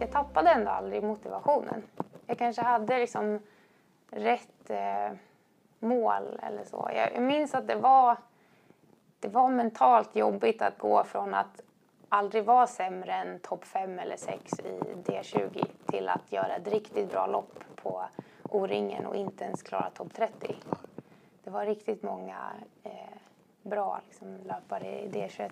jag 0.00 0.12
tappade 0.12 0.50
ändå 0.50 0.70
aldrig 0.70 1.02
motivationen. 1.02 1.82
Jag 2.26 2.38
kanske 2.38 2.62
hade 2.62 2.98
liksom 2.98 3.38
rätt 4.10 4.70
eh, 4.70 5.12
mål 5.78 6.40
eller 6.42 6.64
så. 6.64 6.90
Jag, 6.94 7.14
jag 7.14 7.22
minns 7.22 7.54
att 7.54 7.68
det 7.68 7.74
var, 7.74 8.16
det 9.20 9.28
var 9.28 9.48
mentalt 9.48 10.16
jobbigt 10.16 10.62
att 10.62 10.78
gå 10.78 11.04
från 11.04 11.34
att 11.34 11.60
aldrig 12.08 12.44
vara 12.44 12.66
sämre 12.66 13.12
än 13.12 13.38
topp 13.38 13.64
5 13.64 13.98
eller 13.98 14.16
6 14.16 14.52
i 14.60 14.80
D20 15.04 15.66
till 15.86 16.08
att 16.08 16.32
göra 16.32 16.56
ett 16.56 16.68
riktigt 16.68 17.10
bra 17.10 17.26
lopp 17.26 17.64
på 17.74 18.04
O-ringen 18.50 19.06
och 19.06 19.16
inte 19.16 19.44
ens 19.44 19.62
klara 19.62 19.90
topp 19.90 20.14
30. 20.14 20.56
Det 21.44 21.50
var 21.50 21.66
riktigt 21.66 22.02
många 22.02 22.36
eh, 22.82 22.92
bra 23.62 24.00
liksom, 24.06 24.36
löpare 24.44 25.00
i 25.00 25.08
D21. 25.08 25.50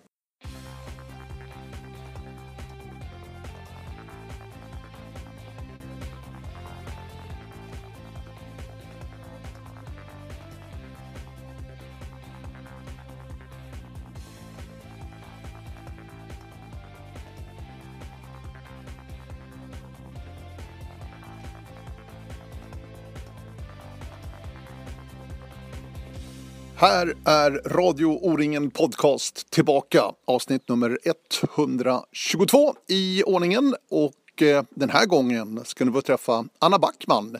Här 26.86 27.14
är 27.24 27.50
Radio 27.50 28.06
O-ringen 28.06 28.70
Podcast 28.70 29.50
tillbaka. 29.50 30.02
Avsnitt 30.24 30.68
nummer 30.68 30.98
122 31.04 32.74
i 32.88 33.22
ordningen. 33.22 33.74
Och 33.90 34.42
eh, 34.42 34.64
den 34.70 34.90
här 34.90 35.06
gången 35.06 35.60
ska 35.64 35.84
ni 35.84 35.92
få 35.92 36.00
träffa 36.00 36.44
Anna 36.58 36.78
Backman, 36.78 37.36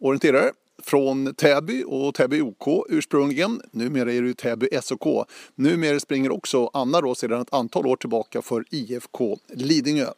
orienterare 0.00 0.52
från 0.82 1.34
Täby 1.34 1.84
och 1.86 2.14
Täby 2.14 2.40
OK 2.40 2.86
ursprungligen. 2.88 3.60
Numera 3.70 4.12
är 4.12 4.22
det 4.22 4.28
ju 4.28 4.34
Täby 4.34 4.68
SOK. 4.82 5.28
Numera 5.54 6.00
springer 6.00 6.32
också 6.32 6.70
Anna 6.72 7.00
då 7.00 7.14
sedan 7.14 7.40
ett 7.40 7.54
antal 7.54 7.86
år 7.86 7.96
tillbaka 7.96 8.42
för 8.42 8.64
IFK 8.70 9.38
Lidingö. 9.48 10.10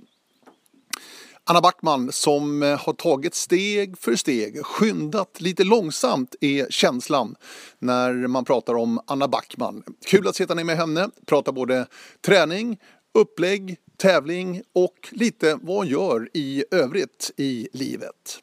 Anna 1.48 1.60
Backman 1.60 2.12
som 2.12 2.62
eh, 2.62 2.78
har 2.80 2.92
tagit 2.92 3.34
steg 3.34 3.98
för 3.98 4.16
steg, 4.16 4.64
skyndat 4.64 5.40
lite 5.40 5.64
långsamt 5.64 6.34
är 6.40 6.66
känslan 6.70 7.36
när 7.78 8.12
man 8.26 8.44
pratar 8.44 8.74
om 8.74 9.00
Anna 9.06 9.28
Backman. 9.28 9.82
Kul 10.06 10.28
att 10.28 10.36
sitta 10.36 10.54
ner 10.54 10.64
med 10.64 10.76
henne, 10.76 11.10
prata 11.26 11.52
både 11.52 11.86
träning, 12.26 12.78
upplägg, 13.14 13.76
tävling 13.96 14.62
och 14.74 15.08
lite 15.10 15.58
vad 15.62 15.76
hon 15.76 15.86
gör 15.86 16.28
i 16.34 16.64
övrigt 16.70 17.30
i 17.36 17.68
livet. 17.72 18.40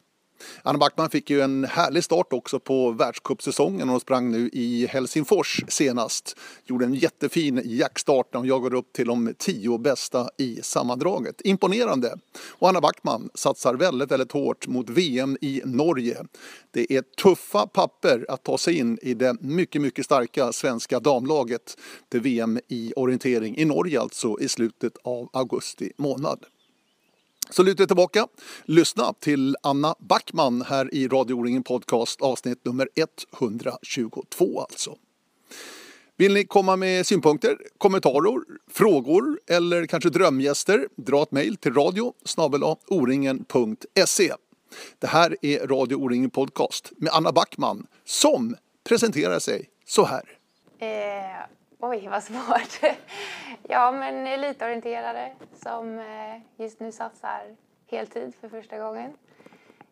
Anna 0.63 0.77
Backman 0.79 1.09
fick 1.09 1.29
ju 1.29 1.41
en 1.41 1.63
härlig 1.63 2.03
start 2.03 2.33
också 2.33 2.59
på 2.59 2.91
världscupsäsongen. 2.91 3.89
Hon 3.89 3.99
sprang 3.99 4.31
nu 4.31 4.49
i 4.53 4.87
Helsingfors 4.87 5.63
senast. 5.67 6.37
Gjorde 6.65 6.85
en 6.85 6.93
jättefin 6.93 7.61
jackstart 7.65 8.33
när 8.33 8.39
hon 8.39 8.47
jagade 8.47 8.77
upp 8.77 8.93
till 8.93 9.07
de 9.07 9.33
tio 9.37 9.77
bästa 9.77 10.29
i 10.37 10.59
sammandraget. 10.61 11.41
Imponerande! 11.43 12.15
Och 12.49 12.69
Anna 12.69 12.81
Backman 12.81 13.29
satsar 13.33 13.73
väldigt, 13.73 14.11
väldigt 14.11 14.31
hårt 14.31 14.67
mot 14.67 14.89
VM 14.89 15.37
i 15.41 15.61
Norge. 15.65 16.17
Det 16.71 16.95
är 16.95 17.01
tuffa 17.01 17.67
papper 17.67 18.25
att 18.29 18.43
ta 18.43 18.57
sig 18.57 18.77
in 18.77 18.99
i 19.01 19.13
det 19.13 19.37
mycket, 19.41 19.81
mycket 19.81 20.05
starka 20.05 20.51
svenska 20.51 20.99
damlaget 20.99 21.77
till 22.09 22.21
VM 22.21 22.59
i 22.67 22.93
orientering 22.95 23.57
i 23.57 23.65
Norge 23.65 24.01
alltså 24.01 24.39
i 24.39 24.47
slutet 24.47 24.93
av 25.03 25.29
augusti 25.33 25.91
månad. 25.97 26.45
Så 27.49 27.63
luta 27.63 27.83
er 27.83 27.87
tillbaka, 27.87 28.27
lyssna 28.65 29.13
till 29.13 29.55
Anna 29.63 29.95
Backman 29.99 30.61
här 30.61 30.93
i 30.93 31.07
Radio 31.07 31.33
O-ringen 31.33 31.63
Podcast 31.63 32.21
avsnitt 32.21 32.65
nummer 32.65 32.89
122 33.39 34.61
alltså. 34.61 34.95
Vill 36.17 36.33
ni 36.33 36.45
komma 36.45 36.75
med 36.75 37.05
synpunkter, 37.05 37.57
kommentarer, 37.77 38.41
frågor 38.71 39.39
eller 39.47 39.85
kanske 39.85 40.09
drömgäster? 40.09 40.87
Dra 40.95 41.23
ett 41.23 41.31
mejl 41.31 41.57
till 41.57 41.73
radio 41.73 42.13
oringen.se. 42.87 44.33
Det 44.99 45.07
här 45.07 45.37
är 45.41 45.67
Radio 45.67 45.95
O-ringen 45.95 46.29
Podcast 46.29 46.91
med 46.97 47.13
Anna 47.13 47.31
Backman 47.31 47.87
som 48.05 48.55
presenterar 48.83 49.39
sig 49.39 49.69
så 49.85 50.05
här. 50.05 50.23
Eh, 50.79 51.47
oj, 51.83 52.07
vad 52.07 52.23
svårt. 52.23 52.79
ja, 53.63 53.91
men 53.91 54.27
elitorienterare 54.27 55.33
som 55.63 55.99
eh, 55.99 56.41
just 56.57 56.79
nu 56.79 56.91
satsar 56.91 57.55
heltid 57.87 58.33
för 58.41 58.49
första 58.49 58.77
gången 58.77 59.13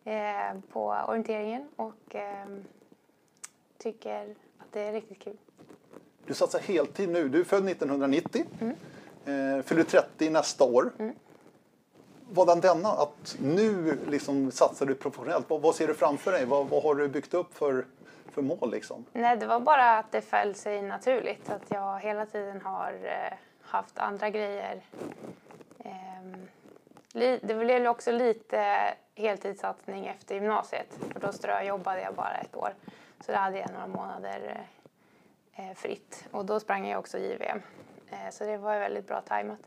eh, 0.03 0.59
på 0.72 0.97
orienteringen 1.07 1.68
och 1.75 2.16
eh, 2.16 2.46
tycker 3.78 4.35
att 4.57 4.68
det 4.72 4.81
är 4.81 4.91
riktigt 4.91 5.19
kul. 5.19 5.38
Du 6.25 6.34
satsar 6.34 6.59
heltid 6.59 7.09
nu. 7.09 7.30
Du 7.30 7.40
är 7.40 7.44
född 7.44 7.69
1990. 7.69 8.46
Mm. 8.59 8.75
Eh, 9.25 9.63
fyller 9.63 9.84
30 9.84 10.30
nästa 10.30 10.63
år. 10.63 10.91
Mm. 11.00 11.16
Vadan 12.30 12.59
denna 12.59 12.90
att 12.90 13.38
nu 13.41 14.00
liksom 14.07 14.51
satsar 14.51 14.85
du 14.85 14.96
professionellt? 14.96 15.50
Vad, 15.50 15.62
vad 15.62 15.75
ser 15.75 15.88
du 15.88 15.94
framför 15.94 16.31
dig? 16.31 16.46
Vad, 16.46 16.68
vad 16.68 16.84
har 16.84 16.96
du 16.96 17.07
byggt 17.07 17.34
upp 17.34 17.53
för 17.53 17.85
för 18.31 18.42
mål 18.42 18.72
liksom? 18.72 19.06
Nej, 19.14 19.38
det 19.38 19.46
var 19.46 19.59
bara 19.59 19.97
att 19.97 20.12
det 20.12 20.22
föll 20.22 20.56
sig 20.56 20.81
naturligt. 20.81 21.50
Att 21.50 21.72
jag 21.72 22.00
hela 22.00 22.25
tiden 22.25 22.62
har 22.62 22.94
eh, 23.03 23.38
haft 23.62 24.00
andra 24.00 24.30
grejer. 24.30 24.81
Ehm, 25.80 26.47
det 27.42 27.58
blev 27.58 27.88
också 27.88 28.12
lite 28.12 28.94
heltidssatsning 29.16 30.08
efter 30.08 30.36
gymnasiet. 30.36 31.00
För 31.14 31.19
då 31.19 31.31
ströjobbade 31.31 32.02
jag 32.02 32.14
bara 32.14 32.36
ett 32.36 32.56
år. 32.56 32.74
Så 33.25 33.31
då 33.31 33.38
hade 33.38 33.59
jag 33.59 33.72
några 33.72 33.88
månader 33.88 34.66
eh, 35.56 35.69
eh, 35.69 35.75
fritt. 35.75 36.28
Och 36.31 36.46
då 36.46 36.59
sprang 36.59 36.88
jag 36.88 37.00
också 37.00 37.18
JVM. 37.18 37.62
Så 38.31 38.44
det 38.44 38.58
var 38.58 38.80
väldigt 38.80 39.08
bra 39.08 39.22
tajmat. 39.22 39.59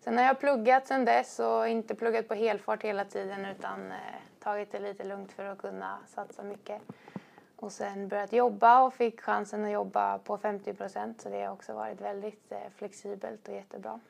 Sen 0.00 0.18
har 0.18 0.24
jag 0.24 0.40
pluggat 0.40 0.86
sen 0.86 1.04
dess 1.04 1.38
och 1.38 1.68
inte 1.68 1.94
pluggat 1.94 2.28
på 2.28 2.34
helfart 2.34 2.82
hela 2.82 3.04
tiden 3.04 3.46
utan 3.46 3.92
eh, 3.92 3.96
tagit 4.40 4.72
det 4.72 4.78
lite 4.78 5.04
lugnt 5.04 5.32
för 5.32 5.44
att 5.44 5.58
kunna 5.58 5.98
satsa 6.06 6.42
mycket. 6.42 6.82
Och 7.60 7.72
sen 7.72 8.08
börjat 8.08 8.32
jobba 8.32 8.82
och 8.82 8.94
fick 8.94 9.20
chansen 9.20 9.64
att 9.64 9.70
jobba 9.70 10.18
på 10.18 10.38
50 10.38 10.74
procent 10.74 11.20
så 11.20 11.28
det 11.28 11.44
har 11.44 11.52
också 11.52 11.74
varit 11.74 12.00
väldigt 12.00 12.52
eh, 12.52 12.58
flexibelt 12.76 13.48
och 13.48 13.54
jättebra. 13.54 14.00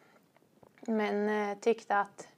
Men 0.80 1.28
eh, 1.28 1.58
tyckte 1.58 1.96
att 1.96 2.28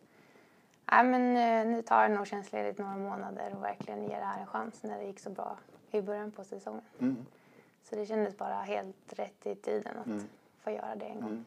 nej, 0.93 1.04
men, 1.04 1.37
eh, 1.37 1.75
nu 1.75 1.82
tar 1.82 2.03
jag 2.03 2.10
nog 2.10 2.26
tjänstledigt 2.26 2.78
några 2.78 2.97
månader 2.97 3.54
och 3.56 3.65
verkligen 3.65 4.03
ger 4.03 4.19
det 4.19 4.25
här 4.25 4.41
en 4.41 4.47
chans 4.47 4.82
när 4.82 4.99
det 4.99 5.04
gick 5.04 5.20
så 5.20 5.31
bra 5.31 5.56
i 5.91 6.00
början 6.00 6.31
på 6.31 6.44
säsongen. 6.44 6.82
Mm. 6.99 7.26
Så 7.82 7.97
det 7.97 8.06
kändes 8.06 8.37
bara 8.37 8.54
helt 8.54 9.12
rätt 9.12 9.47
i 9.47 9.54
tiden 9.54 9.97
att 10.00 10.06
mm. 10.06 10.28
få 10.60 10.70
göra 10.70 10.97
det 10.97 11.04
en 11.04 11.20
gång. 11.20 11.31
Mm. 11.31 11.44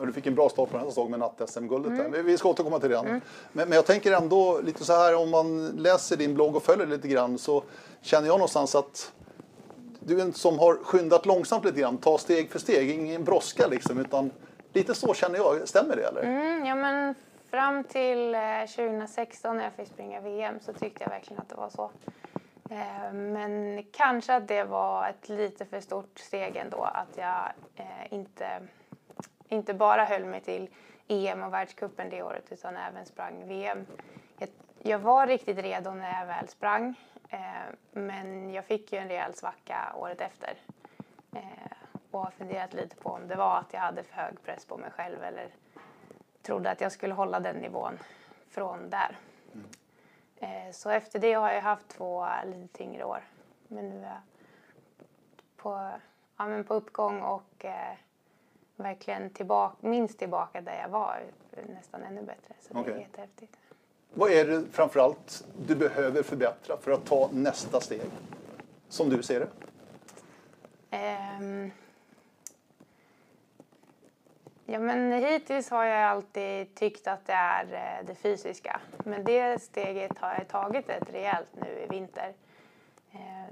Du 0.00 0.12
fick 0.12 0.26
en 0.26 0.34
bra 0.34 0.48
start 0.48 0.70
på 0.70 0.76
den 0.76 0.80
här 0.80 0.90
säsongen 0.90 1.10
med 1.10 1.20
natt-SM-guldet. 1.20 1.92
Mm. 1.92 2.26
Vi 2.26 2.38
ska 2.38 2.48
återkomma 2.48 2.78
till 2.78 2.90
det. 2.90 2.96
Mm. 2.96 3.20
Men, 3.52 3.68
men, 3.68 3.72
jag 3.72 3.86
tänker 3.86 4.12
ändå 4.12 4.60
lite 4.60 4.84
så 4.84 4.92
här 4.92 5.16
om 5.16 5.30
man 5.30 5.68
läser 5.68 6.16
din 6.16 6.34
blogg 6.34 6.56
och 6.56 6.62
följer 6.62 6.86
lite 6.86 7.08
grann 7.08 7.38
så 7.38 7.62
känner 8.00 8.26
jag 8.26 8.34
någonstans 8.34 8.74
att 8.74 9.12
du 10.00 10.18
är 10.18 10.22
en 10.22 10.32
som 10.32 10.58
har 10.58 10.74
skyndat 10.74 11.26
långsamt 11.26 11.64
lite 11.64 11.80
grann, 11.80 11.98
ta 11.98 12.18
steg 12.18 12.50
för 12.50 12.58
steg, 12.58 12.90
ingen 12.90 13.24
brådska 13.24 13.66
liksom 13.66 13.98
utan 13.98 14.30
lite 14.72 14.94
så 14.94 15.14
känner 15.14 15.36
jag. 15.36 15.68
Stämmer 15.68 15.96
det 15.96 16.02
eller? 16.02 16.22
Mm, 16.22 16.66
ja 16.66 16.74
men 16.74 17.14
fram 17.50 17.84
till 17.84 18.36
2016 18.76 19.50
eh, 19.50 19.56
när 19.56 19.64
jag 19.64 19.72
fick 19.72 19.88
springa 19.88 20.20
VM 20.20 20.54
så 20.60 20.72
tyckte 20.72 21.04
jag 21.04 21.10
verkligen 21.10 21.42
att 21.42 21.48
det 21.48 21.54
var 21.54 21.68
så. 21.68 21.90
Eh, 22.70 23.12
men 23.12 23.84
kanske 23.92 24.34
att 24.34 24.48
det 24.48 24.64
var 24.64 25.08
ett 25.08 25.28
lite 25.28 25.64
för 25.64 25.80
stort 25.80 26.18
steg 26.18 26.56
ändå 26.56 26.82
att 26.82 27.16
jag 27.16 27.52
eh, 27.76 28.12
inte 28.12 28.46
inte 29.48 29.74
bara 29.74 30.04
höll 30.04 30.24
mig 30.24 30.40
till 30.40 30.68
EM 31.08 31.42
och 31.42 31.52
världskuppen 31.52 32.10
det 32.10 32.22
året 32.22 32.52
utan 32.52 32.76
även 32.76 33.06
sprang 33.06 33.48
VM. 33.48 33.86
Jag, 34.38 34.48
jag 34.82 34.98
var 34.98 35.26
riktigt 35.26 35.58
redo 35.58 35.90
när 35.90 36.20
jag 36.20 36.26
väl 36.26 36.48
sprang 36.48 36.94
eh, 37.28 37.38
men 37.92 38.50
jag 38.50 38.64
fick 38.64 38.92
ju 38.92 38.98
en 38.98 39.08
rejäl 39.08 39.34
svacka 39.34 39.92
året 39.96 40.20
efter 40.20 40.54
eh, 41.32 41.42
och 42.10 42.20
har 42.20 42.30
funderat 42.30 42.74
lite 42.74 42.96
på 42.96 43.08
om 43.08 43.28
det 43.28 43.36
var 43.36 43.58
att 43.58 43.72
jag 43.72 43.80
hade 43.80 44.02
för 44.02 44.14
hög 44.14 44.42
press 44.42 44.64
på 44.66 44.76
mig 44.76 44.90
själv 44.90 45.22
eller 45.22 45.48
trodde 46.42 46.70
att 46.70 46.80
jag 46.80 46.92
skulle 46.92 47.14
hålla 47.14 47.40
den 47.40 47.56
nivån 47.56 47.98
från 48.48 48.90
där. 48.90 49.18
Mm. 49.52 49.66
Eh, 50.36 50.72
så 50.72 50.90
efter 50.90 51.18
det 51.18 51.32
har 51.32 51.52
jag 51.52 51.62
haft 51.62 51.88
två 51.88 52.26
lite 52.44 52.78
tyngre 52.78 53.04
år 53.04 53.22
men 53.68 53.88
nu 53.88 53.98
är 53.98 54.02
jag 54.02 54.20
på, 55.56 55.90
ja, 56.36 56.46
men 56.46 56.64
på 56.64 56.74
uppgång 56.74 57.22
och 57.22 57.64
eh, 57.64 57.96
verkligen 58.76 59.30
tillbaka, 59.30 59.76
minst 59.80 60.18
tillbaka 60.18 60.60
där 60.60 60.80
jag 60.80 60.88
var, 60.88 61.22
nästan 61.74 62.02
ännu 62.02 62.22
bättre. 62.22 62.54
Så 62.60 62.78
okay. 62.78 62.92
det 62.92 62.98
är 62.98 63.02
jättehäftigt. 63.02 63.56
Vad 64.14 64.30
är 64.30 64.44
det 64.44 64.64
framförallt 64.72 65.44
du 65.66 65.74
behöver 65.74 66.22
förbättra 66.22 66.76
för 66.76 66.90
att 66.90 67.04
ta 67.04 67.30
nästa 67.32 67.80
steg? 67.80 68.10
Som 68.88 69.10
du 69.10 69.22
ser 69.22 69.40
det? 69.40 69.48
Um, 71.40 71.70
Ja, 74.68 74.78
men 74.78 75.12
hittills 75.12 75.70
har 75.70 75.84
jag 75.84 76.02
alltid 76.02 76.74
tyckt 76.74 77.06
att 77.06 77.26
det 77.26 77.32
är 77.32 77.64
eh, 77.64 78.06
det 78.06 78.14
fysiska. 78.14 78.80
Men 79.04 79.24
det 79.24 79.62
steget 79.62 80.18
har 80.18 80.34
jag 80.38 80.48
tagit 80.48 80.88
ett 80.88 81.10
rejält 81.12 81.48
nu 81.60 81.84
i 81.84 81.86
vinter. 81.90 82.32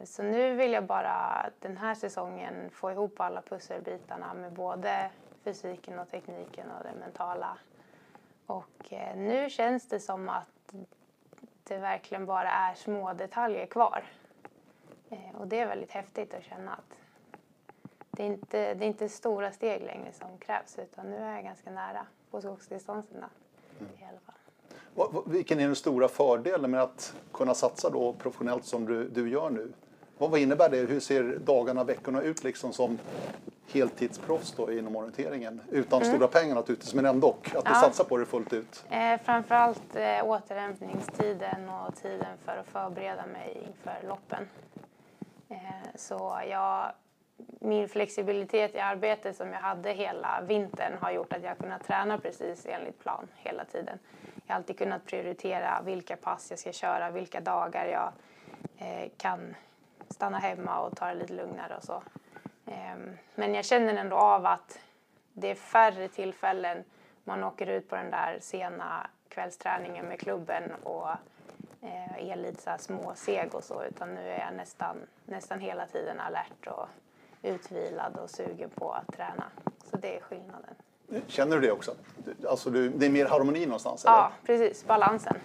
Eh, 0.05 0.07
så 0.07 0.23
nu 0.23 0.55
vill 0.55 0.73
jag 0.73 0.85
bara 0.85 1.51
den 1.61 1.77
här 1.77 1.95
säsongen 1.95 2.71
få 2.71 2.91
ihop 2.91 3.21
alla 3.21 3.43
pusselbitarna 3.43 4.35
med 4.35 4.53
både 4.53 5.11
fysiken 5.45 5.99
och 5.99 6.11
tekniken 6.11 6.71
och 6.71 6.85
det 6.85 7.01
mentala. 7.01 7.59
Och 8.47 8.93
eh, 8.93 9.17
nu 9.17 9.51
känns 9.51 9.89
det 9.89 10.01
som 10.01 10.29
att 10.29 10.75
det 11.65 11.79
verkligen 11.79 12.27
bara 12.27 12.51
är 12.51 12.75
små 12.75 13.13
detaljer 13.13 13.67
kvar. 13.67 14.05
Och 15.35 15.49
det 15.49 15.61
är 15.61 15.67
väldigt 15.67 15.93
häftigt 15.93 16.35
att 16.35 16.45
känna 16.45 16.73
att 16.73 16.99
det 18.11 18.23
är, 18.23 18.27
inte, 18.27 18.75
det 18.75 18.85
är 18.85 18.89
inte 18.89 19.09
stora 19.09 19.53
steg 19.53 19.83
längre 19.83 20.13
som 20.13 20.39
krävs 20.39 20.79
utan 20.79 21.11
nu 21.11 21.17
är 21.17 21.35
jag 21.35 21.45
ganska 21.45 21.71
nära 21.71 22.07
på 22.31 22.41
skogsdistanserna 22.41 23.31
mm. 23.81 23.93
i 24.01 24.05
alla 24.05 24.21
fall. 24.21 25.25
Vilken 25.27 25.61
är 25.61 25.67
den 25.67 25.77
stora 25.77 26.09
fördelen 26.09 26.71
med 26.71 26.83
att 26.83 27.15
kunna 27.33 27.55
satsa 27.55 27.91
då 27.91 28.13
professionellt 28.13 28.65
som 28.65 28.87
du, 28.87 29.09
du 29.09 29.31
gör 29.31 29.51
nu? 29.51 29.73
Vad, 30.19 30.31
vad 30.31 30.41
innebär 30.41 30.69
det? 30.69 30.77
Hur 30.77 31.01
ser 31.01 31.39
dagarna, 31.39 31.85
veckorna 31.85 32.23
ut 32.23 32.45
liksom 32.45 32.73
som 32.73 32.99
heltidsproffs 33.73 34.53
då 34.57 34.73
inom 34.73 34.97
orienteringen? 34.97 35.61
Utan 35.71 36.03
mm. 36.03 36.15
stora 36.15 36.29
pengar 36.29 36.55
naturligtvis, 36.55 36.95
men 36.95 37.07
ändå 37.07 37.31
att 37.45 37.53
ja. 37.55 37.63
du 37.65 37.75
satsar 37.75 38.05
på 38.05 38.17
det 38.17 38.27
fullt 38.27 38.53
ut? 38.53 38.85
Eh, 38.91 39.21
framförallt 39.25 39.97
eh, 39.97 40.25
återhämtningstiden 40.25 41.69
och 41.69 41.97
tiden 41.97 42.37
för 42.45 42.57
att 42.57 42.67
förbereda 42.67 43.27
mig 43.27 43.63
inför 43.67 44.09
loppen. 44.09 44.49
Eh, 45.49 45.57
så 45.95 46.41
jag 46.51 46.93
min 47.61 47.89
flexibilitet 47.89 48.75
i 48.75 48.79
arbetet 48.79 49.37
som 49.37 49.53
jag 49.53 49.61
hade 49.61 49.93
hela 49.93 50.41
vintern 50.47 50.93
har 51.01 51.13
gjort 51.13 51.33
att 51.33 51.43
jag 51.43 51.59
kunnat 51.59 51.87
träna 51.87 52.19
precis 52.19 52.67
enligt 52.67 52.99
plan 52.99 53.29
hela 53.37 53.65
tiden. 53.65 53.99
Jag 54.47 54.55
har 54.55 54.57
alltid 54.57 54.79
kunnat 54.79 55.07
prioritera 55.07 55.83
vilka 55.85 56.17
pass 56.17 56.47
jag 56.51 56.59
ska 56.59 56.73
köra, 56.73 57.11
vilka 57.11 57.41
dagar 57.41 57.87
jag 57.87 58.13
eh, 58.79 59.11
kan 59.17 59.55
stanna 60.09 60.39
hemma 60.39 60.81
och 60.81 60.97
ta 60.97 61.07
det 61.07 61.15
lite 61.15 61.33
lugnare 61.33 61.77
och 61.77 61.85
så. 61.85 62.03
Eh, 62.67 62.97
men 63.35 63.55
jag 63.55 63.65
känner 63.65 63.95
ändå 63.95 64.17
av 64.17 64.47
att 64.47 64.79
det 65.33 65.51
är 65.51 65.55
färre 65.55 66.09
tillfällen 66.09 66.85
man 67.25 67.45
åker 67.45 67.67
ut 67.67 67.89
på 67.89 67.97
den 67.97 68.11
där 68.11 68.39
sena 68.41 69.07
kvällsträningen 69.29 70.07
med 70.07 70.21
klubben 70.21 70.63
och 70.83 71.09
eh, 71.81 72.31
är 72.31 72.37
lite 72.37 72.63
så 72.63 72.71
småseg 72.79 73.55
och 73.55 73.65
så 73.65 73.85
utan 73.85 74.15
nu 74.15 74.21
är 74.21 74.41
jag 74.41 74.55
nästan, 74.55 74.97
nästan 75.25 75.61
hela 75.61 75.87
tiden 75.87 76.21
alert 76.21 76.67
och 76.67 76.89
utvilad 77.43 78.17
och 78.17 78.31
sugen 78.31 78.71
på 78.71 78.93
att 78.93 79.17
träna. 79.17 79.45
Så 79.91 79.97
det 79.97 80.17
är 80.17 80.21
skillnaden. 80.21 80.75
Känner 81.27 81.57
du 81.57 81.67
det 81.67 81.73
också? 81.73 81.95
Alltså 82.49 82.71
du, 82.71 82.89
det 82.89 83.07
är 83.07 83.11
mer 83.11 83.27
harmoni 83.27 83.67
någonstans? 83.67 84.05
Eller? 84.05 84.15
Ja, 84.15 84.33
precis. 84.47 84.87
Balansen. 84.87 85.37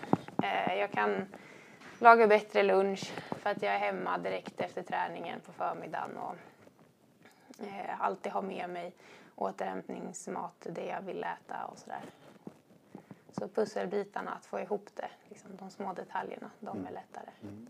Eh, 0.43 0.75
jag 0.75 0.91
kan 0.91 1.25
laga 2.01 2.27
bättre 2.27 2.63
lunch 2.63 3.11
för 3.41 3.49
att 3.49 3.63
jag 3.63 3.73
är 3.73 3.79
hemma 3.79 4.17
direkt 4.17 4.61
efter 4.61 4.83
träningen 4.83 5.39
på 5.39 5.51
förmiddagen 5.51 6.17
och 6.17 6.35
eh, 7.59 8.01
alltid 8.01 8.31
ha 8.31 8.41
med 8.41 8.69
mig 8.69 8.93
återhämtningsmat, 9.35 10.67
det 10.69 10.85
jag 10.85 11.01
vill 11.01 11.23
äta 11.23 11.65
och 11.71 11.77
sådär. 11.77 12.01
Så 13.39 13.47
pusselbitarna, 13.47 14.31
att 14.31 14.45
få 14.45 14.59
ihop 14.59 14.89
det, 14.95 15.09
liksom, 15.29 15.49
de 15.59 15.69
små 15.69 15.93
detaljerna, 15.93 16.49
de 16.59 16.67
är 16.67 16.81
mm. 16.81 16.93
lättare. 16.93 17.29
Mm. 17.41 17.67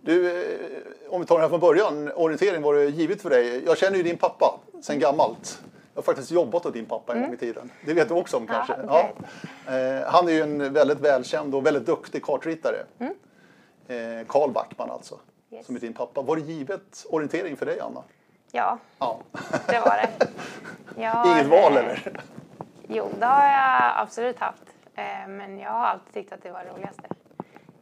Du, 0.00 0.42
eh, 0.42 0.82
om 1.08 1.20
vi 1.20 1.26
tar 1.26 1.36
det 1.36 1.42
här 1.42 1.48
från 1.48 1.60
början, 1.60 2.12
orientering 2.12 2.62
var 2.62 2.74
det 2.74 2.84
givet 2.84 3.22
för 3.22 3.30
dig. 3.30 3.64
Jag 3.64 3.78
känner 3.78 3.96
ju 3.96 4.02
din 4.02 4.16
pappa 4.16 4.60
sedan 4.80 4.96
mm. 4.96 5.00
gammalt. 5.00 5.62
Jag 5.94 6.02
har 6.02 6.02
faktiskt 6.02 6.30
jobbat 6.30 6.66
åt 6.66 6.74
din 6.74 6.86
pappa 6.86 7.14
en 7.14 7.22
gång 7.22 7.34
i 7.34 7.36
tiden. 7.36 7.70
Det 7.86 7.94
vet 7.94 8.08
du 8.08 8.14
också 8.14 8.36
om 8.36 8.46
kanske? 8.46 8.74
Ja, 8.86 9.10
okay. 9.10 9.28
ja. 9.66 9.78
Eh, 9.78 10.06
han 10.06 10.28
är 10.28 10.32
ju 10.32 10.40
en 10.40 10.72
väldigt 10.72 11.00
välkänd 11.00 11.54
och 11.54 11.66
väldigt 11.66 11.86
duktig 11.86 12.24
kartritare. 12.24 12.76
Mm. 12.98 13.14
Eh, 13.90 14.26
Karl 14.26 14.50
Backman 14.50 14.90
alltså, 14.90 15.18
yes. 15.50 15.66
som 15.66 15.76
är 15.76 15.80
din 15.80 15.92
pappa. 15.92 16.22
Var 16.22 16.36
det 16.36 16.42
givet 16.42 17.06
orientering 17.10 17.56
för 17.56 17.66
dig 17.66 17.80
Anna? 17.80 18.02
Ja, 18.52 18.78
ja. 18.98 19.20
det 19.66 19.80
var 19.80 19.96
det. 19.96 20.28
Har, 21.06 21.32
Inget 21.32 21.46
val 21.46 21.76
eller? 21.76 22.22
Jo, 22.88 23.08
det 23.18 23.26
har 23.26 23.44
jag 23.44 23.92
absolut 23.96 24.38
haft. 24.38 24.62
Men 25.28 25.58
jag 25.58 25.70
har 25.70 25.86
alltid 25.86 26.14
tyckt 26.14 26.32
att 26.32 26.42
det 26.42 26.50
var 26.50 26.64
det 26.64 26.70
roligaste. 26.70 27.02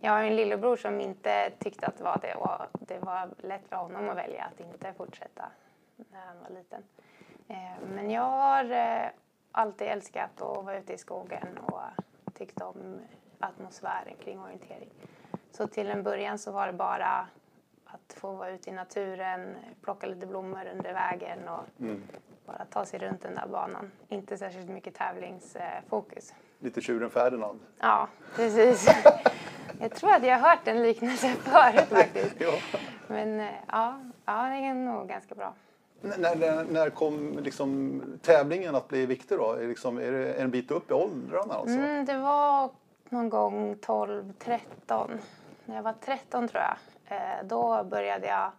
Jag 0.01 0.13
har 0.13 0.23
en 0.23 0.37
lillebror 0.37 0.77
som 0.77 1.01
inte 1.01 1.51
tyckte 1.59 1.87
att 1.87 1.99
det 1.99 2.05
var 2.05 2.19
det 2.23 2.35
och 2.35 2.67
det 2.73 2.99
var 2.99 3.29
lätt 3.39 3.69
för 3.69 3.77
honom 3.77 4.09
att 4.09 4.17
välja 4.17 4.45
att 4.45 4.61
inte 4.61 4.93
fortsätta 4.93 5.45
när 5.97 6.27
han 6.27 6.37
var 6.43 6.59
liten. 6.59 6.83
Eh, 7.49 7.89
men 7.95 8.11
jag 8.11 8.23
har 8.23 8.71
eh, 8.71 9.09
alltid 9.53 9.89
älskat 9.89 10.43
att 10.43 10.65
vara 10.65 10.79
ute 10.79 10.93
i 10.93 10.99
skogen 10.99 11.59
och 11.59 11.81
tyckt 12.35 12.63
om 12.63 13.01
atmosfären 13.39 14.15
kring 14.25 14.41
orientering. 14.41 14.91
Så 15.51 15.67
till 15.67 15.87
en 15.87 16.03
början 16.03 16.39
så 16.39 16.53
var 16.53 16.67
det 16.67 16.73
bara 16.73 17.29
att 17.85 18.13
få 18.13 18.33
vara 18.33 18.51
ute 18.51 18.71
i 18.71 18.73
naturen, 18.73 19.57
plocka 19.83 20.07
lite 20.07 20.27
blommor 20.27 20.69
under 20.73 20.93
vägen 20.93 21.49
och 21.49 21.81
mm. 21.81 22.03
bara 22.47 22.65
ta 22.71 22.85
sig 22.85 22.99
runt 22.99 23.23
den 23.23 23.35
där 23.35 23.47
banan. 23.47 23.91
Inte 24.09 24.39
särskilt 24.39 24.69
mycket 24.69 24.95
tävlingsfokus. 24.95 26.35
Lite 26.59 26.81
tjuren 26.81 27.11
Ferdinand. 27.11 27.61
Ja, 27.79 28.09
precis. 28.37 28.89
Jag 29.81 29.95
tror 29.95 30.13
att 30.13 30.27
jag 30.27 30.39
har 30.39 30.51
hört 30.51 30.69
en 30.69 30.83
liknelse 30.83 31.29
förut 31.41 31.89
faktiskt. 31.89 32.35
ja. 32.39 32.53
Men 33.07 33.41
eh, 33.41 33.47
ja, 33.69 34.01
ja, 34.25 34.43
det 34.43 34.57
är 34.57 34.75
nog 34.75 35.09
ganska 35.09 35.35
bra. 35.35 35.55
När, 36.01 36.37
när, 36.37 36.65
när 36.65 36.91
kom 36.91 37.39
liksom 37.43 38.03
tävlingen 38.23 38.75
att 38.75 38.89
bli 38.89 39.07
viktig 39.07 39.39
då? 39.39 39.53
Är, 39.53 39.69
liksom, 39.69 39.99
är 39.99 40.13
det 40.13 40.33
en 40.33 40.51
bit 40.51 40.71
upp 40.71 40.91
i 40.91 40.95
åldrarna? 40.95 41.55
Alltså? 41.55 41.77
Mm, 41.77 42.05
det 42.05 42.19
var 42.19 42.71
någon 43.11 43.29
gång 43.29 43.77
12, 43.81 44.33
13. 44.39 45.21
När 45.65 45.77
jag 45.77 45.83
var 45.83 45.95
13 46.01 46.49
tror 46.49 46.63
jag. 46.63 46.77
Eh, 47.17 47.45
då 47.45 47.85
började 47.85 48.27
jag 48.27 48.51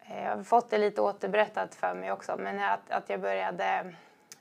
eh, 0.00 0.24
jag 0.24 0.36
har 0.36 0.42
fått 0.42 0.70
det 0.70 0.78
lite 0.78 1.00
återberättat 1.00 1.74
för 1.74 1.94
mig 1.94 2.12
också, 2.12 2.36
men 2.38 2.62
att, 2.62 2.90
att 2.90 3.10
jag 3.10 3.20
började 3.20 3.94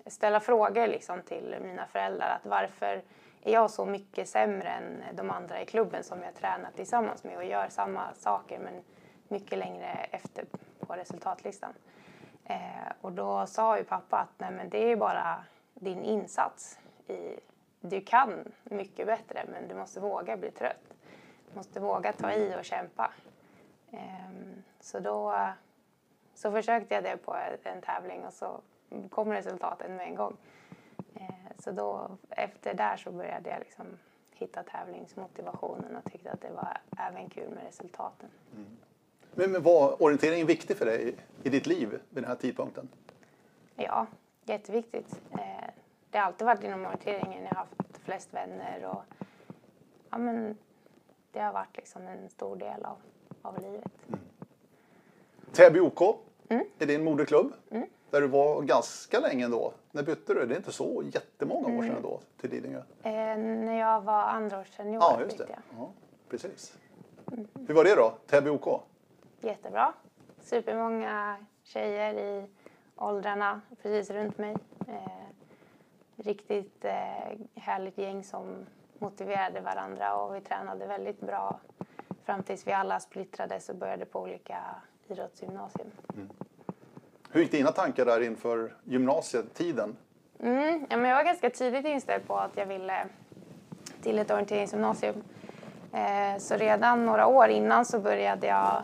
ställa 0.06 0.39
frågor 0.39 0.88
liksom 0.88 1.21
till 1.21 1.56
mina 1.62 1.86
föräldrar. 1.86 2.30
Att 2.30 2.45
varför 2.50 3.01
är 3.44 3.53
jag 3.53 3.71
så 3.71 3.86
mycket 3.86 4.30
sämre 4.30 4.69
än 4.69 5.03
de 5.13 5.31
andra 5.31 5.62
i 5.62 5.65
klubben 5.65 6.03
som 6.03 6.24
jag 6.24 6.36
tränar 6.36 6.71
tillsammans 6.75 7.24
med 7.24 7.38
och 7.38 7.45
gör 7.45 7.69
samma 7.69 8.13
saker 8.13 8.59
men 8.59 8.83
mycket 9.27 9.59
längre 9.59 10.07
efter 10.12 10.45
på 10.80 10.94
resultatlistan. 10.94 11.74
Eh, 12.45 12.92
och 13.01 13.12
då 13.12 13.45
sa 13.45 13.77
ju 13.77 13.83
pappa 13.83 14.18
att 14.18 14.30
nej 14.38 14.51
men 14.51 14.69
det 14.69 14.92
är 14.92 14.95
bara 14.95 15.44
din 15.73 16.04
insats. 16.04 16.80
I, 17.07 17.40
du 17.89 18.01
kan 18.01 18.51
mycket 18.63 19.07
bättre 19.07 19.45
men 19.51 19.68
du 19.68 19.75
måste 19.75 19.99
våga 19.99 20.37
bli 20.37 20.51
trött. 20.51 20.94
Du 21.51 21.57
måste 21.57 21.80
våga 21.80 22.13
ta 22.13 22.33
i 22.33 22.56
och 22.59 22.65
kämpa. 22.65 23.11
Eh, 23.92 23.99
så 24.80 24.99
då 24.99 25.35
så 26.35 26.51
försökte 26.51 26.95
jag 26.95 27.04
det 27.04 27.18
på 27.18 27.35
en 27.63 27.81
tävling 27.81 28.25
och 28.25 28.33
så 28.33 28.61
kom 29.09 29.31
resultaten 29.31 29.95
med 29.95 30.07
en 30.07 30.15
gång. 30.15 30.37
Så 31.59 31.71
då, 31.71 32.18
efter 32.30 32.73
där 32.73 32.97
så 32.97 33.11
började 33.11 33.49
jag 33.49 33.59
liksom 33.59 33.85
hitta 34.31 34.63
tävlingsmotivationen 34.63 35.95
och 35.95 36.11
tyckte 36.11 36.31
att 36.31 36.42
det 36.42 36.51
var 36.51 36.77
även 36.97 37.30
kul 37.30 37.49
med 37.49 37.63
resultaten. 37.63 38.30
Mm. 38.56 38.77
Men, 39.33 39.51
men 39.51 39.63
var 39.63 40.04
orienteringen 40.04 40.47
viktig 40.47 40.77
för 40.77 40.85
dig 40.85 41.15
i 41.44 41.49
ditt 41.49 41.65
liv 41.65 41.89
vid 41.89 41.99
den 42.09 42.25
här 42.25 42.35
tidpunkten? 42.35 42.89
Ja, 43.75 44.07
jätteviktigt. 44.44 45.21
Det 46.16 46.19
har 46.19 46.28
alltid 46.28 46.45
varit 46.48 46.64
inom 46.64 46.86
orienteringen 46.86 47.44
jag 47.44 47.50
har 47.50 47.56
haft 47.56 47.98
flest 48.04 48.34
vänner 48.34 48.86
och 48.86 49.04
ja, 50.10 50.18
men 50.18 50.57
det 51.31 51.40
har 51.40 51.54
varit 51.54 51.78
liksom 51.78 52.07
en 52.07 52.30
stor 52.30 52.56
del 52.56 52.86
av, 52.86 52.98
av 53.42 53.62
livet. 53.62 53.92
Mm. 54.07 54.19
Täby 55.52 55.80
OK 55.80 56.02
mm. 56.50 56.66
är 56.80 56.86
din 56.86 57.04
moderklubb. 57.04 57.54
Mm 57.72 57.88
där 58.10 58.22
du 58.22 58.28
var 58.28 58.62
ganska 58.62 59.19
länge 59.19 59.48
då. 59.48 59.74
När 59.92 60.04
bytte 60.04 60.34
du? 60.34 60.45
Det 60.45 60.54
är 60.54 60.57
inte 60.57 60.72
så 60.72 61.04
jättemånga 61.06 61.78
år 61.78 61.81
sedan 61.81 61.92
mm. 61.92 62.02
då 62.02 62.19
till 62.42 62.50
Lidingö. 62.50 62.81
Eh, 63.04 63.12
när 63.38 63.80
jag 63.80 64.02
var 64.02 64.22
andraårssenior 64.22 65.02
ja, 65.02 65.22
just 65.22 65.38
det. 65.38 65.60
Ja, 65.78 65.90
precis. 66.30 66.78
Mm. 67.31 67.48
Hur 67.68 67.74
var 67.74 67.84
det 67.84 67.95
då, 67.95 68.14
Täby 68.28 68.50
OK? 68.50 68.81
Jättebra. 69.40 69.94
Supermånga 70.42 71.38
tjejer 71.64 72.14
i 72.14 72.48
åldrarna 72.95 73.62
precis 73.81 74.10
runt 74.10 74.38
mig. 74.38 74.56
Eh, 74.88 75.34
riktigt 76.18 76.86
eh, 76.86 77.38
härligt 77.56 77.98
gäng 77.98 78.24
som 78.24 78.66
motiverade 79.00 79.62
varandra 79.62 80.16
och 80.16 80.36
vi 80.36 80.42
tränade 80.42 80.86
väldigt 80.86 81.22
bra 81.22 81.60
fram 82.26 82.44
tills 82.44 82.68
vi 82.68 82.72
alla 82.72 83.00
splittrades 83.00 83.69
och 83.69 83.76
började 83.76 84.06
på 84.06 84.19
olika 84.19 84.57
idrottsgymnasium. 85.07 85.88
Mm. 86.14 86.30
Hur 87.31 87.42
gick 87.42 87.52
dina 87.52 87.72
tankar 87.72 88.06
där 88.06 88.22
inför 88.22 88.74
gymnasietiden? 88.84 89.98
Mm, 90.40 90.88
ja, 90.90 90.98
men 90.98 91.10
jag 91.10 91.18
var 91.18 91.24
ganska 91.24 91.50
tidigt 91.50 91.86
inställd 91.86 92.28
på 92.28 92.38
att 92.38 92.57
jag 92.57 92.66
ville 92.66 93.07
till 94.02 94.19
ett 94.19 94.31
orienteringsgymnasium. 94.31 95.24
Eh, 95.94 96.38
så 96.40 96.56
redan 96.56 97.06
några 97.06 97.28
år 97.28 97.48
innan 97.48 97.86
så 97.86 98.00
började 98.00 98.48
jag 98.48 98.84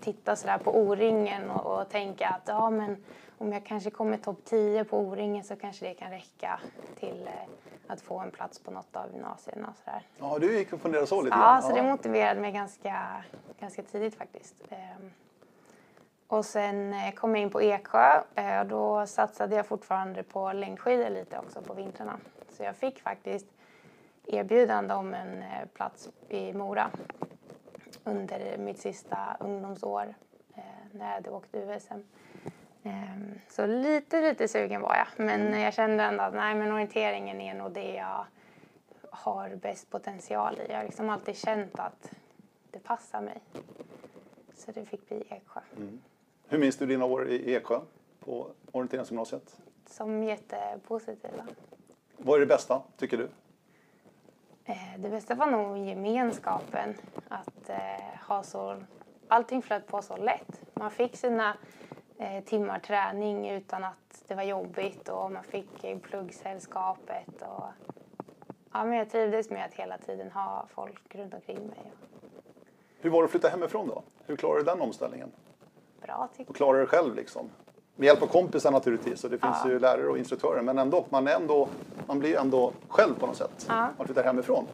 titta 0.00 0.36
sådär 0.36 0.58
på 0.58 0.76
O-ringen 0.78 1.50
och, 1.50 1.80
och 1.80 1.88
tänka 1.88 2.28
att 2.28 2.42
ja, 2.48 2.70
men 2.70 2.96
om 3.38 3.52
jag 3.52 3.64
kanske 3.66 3.90
kommer 3.90 4.16
topp 4.16 4.38
10 4.44 4.84
på 4.84 4.98
O-ringen 4.98 5.44
så 5.44 5.56
kanske 5.56 5.88
det 5.88 5.94
kan 5.94 6.10
räcka 6.10 6.60
till 7.00 7.26
eh, 7.26 7.32
att 7.86 8.00
få 8.00 8.18
en 8.18 8.30
plats 8.30 8.58
på 8.58 8.70
något 8.70 8.96
av 8.96 9.12
gymnasierna 9.12 9.74
sådär. 9.84 10.02
Ja, 10.18 10.38
du 10.38 10.58
gick 10.58 10.72
och 10.72 10.80
funderade 10.80 11.06
så 11.06 11.22
lite 11.22 11.36
Ja, 11.36 11.60
så 11.62 11.72
det 11.74 11.82
motiverade 11.82 12.40
mig 12.40 12.52
ganska, 12.52 13.24
ganska 13.60 13.82
tidigt 13.82 14.14
faktiskt. 14.14 14.54
Ehm, 14.68 15.10
Och 16.28 16.44
sen 16.44 16.92
eh, 16.92 17.12
kom 17.12 17.34
jag 17.34 17.42
in 17.42 17.50
på 17.50 17.60
Eksjö 17.62 18.20
eh, 18.34 18.60
och 18.60 18.66
då 18.66 19.06
satsade 19.06 19.56
jag 19.56 19.66
fortfarande 19.66 20.22
på 20.22 20.52
längdskidor 20.52 21.10
lite 21.10 21.38
också 21.38 21.62
på 21.62 21.74
vintrarna. 21.74 22.18
Så 22.50 22.62
jag 22.62 22.76
fick 22.76 23.00
faktiskt 23.02 23.46
erbjudande 24.26 24.94
om 24.94 25.14
en 25.14 25.42
eh, 25.42 25.66
plats 25.74 26.08
i 26.28 26.52
Mora 26.52 26.90
under 28.08 28.58
mitt 28.58 28.78
sista 28.78 29.36
ungdomsår 29.40 30.14
eh, 30.56 30.62
när 30.92 31.06
jag 31.06 31.14
hade 31.14 31.30
åkt 31.30 31.54
USM. 31.54 31.94
Ehm, 32.82 33.34
Så 33.48 33.66
lite, 33.66 34.20
lite 34.20 34.48
sugen 34.48 34.80
var 34.80 34.96
jag. 34.96 35.24
Men 35.26 35.60
jag 35.60 35.74
kände 35.74 36.02
ändå 36.04 36.22
att 36.22 36.34
nej, 36.34 36.54
men 36.54 36.72
orienteringen 36.72 37.40
är 37.40 37.54
nog 37.54 37.72
det 37.72 37.94
jag 37.94 38.26
har 39.10 39.54
bäst 39.56 39.90
potential 39.90 40.58
i. 40.60 40.66
Jag 40.70 40.76
har 40.76 40.84
liksom 40.84 41.10
alltid 41.10 41.36
känt 41.36 41.78
att 41.78 42.10
det 42.70 42.78
passar 42.78 43.20
mig. 43.20 43.40
Så 44.54 44.72
det 44.72 44.84
fick 44.84 45.08
bli 45.08 45.24
Eksjö. 45.30 45.60
Hur 46.48 46.58
minns 46.58 46.76
du 46.76 46.86
dina 46.86 47.04
år 47.04 47.28
i 47.28 47.54
Eksjö 47.54 47.80
på 48.20 48.46
orienteringsgymnasiet? 48.72 49.56
Som 49.86 50.22
jättepositiva. 50.22 51.46
Vad 52.16 52.36
är 52.36 52.40
det 52.40 52.46
bästa, 52.46 52.82
tycker 52.96 53.16
du? 53.16 53.28
Eh, 54.68 54.76
Det 54.98 55.08
bästa 55.08 55.34
var 55.34 55.46
nog 55.46 55.78
gemenskapen. 55.78 56.94
Att 57.28 57.68
eh, 57.70 57.76
ha 58.28 58.42
så... 58.42 58.76
Allting 59.28 59.62
flöt 59.62 59.86
på 59.86 60.02
så 60.02 60.16
lätt. 60.16 60.60
Man 60.74 60.90
fick 60.90 61.16
sina 61.16 61.56
eh, 62.18 62.44
timmar 62.44 62.78
träning 62.78 63.48
utan 63.50 63.84
att 63.84 64.22
det 64.28 64.34
var 64.34 64.42
jobbigt 64.42 65.08
och 65.08 65.32
man 65.32 65.44
fick 65.44 65.84
eh, 65.84 65.98
pluggsällskapet. 65.98 67.42
Och, 67.42 67.64
ja, 68.72 68.84
men 68.84 68.92
jag 68.92 69.10
trivdes 69.10 69.50
med 69.50 69.64
att 69.64 69.74
hela 69.74 69.98
tiden 69.98 70.30
ha 70.30 70.66
folk 70.68 71.14
runt 71.14 71.34
omkring 71.34 71.66
mig. 71.66 71.92
Hur 73.00 73.10
var 73.10 73.20
det 73.20 73.24
att 73.24 73.30
flytta 73.30 73.48
hemifrån 73.48 73.88
då? 73.88 74.02
Hur 74.26 74.36
klarade 74.36 74.60
du 74.60 74.64
den 74.64 74.80
omställningen? 74.80 75.32
Bra 76.02 76.28
tycker 76.36 76.50
Och 76.50 76.56
klarade 76.56 76.80
du 76.82 76.86
själv 76.86 77.14
liksom? 77.14 77.50
Med 78.00 78.06
hjälp 78.06 78.22
av 78.22 78.26
kompisar 78.26 78.70
naturligtvis 78.70 79.24
och 79.24 79.30
det 79.30 79.38
finns 79.38 79.56
Ja. 79.64 79.70
ju 79.70 79.78
lärare 79.78 80.08
och 80.08 80.18
instruktörer 80.18 80.62
men 80.62 80.78
ändå, 80.78 81.04
man, 81.10 81.28
är 81.28 81.34
ändå, 81.34 81.68
man 82.06 82.18
blir 82.18 82.36
ändå 82.38 82.72
själv 82.88 83.14
på 83.14 83.26
något 83.26 83.36
sätt. 83.36 83.66
Ja. 83.68 83.88
Man 83.98 84.06
flyttar 84.06 84.24
hemifrån 84.24 84.66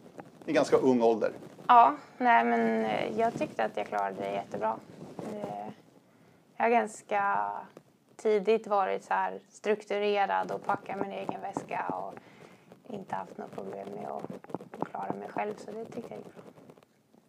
i 0.47 0.52
ganska 0.52 0.76
ung 0.76 1.02
ålder. 1.02 1.33
Ja, 1.69 1.95
nej 2.19 2.45
men 2.45 2.85
eh, 2.85 3.19
jag 3.21 3.35
tyckte 3.35 3.64
att 3.64 3.76
jag 3.76 3.87
klarade 3.87 4.16
det 4.21 4.31
jättebra. 4.33 4.76
Eh, 5.33 5.49
Jag 6.57 6.64
har 6.64 6.71
ganska 6.71 7.50
tidigt 8.16 8.66
varit 8.66 9.04
så 9.04 9.14
här 9.14 9.40
strukturerad 9.49 10.50
och 10.52 10.64
packat 10.64 11.00
min 11.00 11.12
egen 11.12 11.40
väska 11.40 11.85
och 11.88 12.14
inte 12.95 13.14
haft 13.14 13.38
något 13.38 13.52
problem 13.54 13.88
med 13.88 14.09
att 14.09 14.88
klara 14.90 15.12
mig 15.14 15.28
själv 15.28 15.54
så 15.57 15.71
det 15.71 15.85
tyckte 15.85 16.00
jag 16.14 16.19
gick 16.19 16.35
bra. 16.35 16.43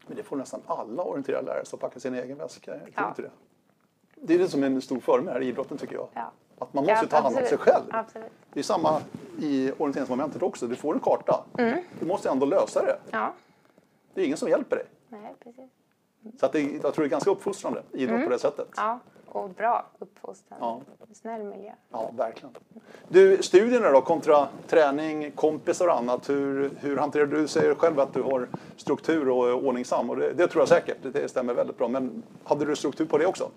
Men 0.07 0.17
det 0.17 0.23
får 0.23 0.35
nästan 0.35 0.61
alla 0.67 1.03
orienterade 1.03 1.45
lärare 1.45 1.65
som 1.65 1.79
packar 1.79 1.99
sin 1.99 2.15
egen 2.15 2.37
väska. 2.37 2.71
Jag 2.71 2.79
tror 2.81 2.93
Ja. 2.95 3.07
inte 3.09 3.21
det. 3.21 3.29
Det 4.27 4.33
är 4.35 4.39
det 4.39 4.47
som 4.49 4.63
är 4.63 4.67
en 4.67 4.81
stor 4.81 5.21
med 5.21 5.33
här 5.33 5.41
i 5.41 5.47
idrotten 5.47 5.77
tycker 5.77 5.95
jag. 5.95 6.07
Ja. 6.13 6.31
Att 6.59 6.73
man 6.73 6.83
måste 6.83 6.93
Ja, 7.01 7.07
ta 7.09 7.19
hand 7.21 7.37
om 7.37 7.45
sig 7.45 7.57
själv. 7.57 7.83
Absolut. 7.89 8.31
Det 8.53 8.59
är 8.59 8.63
samma 8.63 9.01
i 9.39 9.71
orienteringsmomentet 9.77 10.43
också. 10.43 10.67
Du 10.67 10.75
får 10.75 10.93
en 10.93 10.99
karta. 10.99 11.43
Du 11.99 12.05
måste 12.05 12.29
ändå 12.29 12.45
lösa 12.45 12.85
det. 12.85 12.97
Ja, 13.11 13.33
Det 14.13 14.21
är 14.21 14.25
ingen 14.25 14.37
som 14.37 14.49
hjälper 14.49 14.75
dig. 14.75 14.85
nej 15.09 15.33
precis. 15.43 15.69
Så 16.39 16.45
att 16.45 16.51
det, 16.51 16.61
jag 16.61 16.81
tror 16.81 17.03
det 17.03 17.07
är 17.07 17.09
ganska 17.09 17.31
uppfostrande, 17.31 17.81
idrott 17.91 18.23
på 18.23 18.29
det 18.29 18.39
sättet. 18.39 18.67
Ja, 18.75 18.99
och 19.27 19.49
bra 19.49 19.85
uppfostran. 19.99 20.59
Ja. 20.61 20.81
Snäll 21.13 21.43
miljö. 21.43 21.71
Ja, 21.91 22.11
verkligen. 22.17 22.55
Du, 23.07 23.43
studierna 23.43 23.89
då 23.91 24.01
kontra 24.01 24.47
träning, 24.67 25.31
kompisar 25.31 25.87
och 25.87 25.97
annat. 25.97 26.29
Hur, 26.29 26.71
hur 26.79 26.97
hanterar 26.97 27.25
du? 27.25 27.41
Du 27.41 27.47
säger 27.47 27.75
själv 27.75 27.99
att 27.99 28.13
du 28.13 28.21
har 28.21 28.47
struktur 28.77 29.29
och 29.29 29.47
är 29.47 29.53
ordningsam 29.53 30.09
och 30.09 30.15
det, 30.15 30.33
det 30.33 30.47
tror 30.47 30.61
jag 30.61 30.67
säkert. 30.69 30.97
Det 31.13 31.29
stämmer 31.29 31.53
väldigt 31.53 31.77
bra. 31.77 31.87
Men 31.87 32.23
hade 32.43 32.65
du 32.65 32.75
struktur 32.75 33.05
på 33.05 33.17
det 33.17 33.25
också? 33.25 33.49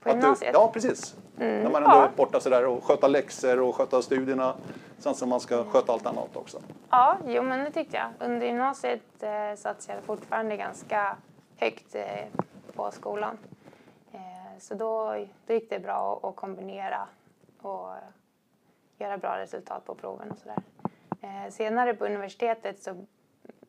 På 0.00 0.08
du, 0.08 0.14
gymnasiet? 0.14 0.54
Mm, 0.54 0.60
ja, 0.62 0.70
precis. 0.72 1.16
När 1.36 1.70
man 1.70 1.82
ändå 1.82 1.96
ja. 1.96 2.04
är 2.04 2.16
borta 2.16 2.40
sådär 2.40 2.66
och 2.66 2.84
sköta 2.84 3.08
läxor 3.08 3.60
och 3.60 3.74
sköta 3.74 4.02
studierna. 4.02 4.54
Sen 4.98 5.14
som 5.14 5.28
man 5.28 5.40
ska 5.40 5.64
sköta 5.64 5.92
allt 5.92 6.06
annat 6.06 6.36
också. 6.36 6.62
Ja, 6.90 7.16
jo 7.26 7.42
men 7.42 7.64
det 7.64 7.70
tyckte 7.70 7.96
jag. 7.96 8.28
Under 8.28 8.46
gymnasiet 8.46 9.22
eh, 9.22 9.54
satsade 9.56 9.98
jag 9.98 10.04
fortfarande 10.04 10.56
ganska 10.56 11.16
högt 11.56 11.94
eh, 11.94 12.04
på 12.74 12.90
skolan. 12.90 13.38
Eh, 14.12 14.58
så 14.58 14.74
då, 14.74 15.16
då 15.46 15.52
gick 15.52 15.70
det 15.70 15.78
bra 15.78 16.16
att, 16.16 16.24
att 16.24 16.36
kombinera 16.36 17.08
och 17.62 17.88
göra 18.98 19.18
bra 19.18 19.38
resultat 19.38 19.84
på 19.84 19.94
proven 19.94 20.30
och 20.30 20.38
sådär. 20.38 20.62
Eh, 21.20 21.50
senare 21.50 21.94
på 21.94 22.06
universitetet 22.06 22.82
så, 22.82 23.06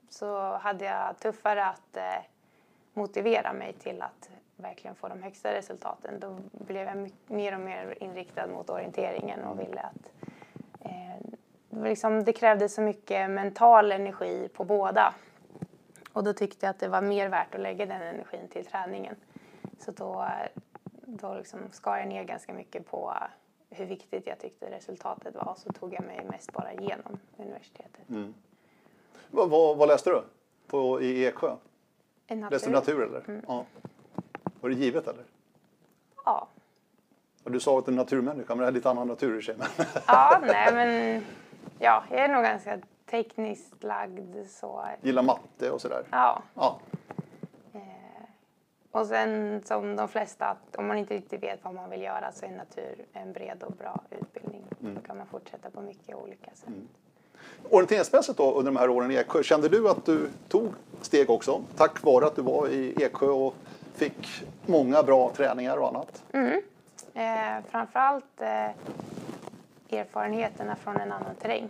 så 0.09 0.57
hade 0.57 0.85
jag 0.85 1.19
tuffare 1.19 1.65
att 1.65 1.97
eh, 1.97 2.23
motivera 2.93 3.53
mig 3.53 3.73
till 3.73 4.01
att 4.01 4.29
verkligen 4.62 4.96
få 4.96 5.08
de 5.08 5.24
högsta 5.24 5.53
resultaten. 5.53 6.20
Då 6.20 6.38
blev 6.51 6.88
jag 6.88 7.12
mer 7.27 7.53
och 7.53 7.60
mer 7.60 8.03
inriktad 8.03 8.48
mot 8.48 8.70
orienteringen 8.70 9.44
och 9.44 9.60
ville 9.60 9.82
att 9.82 10.12
eh, 10.80 11.84
liksom, 11.84 12.24
det 12.24 12.34
krävdes 12.34 12.74
så 12.74 12.82
mycket 12.82 13.30
mental 13.30 13.91
energi 13.91 14.50
på 14.53 14.63
båda. 14.63 15.13
Och 16.13 16.24
då 16.24 16.34
tyckte 16.34 16.65
jag 16.65 16.70
att 16.70 16.80
det 16.80 16.88
var 16.88 17.01
mer 17.01 17.30
värt 17.30 17.56
att 17.56 17.62
lägga 17.62 17.86
den 17.86 18.01
energin 18.01 18.48
till 18.48 18.65
träningen. 18.65 19.15
Så 19.80 19.91
då, 19.91 20.27
då 21.06 21.34
liksom 21.34 21.60
skar 21.72 21.98
jag 21.98 22.08
ner 22.08 22.24
ganska 22.24 22.53
mycket 22.53 22.91
på 22.91 23.13
hur 23.70 23.86
viktigt 23.86 24.27
jag 24.27 24.39
tyckte 24.39 24.72
resultatet 24.72 25.36
var. 25.36 25.56
Så 25.58 25.74
tog 25.74 25.94
jag 25.94 26.03
mig 26.03 26.25
mest 26.30 26.51
bara 26.53 26.74
igenom 26.74 27.20
universitetet. 27.38 28.01
Vad, 29.32 29.50
vad, 29.50 29.77
vad 29.77 29.88
läste 29.88 30.10
du 30.10 30.24
på, 30.68 31.01
i 31.01 31.25
Eksjö? 31.25 31.56
En 32.27 32.41
Läste 32.51 32.70
du 32.70 32.74
natur 32.74 33.03
eller? 33.03 33.41
Ja. 33.48 33.65
Var 34.62 34.70
det 34.70 34.75
givet 34.75 35.08
eller? 35.08 35.24
Ja. 36.25 36.48
Och 37.44 37.51
du 37.51 37.60
sa 37.60 37.80
att 37.80 37.86
du 37.86 37.91
är 37.91 37.96
naturmänniska, 37.96 38.56
men 38.56 38.62
det 38.62 38.68
är 38.68 38.72
lite 38.72 38.89
annan 38.89 39.08
natur 39.08 39.39
i 39.39 39.41
sig. 39.41 39.56
Ja, 40.08 40.41
nej 40.46 40.74
men 40.74 41.22
ja, 41.80 42.03
jag 42.10 42.20
är 42.20 42.27
nog 42.27 42.44
ganska 42.44 42.80
tekniskt 43.06 43.84
lagd 43.84 44.36
så. 44.50 44.86
gillar 45.01 45.24
matte 45.24 45.72
och 45.72 45.82
sådär. 45.82 46.03
Ja, 46.12 46.41
Ja. 46.53 46.80
Och 48.91 49.08
sen 49.08 49.62
som 49.65 49.96
de 49.96 50.08
flesta, 50.08 50.46
att 50.46 50.75
om 50.75 50.88
man 50.88 50.98
inte 50.98 51.13
riktigt 51.13 51.44
vet 51.44 51.63
vad 51.63 51.74
man 51.74 51.89
vill 51.89 52.01
göra 52.01 52.32
så 52.32 52.46
är 52.46 52.50
natur 52.50 53.06
en 53.13 53.34
bred 53.34 53.63
och 53.63 53.72
bra 53.72 54.01
utbildning. 54.10 54.63
Då 54.80 55.01
kan 55.01 55.18
man 55.18 55.27
fortsätta 55.27 55.70
på 55.70 55.82
mycket 55.82 56.15
olika 56.15 56.51
sätt. 56.53 56.70
Orienteringsmässigt 57.70 58.38
då 58.38 58.53
under 58.53 58.72
de 58.72 58.77
här 58.80 58.89
åren 58.89 59.12
i 59.12 59.15
Eksjö, 59.15 59.44
kände 59.44 59.70
du 59.70 59.89
att 59.89 60.06
du 60.06 60.30
tog 60.48 60.68
steg 61.01 61.30
också 61.30 61.62
tack 61.77 62.03
vare 62.03 62.25
att 62.25 62.36
du 62.36 62.41
var 62.41 62.68
i 62.68 63.03
Eksjö 63.03 63.27
och 63.27 63.56
fick 63.93 64.43
många 64.65 65.03
bra 65.03 65.31
träningar 65.36 65.77
och 65.77 65.88
annat? 65.88 66.24
Eh, 67.13 67.65
framförallt 67.69 68.41
eh, 68.41 68.69
erfarenheterna 70.00 70.75
från 70.75 70.95
en 70.98 71.12
annan 71.12 71.36
terräng. 71.36 71.69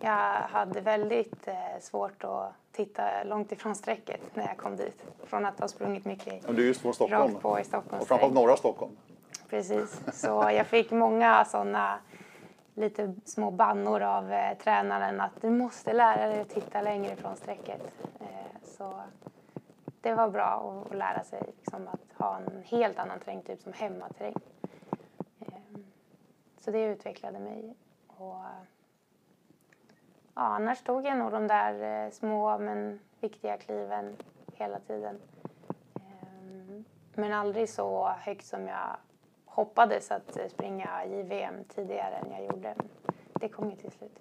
Jag 0.00 0.34
hade 0.48 0.80
väldigt 0.80 1.48
eh, 1.48 1.54
svårt 1.80 2.24
att 2.24 2.52
titta 2.72 3.24
långt 3.24 3.52
ifrån 3.52 3.74
strecket 3.74 4.20
när 4.34 4.46
jag 4.46 4.56
kom 4.56 4.76
dit. 4.76 5.04
Från 5.24 5.46
att 5.46 5.60
ha 5.60 5.68
sprungit 5.68 6.04
mycket 6.04 6.42
Ja, 6.46 6.52
Du 6.52 6.62
är 6.62 6.66
just 6.66 6.80
från 6.80 6.94
Stockholm 6.94 7.32
rakt 7.32 7.42
på 7.42 7.60
i 7.60 7.64
Stockholms 7.64 8.02
och 8.02 8.08
framförallt 8.08 8.34
norra 8.34 8.56
Stockholm. 8.56 8.92
Precis, 9.50 10.00
så 10.12 10.26
jag 10.52 10.66
fick 10.66 10.90
många 10.90 11.44
sådana 11.44 11.98
lite 12.74 13.14
små 13.24 13.50
bannor 13.50 14.02
av 14.02 14.32
eh, 14.32 14.58
tränaren 14.58 15.20
att 15.20 15.32
du 15.40 15.50
måste 15.50 15.92
lära 15.92 16.26
dig 16.26 16.40
att 16.40 16.48
titta 16.48 16.82
längre 16.82 17.16
från 17.16 17.36
strecket. 17.36 17.82
Eh, 18.20 18.26
så 18.78 18.92
det 20.04 20.14
var 20.14 20.28
bra 20.28 20.84
att, 20.90 20.96
lära 20.96 21.24
sig 21.24 21.42
liksom, 21.46 21.88
att 21.88 22.18
ha 22.18 22.36
en 22.36 22.62
helt 22.64 22.98
annan 22.98 23.18
terrängtyp 23.18 23.62
som 23.62 23.72
hemmaterräng. 23.72 24.34
Eh, 25.40 25.46
så 26.58 26.70
det 26.70 26.84
utvecklade 26.84 27.38
mig. 27.38 27.74
Och, 28.06 28.34
ja, 30.34 30.42
annars 30.42 30.82
tog 30.82 31.06
jag 31.06 31.18
nog 31.18 31.32
de 31.32 31.46
där 31.46 32.04
eh, 32.06 32.10
små 32.10 32.58
men 32.58 33.00
viktiga 33.20 33.56
kliven 33.56 34.16
hela 34.52 34.78
tiden. 34.80 35.20
Ehm, 35.94 36.84
Men 37.14 37.32
aldrig 37.32 37.68
så 37.68 38.08
högt 38.08 38.46
som 38.46 38.66
jag 38.68 38.96
hoppades 39.46 40.10
att 40.10 40.38
springa 40.50 41.04
JVM 41.06 41.64
tidigare 41.68 42.14
än 42.16 42.30
jag 42.32 42.44
gjorde. 42.44 42.74
Det 43.32 43.48
kom 43.48 43.70
ju 43.70 43.76
till 43.76 43.90
slut 43.92 44.18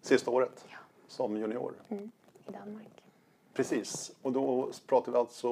Sista 0.00 0.30
året 0.30 0.66
Ja. 0.70 0.76
som 1.06 1.36
junior. 1.36 1.74
i 1.88 2.10
Danmark. 2.46 3.04
Precis, 3.54 4.12
och 4.22 4.32
då 4.32 4.68
pratar 4.86 5.12
vi 5.12 5.18
alltså 5.18 5.48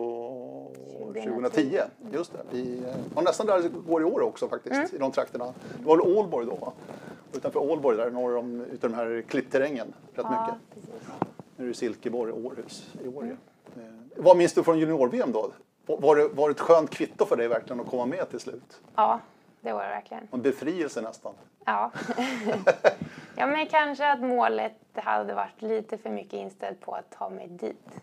2010. 0.98 1.22
2010. 1.28 1.80
Just 2.12 2.32
det. 2.32 2.38
Vi, 2.50 2.82
ja, 3.14 3.20
nästan 3.22 3.46
där 3.46 3.62
det 3.62 3.68
går 3.68 4.02
i 4.02 4.04
år 4.04 4.20
också 4.20 4.48
faktiskt, 4.48 4.94
i 4.94 4.98
de 4.98 5.12
trakterna. 5.12 5.44
Det 5.78 5.84
var 5.86 5.96
väl 5.96 6.16
Ålborg 6.16 6.46
då 6.46 6.54
va? 6.54 6.72
Utanför 7.32 7.60
Ålborg 7.60 7.96
där 7.96 8.10
norr 8.10 8.36
om 8.36 8.60
utav 8.60 8.90
den 8.90 8.94
här 8.98 9.24
klippterrängen 9.28 9.86
rätt 10.14 10.26
Ja, 10.30 10.30
mycket. 10.46 10.74
precis. 10.74 11.08
Nu 11.56 11.64
är 11.64 11.68
det 11.68 11.74
Silkeborg 11.74 12.32
och 12.32 12.44
Århus 12.44 12.94
i 13.04 13.08
år 13.08 13.24
ju. 13.24 13.30
Eh, 13.30 13.36
Vad 14.16 14.36
minns 14.36 14.52
du 14.52 14.62
från 14.62 14.78
junior-VM 14.78 15.32
då? 15.32 15.50
Var 15.86 16.16
det, 16.16 16.28
var 16.28 16.48
det 16.48 16.52
ett 16.52 16.60
skönt 16.60 16.90
kvitto 16.90 17.26
för 17.26 17.36
dig 17.36 17.48
verkligen 17.48 17.80
att 17.80 17.86
komma 17.86 18.06
med 18.06 18.30
till 18.30 18.40
slut? 18.40 18.80
Ja, 18.94 19.20
det 19.60 19.72
var 19.72 19.82
det 19.82 19.88
verkligen. 19.88 20.28
En 20.32 20.42
befrielse 20.42 21.00
nästan. 21.00 21.34
Ja. 21.64 21.90
ja, 23.38 23.46
men 23.46 23.66
kanske 23.66 24.12
att 24.12 24.20
målet 24.20 24.74
hade 24.94 25.34
varit 25.34 25.62
lite 25.62 25.98
för 25.98 26.10
mycket 26.10 26.32
inställt 26.32 26.80
på 26.80 26.94
att 26.94 27.10
ta 27.10 27.28
mig 27.30 27.48
dit. 27.48 28.00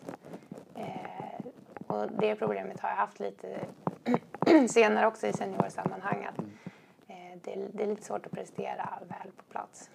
Eh, 0.75 1.45
och 1.87 2.11
det 2.11 2.35
problemet 2.35 2.79
har 2.79 2.89
jag 2.89 2.95
haft 2.95 3.19
lite 3.19 3.59
senare 4.69 5.07
också 5.07 5.27
i 5.27 5.33
seniorsammanhang. 5.33 6.25
Att, 6.25 6.39
eh, 7.07 7.39
det, 7.43 7.53
är, 7.53 7.67
det 7.73 7.83
är 7.83 7.87
lite 7.87 8.03
svårt 8.03 8.25
att 8.25 8.31
prestera 8.31 8.89
väl 9.01 9.31
på 9.37 9.43
plats. 9.43 9.89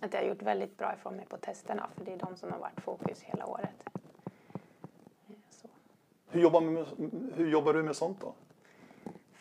Att 0.00 0.12
jag 0.12 0.20
har 0.20 0.28
gjort 0.28 0.42
väldigt 0.42 0.78
bra 0.78 0.94
ifrån 0.94 1.16
mig 1.16 1.26
på 1.26 1.36
testerna 1.36 1.86
för 1.96 2.04
det 2.04 2.12
är 2.12 2.18
de 2.18 2.36
som 2.36 2.52
har 2.52 2.58
varit 2.58 2.80
fokus 2.80 3.22
hela 3.22 3.46
året. 3.46 3.88
Eh, 5.28 5.34
Hur 6.30 6.40
jobbar, 6.40 6.60
med, 6.60 6.86
hur 7.36 7.48
jobbar 7.50 7.72
du 7.72 7.82
med 7.82 7.96
sånt 7.96 8.20
då? 8.20 8.34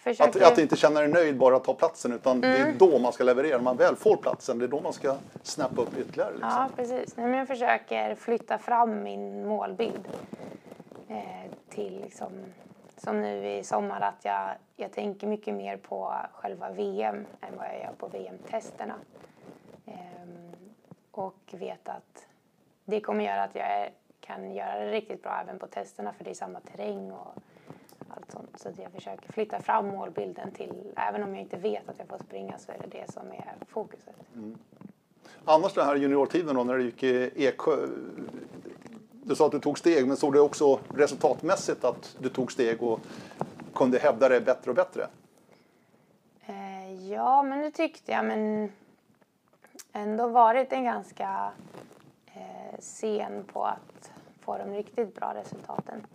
Att, 0.04 0.18
Försöker... 0.18 0.46
att 0.46 0.58
inte 0.58 0.76
känna 0.76 1.00
dig 1.00 1.10
nöjd 1.10 1.38
bara 1.38 1.56
att 1.56 1.64
ta 1.64 1.74
platsen 1.74 2.14
utan 2.14 2.42
det 2.42 2.48
är 2.48 2.74
då 2.74 3.00
man 3.00 3.14
ska 3.14 3.24
leverera. 3.24 3.58
När 3.58 3.64
man 3.64 3.78
väl 3.78 3.96
får 3.96 4.18
platsen, 4.18 4.60
det 4.60 4.66
är 4.66 4.70
då 4.70 4.80
man 4.82 4.94
ska 4.94 5.16
snappa 5.44 5.82
upp 5.82 5.98
ytterligare. 5.98 6.32
Liksom. 6.32 6.50
Ja, 6.50 6.70
precis. 6.76 7.18
Nej, 7.18 7.28
men 7.28 7.40
jag 7.40 7.48
försöker 7.48 8.16
flytta 8.16 8.58
fram 8.58 9.04
min 9.04 9.48
målbild 9.48 10.08
eh, 11.08 11.52
till 11.70 12.02
liksom, 12.02 12.32
som 12.98 13.22
nu 13.22 13.48
i 13.48 13.64
sommar 13.64 14.02
att 14.02 14.26
jag, 14.26 14.50
jag 14.76 14.92
tänker 14.92 15.28
mycket 15.28 15.54
mer 15.54 15.78
på 15.78 16.14
själva 16.34 16.70
VM 16.70 17.26
än 17.42 17.58
vad 17.58 17.68
jag 17.68 17.80
gör 17.80 17.94
på 17.98 18.08
VM-testerna. 18.08 18.96
Ehm, 19.86 20.52
och 21.12 21.40
vet 21.52 21.90
att 21.90 22.28
det 22.86 23.02
kommer 23.02 23.24
göra 23.24 23.44
att 23.44 23.56
jag 23.56 23.66
är, 23.66 23.90
kan 24.20 24.54
göra 24.54 24.80
det 24.80 24.92
riktigt 24.92 25.24
bra 25.24 25.40
även 25.42 25.60
på 25.60 25.68
testerna 25.68 26.14
för 26.14 26.24
det 26.24 26.30
är 26.30 26.34
samma 26.34 26.60
terräng 26.60 27.12
och 27.12 27.36
allt 28.16 28.32
sånt. 28.32 28.60
Så 28.60 28.70
jag 28.82 28.92
försöker 28.92 29.34
flytta 29.34 29.62
fram 29.62 29.88
målbilden 29.88 30.52
till, 30.52 30.94
även 30.96 31.24
om 31.24 31.30
jag 31.30 31.40
inte 31.40 31.58
vet 31.58 31.90
att 31.90 32.00
jag 32.00 32.08
får 32.08 32.18
springa 32.18 32.58
så 32.58 32.72
är 32.72 32.78
det 32.78 33.00
det 33.00 33.12
som 33.12 33.32
är 33.32 33.56
fokuset. 33.70 34.16
Annars 35.46 35.74
den 35.74 35.86
här 35.86 35.96
juniortiden 35.96 36.56
då 36.56 36.64
när 36.64 36.78
du 36.78 36.84
gick 36.84 37.04
i 37.04 37.32
Eksjö. 37.36 37.88
Du 39.12 39.36
sa 39.36 39.46
att 39.46 39.52
du 39.52 39.60
tog 39.60 39.78
steg, 39.80 40.08
men 40.08 40.18
såg 40.18 40.34
du 40.34 40.40
också 40.40 40.80
resultatmässigt 40.96 41.84
att 41.84 42.16
du 42.20 42.30
tog 42.30 42.52
steg 42.52 42.84
och 42.84 43.00
kunde 43.76 44.00
hävda 44.00 44.30
dig 44.30 44.42
bättre 44.42 44.72
och 44.72 44.76
bättre? 44.76 45.08
Eh, 46.46 47.12
ja, 47.12 47.44
men 47.44 47.60
det 47.60 47.72
tyckte 47.72 48.12
jag. 48.12 48.26
Men 48.26 48.72
ändå 49.94 50.28
varit 50.28 50.74
en 50.74 50.84
ganska 50.84 51.52
eh, 52.26 52.80
sen 52.80 53.44
på 53.44 53.66
att 53.66 54.12
få 54.40 54.58
de 54.58 54.74
riktigt 54.74 55.16
bra 55.16 55.34
resultaten. 55.34 56.06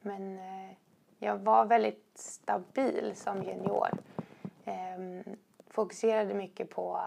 Men 0.00 0.38
eh, 0.38 0.76
jag 1.18 1.38
var 1.38 1.64
väldigt 1.64 2.10
stabil 2.14 3.12
som 3.16 3.42
junior. 3.42 3.88
Eh, 4.64 5.34
fokuserade 5.66 6.34
mycket 6.34 6.70
på 6.70 7.00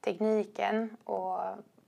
tekniken 0.00 0.96
och 1.04 1.40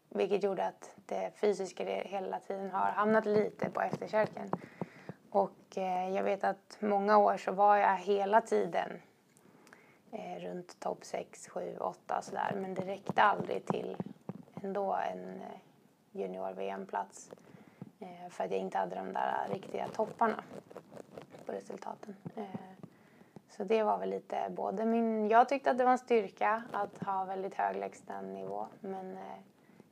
vilket 0.08 0.42
gjorde 0.42 0.66
att 0.66 0.97
det 1.06 1.30
fysiska 1.37 1.85
hela 1.85 2.40
tiden 2.40 2.70
har 2.70 2.90
hamnat 2.90 3.26
lite 3.26 3.70
på 3.70 3.80
efterkälken. 3.80 4.50
Och 5.30 5.78
eh, 5.78 6.14
jag 6.14 6.23
vet 6.23 6.44
att 6.44 6.76
många 6.80 7.18
år 7.18 7.37
så 7.37 7.52
var 7.52 7.76
jag 7.76 7.97
hela 7.97 8.40
tiden 8.40 8.90
eh, 10.12 10.40
runt 10.40 10.80
topp 10.80 11.04
6, 11.04 11.49
7, 11.49 11.76
8 11.80 12.23
sådär. 12.23 12.52
Men 12.54 12.75
det 12.75 12.82
räckte 12.82 13.23
aldrig 13.23 13.66
till 13.66 13.97
ändå 14.62 14.94
en 14.94 15.40
eh, 15.40 15.58
junior-VM-plats. 16.12 17.30
Eh, 18.00 18.30
för 18.30 18.44
att 18.44 18.50
jag 18.50 18.60
inte 18.60 18.78
hade 18.78 18.96
de 18.96 19.12
där 19.12 19.48
riktiga 19.52 19.88
topparna 19.88 20.42
på 21.46 21.52
resultaten. 21.52 22.16
Eh, 22.36 22.44
så 23.50 23.64
det 23.64 23.82
var 23.82 23.98
väl 23.98 24.10
lite 24.10 24.50
både 24.50 24.84
min... 24.84 25.28
Jag 25.28 25.48
tyckte 25.48 25.70
att 25.70 25.78
det 25.78 25.84
var 25.84 25.92
en 25.92 25.98
styrka 25.98 26.62
att 26.72 27.02
ha 27.02 27.24
väldigt 27.24 27.54
hög 27.54 27.76
lägsta 27.76 28.20
nivå 28.20 28.66
men 28.80 29.12
eh, 29.12 29.38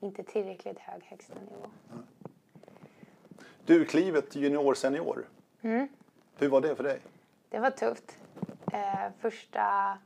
inte 0.01 0.23
tillräckligt 0.23 0.79
hög 0.79 1.05
högsta 1.05 1.35
nivå. 1.35 1.67
Du, 3.65 3.85
klivet 3.85 4.37
junior-senior. 4.37 5.25
Mm. 5.63 5.89
Hur 6.39 6.49
var 6.49 6.61
det 6.61 6.77
för 6.77 6.85
dig? 6.85 7.01
Det 7.49 7.59
var 7.59 7.71
tufft. 7.71 8.19
Första 9.19 9.99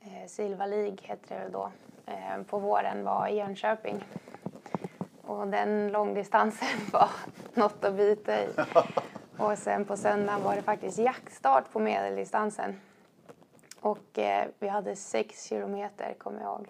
eh, 0.00 0.26
Silva 0.26 0.66
League 0.66 0.98
hette 1.02 1.34
det 1.34 1.40
väl 1.40 1.52
då. 1.52 1.72
På 2.46 2.58
våren 2.58 3.04
var 3.04 3.28
i 3.28 3.36
Jönköping. 3.36 4.04
Och 5.22 5.46
den 5.46 5.88
långdistansen 5.92 6.68
var 6.92 7.08
något 7.54 7.84
att 7.84 7.94
bita 7.94 8.42
i. 8.42 8.48
Och 9.38 9.58
sen 9.58 9.84
på 9.84 9.96
söndagen 9.96 10.42
var 10.42 10.56
det 10.56 10.62
faktiskt 10.62 10.98
jaktstart 10.98 11.72
på 11.72 11.78
medeldistansen. 11.78 12.80
Och 13.80 14.18
eh, 14.18 14.48
vi 14.58 14.68
hade 14.68 14.96
sex 14.96 15.44
kilometer 15.44 16.14
kommer 16.18 16.40
jag 16.40 16.46
ihåg. 16.48 16.66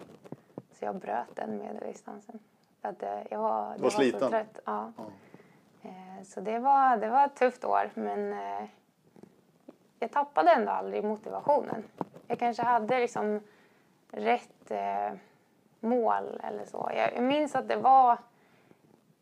Så 0.71 0.85
jag 0.85 0.95
bröt 0.95 1.35
den 1.35 1.57
medeldistansen. 1.57 2.39
Att, 2.81 3.03
eh, 3.03 3.19
jag 3.31 3.39
var, 3.39 3.73
jag 3.75 3.79
var 3.83 3.89
sliten? 3.89 4.19
så 4.19 4.29
trött. 4.29 4.59
Ja. 4.65 4.91
Ja. 4.97 5.03
Eh, 5.89 6.23
Så 6.23 6.41
det 6.41 6.59
var, 6.59 6.97
det 6.97 7.09
var 7.09 7.25
ett 7.25 7.35
tufft 7.35 7.65
år 7.65 7.89
men 7.93 8.33
eh, 8.33 8.65
jag 9.99 10.11
tappade 10.11 10.51
ändå 10.51 10.71
aldrig 10.71 11.03
motivationen. 11.03 11.83
Jag 12.27 12.39
kanske 12.39 12.63
hade 12.63 12.99
liksom 12.99 13.39
rätt 14.11 14.71
eh, 14.71 15.11
mål 15.79 16.41
eller 16.43 16.65
så. 16.65 16.91
Jag 16.95 17.23
minns 17.23 17.55
att 17.55 17.67
det 17.67 17.75
var, 17.75 18.17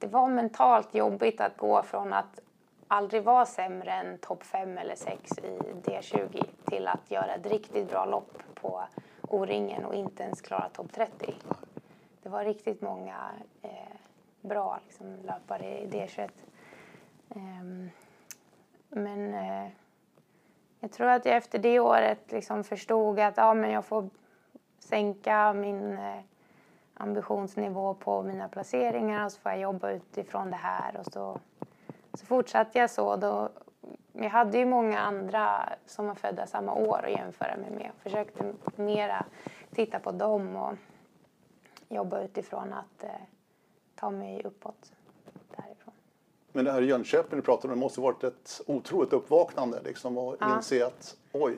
det 0.01 0.07
var 0.07 0.27
mentalt 0.27 0.95
jobbigt 0.95 1.41
att 1.41 1.57
gå 1.57 1.83
från 1.83 2.13
att 2.13 2.39
aldrig 2.87 3.23
vara 3.23 3.45
sämre 3.45 3.91
än 3.91 4.17
topp 4.17 4.43
5 4.43 4.77
eller 4.77 4.95
6 4.95 5.37
i 5.37 5.59
D20 5.83 6.45
till 6.65 6.87
att 6.87 7.11
göra 7.11 7.35
ett 7.35 7.45
riktigt 7.45 7.89
bra 7.89 8.05
lopp 8.05 8.37
på 8.53 8.83
O-ringen 9.27 9.85
och 9.85 9.95
inte 9.95 10.23
ens 10.23 10.41
klara 10.41 10.69
topp 10.69 10.93
30. 10.93 11.33
Det 12.23 12.29
var 12.29 12.45
riktigt 12.45 12.81
många 12.81 13.15
eh, 13.61 13.69
bra 14.41 14.79
liksom, 14.85 15.17
löpare 15.23 15.79
i 15.79 15.87
D21. 15.87 16.29
Ehm, 17.35 17.89
men 18.89 19.33
eh, 19.33 19.71
jag 20.79 20.91
tror 20.91 21.07
att 21.07 21.25
jag 21.25 21.35
efter 21.35 21.59
det 21.59 21.79
året 21.79 22.31
liksom 22.31 22.63
förstod 22.63 23.19
att 23.19 23.37
ja, 23.37 23.53
men 23.53 23.71
jag 23.71 23.85
får 23.85 24.09
sänka 24.79 25.53
min 25.53 25.97
eh, 25.97 26.19
ambitionsnivå 27.01 27.93
på 27.93 28.23
mina 28.23 28.47
placeringar 28.49 29.25
och 29.25 29.31
så 29.31 29.39
får 29.39 29.51
jag 29.51 29.61
jobba 29.61 29.91
utifrån 29.91 30.49
det 30.51 30.57
här. 30.57 30.97
Och 30.97 31.05
så, 31.13 31.39
så 32.13 32.25
fortsatte 32.25 32.79
jag 32.79 32.89
så. 32.89 33.15
Då, 33.15 33.49
jag 34.13 34.29
hade 34.29 34.57
ju 34.57 34.65
många 34.65 34.99
andra 34.99 35.69
som 35.85 36.07
var 36.07 36.15
födda 36.15 36.47
samma 36.47 36.73
år 36.73 37.05
att 37.05 37.11
jämföra 37.11 37.57
mig 37.57 37.71
med. 37.71 37.85
Jag 37.85 38.03
försökte 38.03 38.53
mera 38.75 39.25
titta 39.75 39.99
på 39.99 40.11
dem 40.11 40.55
och 40.55 40.73
jobba 41.89 42.21
utifrån 42.21 42.73
att 42.73 43.03
eh, 43.03 43.09
ta 43.95 44.09
mig 44.09 44.41
uppåt 44.45 44.91
därifrån. 45.55 45.93
Men 46.51 46.65
det 46.65 46.71
här 46.71 46.81
i 46.81 46.85
Jönköping 46.85 47.39
du 47.39 47.41
pratade 47.41 47.73
om, 47.73 47.79
det 47.79 47.85
måste 47.85 48.01
varit 48.01 48.23
ett 48.23 48.61
otroligt 48.67 49.13
uppvaknande 49.13 49.81
liksom 49.83 50.17
och 50.17 50.35
Ja. 50.39 50.55
inse 50.55 50.85
att 50.85 51.15
oj, 51.31 51.55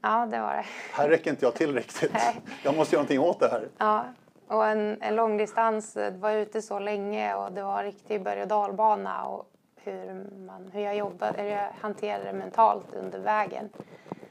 Ja, 0.00 0.26
det 0.30 0.40
var 0.40 0.54
det. 0.54 0.64
här 0.92 1.08
räcker 1.08 1.30
inte 1.30 1.44
jag 1.44 1.54
till 1.54 1.74
riktigt. 1.74 2.12
Nej. 2.12 2.40
Jag 2.64 2.76
måste 2.76 2.94
göra 2.96 3.02
någonting 3.02 3.20
åt 3.20 3.40
det 3.40 3.48
här. 3.48 3.68
Ja, 3.78 4.04
och 4.48 4.66
en, 4.66 5.02
en 5.02 5.16
långdistans, 5.16 5.96
eh, 5.96 6.14
var 6.14 6.32
ute 6.32 6.62
så 6.62 6.78
länge 6.78 7.34
och 7.34 7.52
det 7.52 7.62
var 7.62 7.82
riktig 7.82 8.22
berg 8.22 8.42
och 8.42 8.48
dalbana 8.48 9.24
och 9.24 9.50
hur, 9.76 10.26
man, 10.46 10.70
hur 10.72 10.80
jag 10.80 10.96
jobbade, 10.96 11.42
hur 11.42 11.50
jag 11.50 11.70
hanterade 11.80 12.24
det 12.24 12.32
mentalt 12.32 12.94
under 12.94 13.18
vägen. 13.18 13.70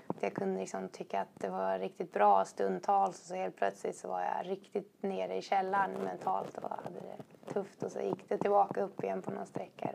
Att 0.07 0.23
Jag 0.23 0.33
kunde 0.33 0.59
liksom 0.59 0.89
tycka 0.89 1.21
att 1.21 1.27
det 1.33 1.49
var 1.49 1.79
riktigt 1.79 2.13
bra 2.13 2.45
stundtals 2.45 3.19
och 3.19 3.25
så 3.25 3.35
helt 3.35 3.55
plötsligt 3.55 3.97
så 3.97 4.07
var 4.07 4.21
jag 4.21 4.49
riktigt 4.51 5.03
nere 5.03 5.35
i 5.35 5.41
källaren 5.41 5.91
mentalt 5.91 6.57
och 6.57 6.69
hade 6.69 6.99
det 6.99 7.53
tufft 7.53 7.83
och 7.83 7.91
så 7.91 7.99
gick 7.99 8.29
det 8.29 8.37
tillbaka 8.37 8.81
upp 8.81 9.03
igen 9.03 9.21
på 9.21 9.31
någon 9.31 9.45
sträcka. 9.45 9.89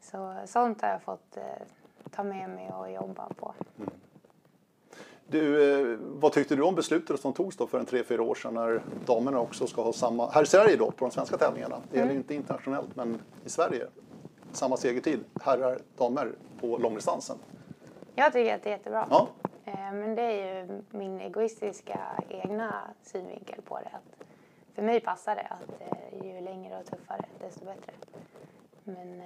Så 0.00 0.34
sånt 0.44 0.82
har 0.82 0.88
jag 0.88 1.02
fått 1.02 1.36
eh, 1.36 1.42
ta 2.10 2.22
med 2.22 2.50
mig 2.50 2.70
och 2.72 2.92
jobba 2.92 3.28
på. 3.28 3.54
Mm. 3.78 3.90
Du, 5.32 5.80
eh, 5.92 5.98
vad 6.00 6.32
tyckte 6.32 6.56
du 6.56 6.62
om 6.62 6.74
beslutet 6.74 7.20
som 7.20 7.32
togs 7.32 7.56
då 7.56 7.66
för 7.66 7.78
en 7.78 7.86
tre, 7.86 8.04
fyra 8.04 8.22
år 8.22 8.34
sedan 8.34 8.54
när 8.54 8.82
damerna 9.06 9.40
också 9.40 9.66
ska 9.66 9.82
ha 9.82 9.92
samma, 9.92 10.30
här 10.30 10.42
i 10.42 10.46
Sverige 10.46 10.76
då 10.76 10.90
på 10.90 11.04
de 11.04 11.10
svenska 11.10 11.36
tävlingarna, 11.36 11.76
det 11.90 11.98
gäller 11.98 12.12
ju 12.12 12.16
inte 12.16 12.34
internationellt 12.34 12.96
men 12.96 13.20
i 13.44 13.48
Sverige, 13.48 13.86
samma 14.52 14.76
segertid, 14.76 15.24
herrar, 15.42 15.78
damer 15.96 16.32
på 16.60 16.78
långdistansen. 16.78 17.36
Jag 18.14 18.32
tycker 18.32 18.54
att 18.54 18.62
det 18.62 18.68
är 18.68 18.72
jättebra. 18.72 19.06
Ja, 19.10 19.28
Eh, 19.64 19.92
Men 19.92 20.14
det 20.14 20.22
är 20.22 20.64
ju 20.64 20.82
min 20.90 21.20
egoistiska 21.20 22.00
egna 22.28 22.74
synvinkel 23.02 23.62
på 23.62 23.78
det. 23.78 23.90
Att 23.92 24.26
för 24.74 24.82
mig 24.82 25.00
passar 25.00 25.34
det 25.36 25.42
att 25.50 25.80
eh, 25.80 26.26
ju 26.26 26.40
längre 26.40 26.78
och 26.78 26.86
tuffare 26.86 27.24
desto 27.40 27.64
bättre. 27.64 27.92
Men 28.84 29.22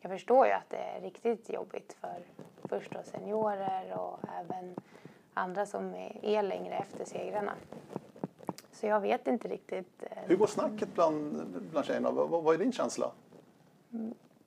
jag 0.00 0.10
förstår 0.12 0.46
ju 0.46 0.52
att 0.52 0.70
det 0.70 0.76
är 0.76 1.00
riktigt 1.00 1.50
jobbigt 1.50 1.96
för 2.00 2.22
först 2.68 2.90
då 2.92 2.98
seniorer 3.04 3.98
och 3.98 4.18
även 4.40 4.74
andra 5.34 5.66
som 5.66 5.94
är, 6.22 6.42
längre 6.42 6.74
efter 6.74 7.04
segrarna. 7.04 7.52
Så 8.72 8.86
jag 8.86 9.00
vet 9.00 9.26
inte 9.26 9.48
riktigt. 9.48 10.02
eh, 10.02 10.08
hur 10.26 10.36
går 10.36 10.46
snacket 10.46 10.94
bland, 10.94 11.46
bland 11.70 11.86
tjejerna? 11.86 12.10
Vad, 12.10 12.42
vad 12.42 12.54
är 12.54 12.58
din 12.58 12.72
känsla? 12.72 13.10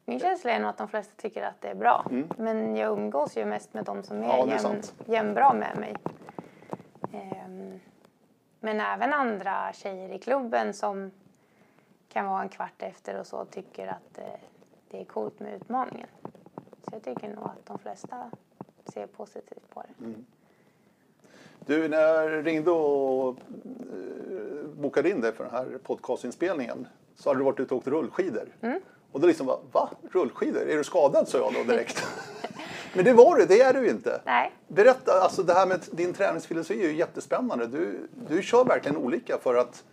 Min 0.06 0.20
känsla 0.20 0.52
är 0.52 0.60
nog 0.60 0.70
att 0.70 0.78
de 0.78 0.88
flesta 0.88 1.14
tycker 1.18 1.44
att 1.44 1.62
det 1.62 1.68
är 1.68 1.76
bra. 1.76 2.06
Men 2.38 2.76
jag 2.76 2.92
umgås 2.92 3.38
ju 3.38 3.46
mest 3.46 3.74
med 3.74 3.86
de 3.86 4.04
som 4.04 4.18
är, 4.18 4.24
Mm. 4.24 4.50
Ja, 4.50 4.54
är 4.54 4.58
sant. 4.58 4.94
jämnbra 5.06 5.54
med 5.54 5.78
mig. 5.78 5.96
Ehm, 7.14 7.80
men 8.60 8.80
även 8.80 9.14
andra 9.14 9.74
tjejer 9.74 10.10
i 10.10 10.20
klubben 10.20 10.74
som 10.74 11.12
kan 12.10 12.26
vara 12.26 12.42
en 12.42 12.50
kvart 12.50 12.82
efter 12.82 13.20
och 13.20 13.28
så 13.28 13.46
tycker 13.46 13.88
att 13.88 14.18
eh, 14.18 14.26
det 14.90 15.02
är 15.02 15.06
coolt 15.06 15.40
med 15.40 15.54
utmaningen. 15.54 16.08
Så 16.82 16.90
jag 16.92 17.04
tycker 17.04 17.30
nog 17.36 17.44
att 17.44 17.66
de 17.66 17.80
flesta 17.80 18.32
ser 18.86 19.08
positivt 19.08 19.70
på 19.70 19.82
det. 19.82 20.06
Mm. 20.06 20.26
Du, 21.66 21.88
när 21.88 21.98
jag 22.02 22.46
ringde 22.48 22.72
och 22.72 23.30
eh, 23.30 24.68
bokade 24.76 25.10
in 25.10 25.22
dig 25.22 25.32
för 25.34 25.44
den 25.44 25.54
här 25.54 25.78
podcastinspelningen 25.84 26.88
så 27.16 27.30
hade 27.30 27.40
du 27.40 27.44
varit 27.44 27.60
ute 27.60 27.74
och 27.74 27.78
åkt 27.78 27.88
rullskidor. 27.88 28.48
Mm. 28.62 28.82
Och 29.12 29.20
då 29.22 29.28
liksom 29.28 29.46
bara, 29.48 29.58
va? 29.72 29.90
Rullskidor? 30.12 30.62
Är 30.62 30.78
du 30.78 30.84
skadad? 30.84 31.28
sa 31.28 31.38
jag 31.38 31.54
då 31.54 31.64
direkt. 31.74 32.04
Men 32.94 33.06
det 33.06 33.14
var 33.14 33.36
du, 33.36 33.46
det 33.46 33.62
är 33.62 33.74
du 33.74 33.90
inte. 33.90 34.22
Nej, 34.26 34.52
Berätta, 34.68 35.12
alltså 35.22 35.44
det 35.44 35.54
här 35.54 35.68
med 35.68 35.80
din 35.92 36.14
träningsfilosofi 36.14 36.84
är 36.86 36.90
ju 36.90 36.96
jättespännande. 36.96 37.68
Du, 37.68 38.08
du 38.30 38.42
kör 38.42 38.66
verkligen 38.66 38.98
olika 38.98 39.38
för 39.38 39.56
att, 39.56 39.84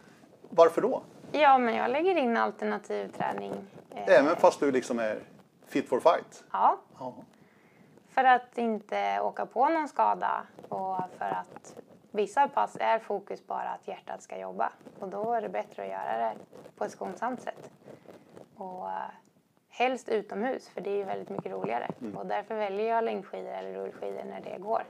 varför 0.50 0.80
då? 0.82 1.02
ja 1.32 1.58
men 1.58 1.74
jag 1.74 1.90
lägger 1.90 2.16
in 2.16 2.36
alternativ 2.36 3.08
träning. 3.18 3.52
eh, 3.90 4.18
Även 4.18 4.36
fast 4.36 4.60
du 4.60 4.70
liksom 4.72 4.98
är 4.98 5.18
fit 5.68 5.88
for 5.88 6.00
fight. 6.00 6.44
Ja, 6.52 6.78
Ja. 6.98 7.14
För 8.14 8.24
att 8.24 8.58
inte 8.58 9.20
åka 9.20 9.46
på 9.46 9.68
någon 9.68 9.88
skada 9.88 10.46
och 10.68 10.98
för 11.18 11.24
att 11.24 11.76
vissa 12.10 12.48
pass 12.48 12.76
är 12.80 12.98
fokus 12.98 13.46
bara 13.46 13.68
att 13.68 13.88
hjärtat 13.88 14.22
ska 14.22 14.38
jobba 14.38 14.72
och 15.00 15.08
då 15.08 15.32
är 15.32 15.42
det 15.42 15.48
bättre 15.48 15.82
att 15.82 15.88
göra 15.88 16.18
det 16.18 16.34
på 16.76 16.84
ett 16.84 16.92
skonsamt 16.92 17.42
sätt. 17.42 17.70
Och 18.56 18.88
eh, 18.88 19.10
helst 19.68 20.08
utomhus 20.08 20.68
för 20.68 20.80
det 20.80 20.90
är 20.90 20.96
ju 20.96 21.04
väldigt 21.04 21.28
mycket 21.28 21.52
roligare 21.52 21.90
och 22.16 22.26
därför 22.26 22.54
väljer 22.54 22.88
jag 22.88 23.04
längdskidor 23.04 23.52
eller 23.52 23.72
rullskidor 23.74 24.24
när 24.24 24.40
det 24.40 24.58
går. 24.58 24.82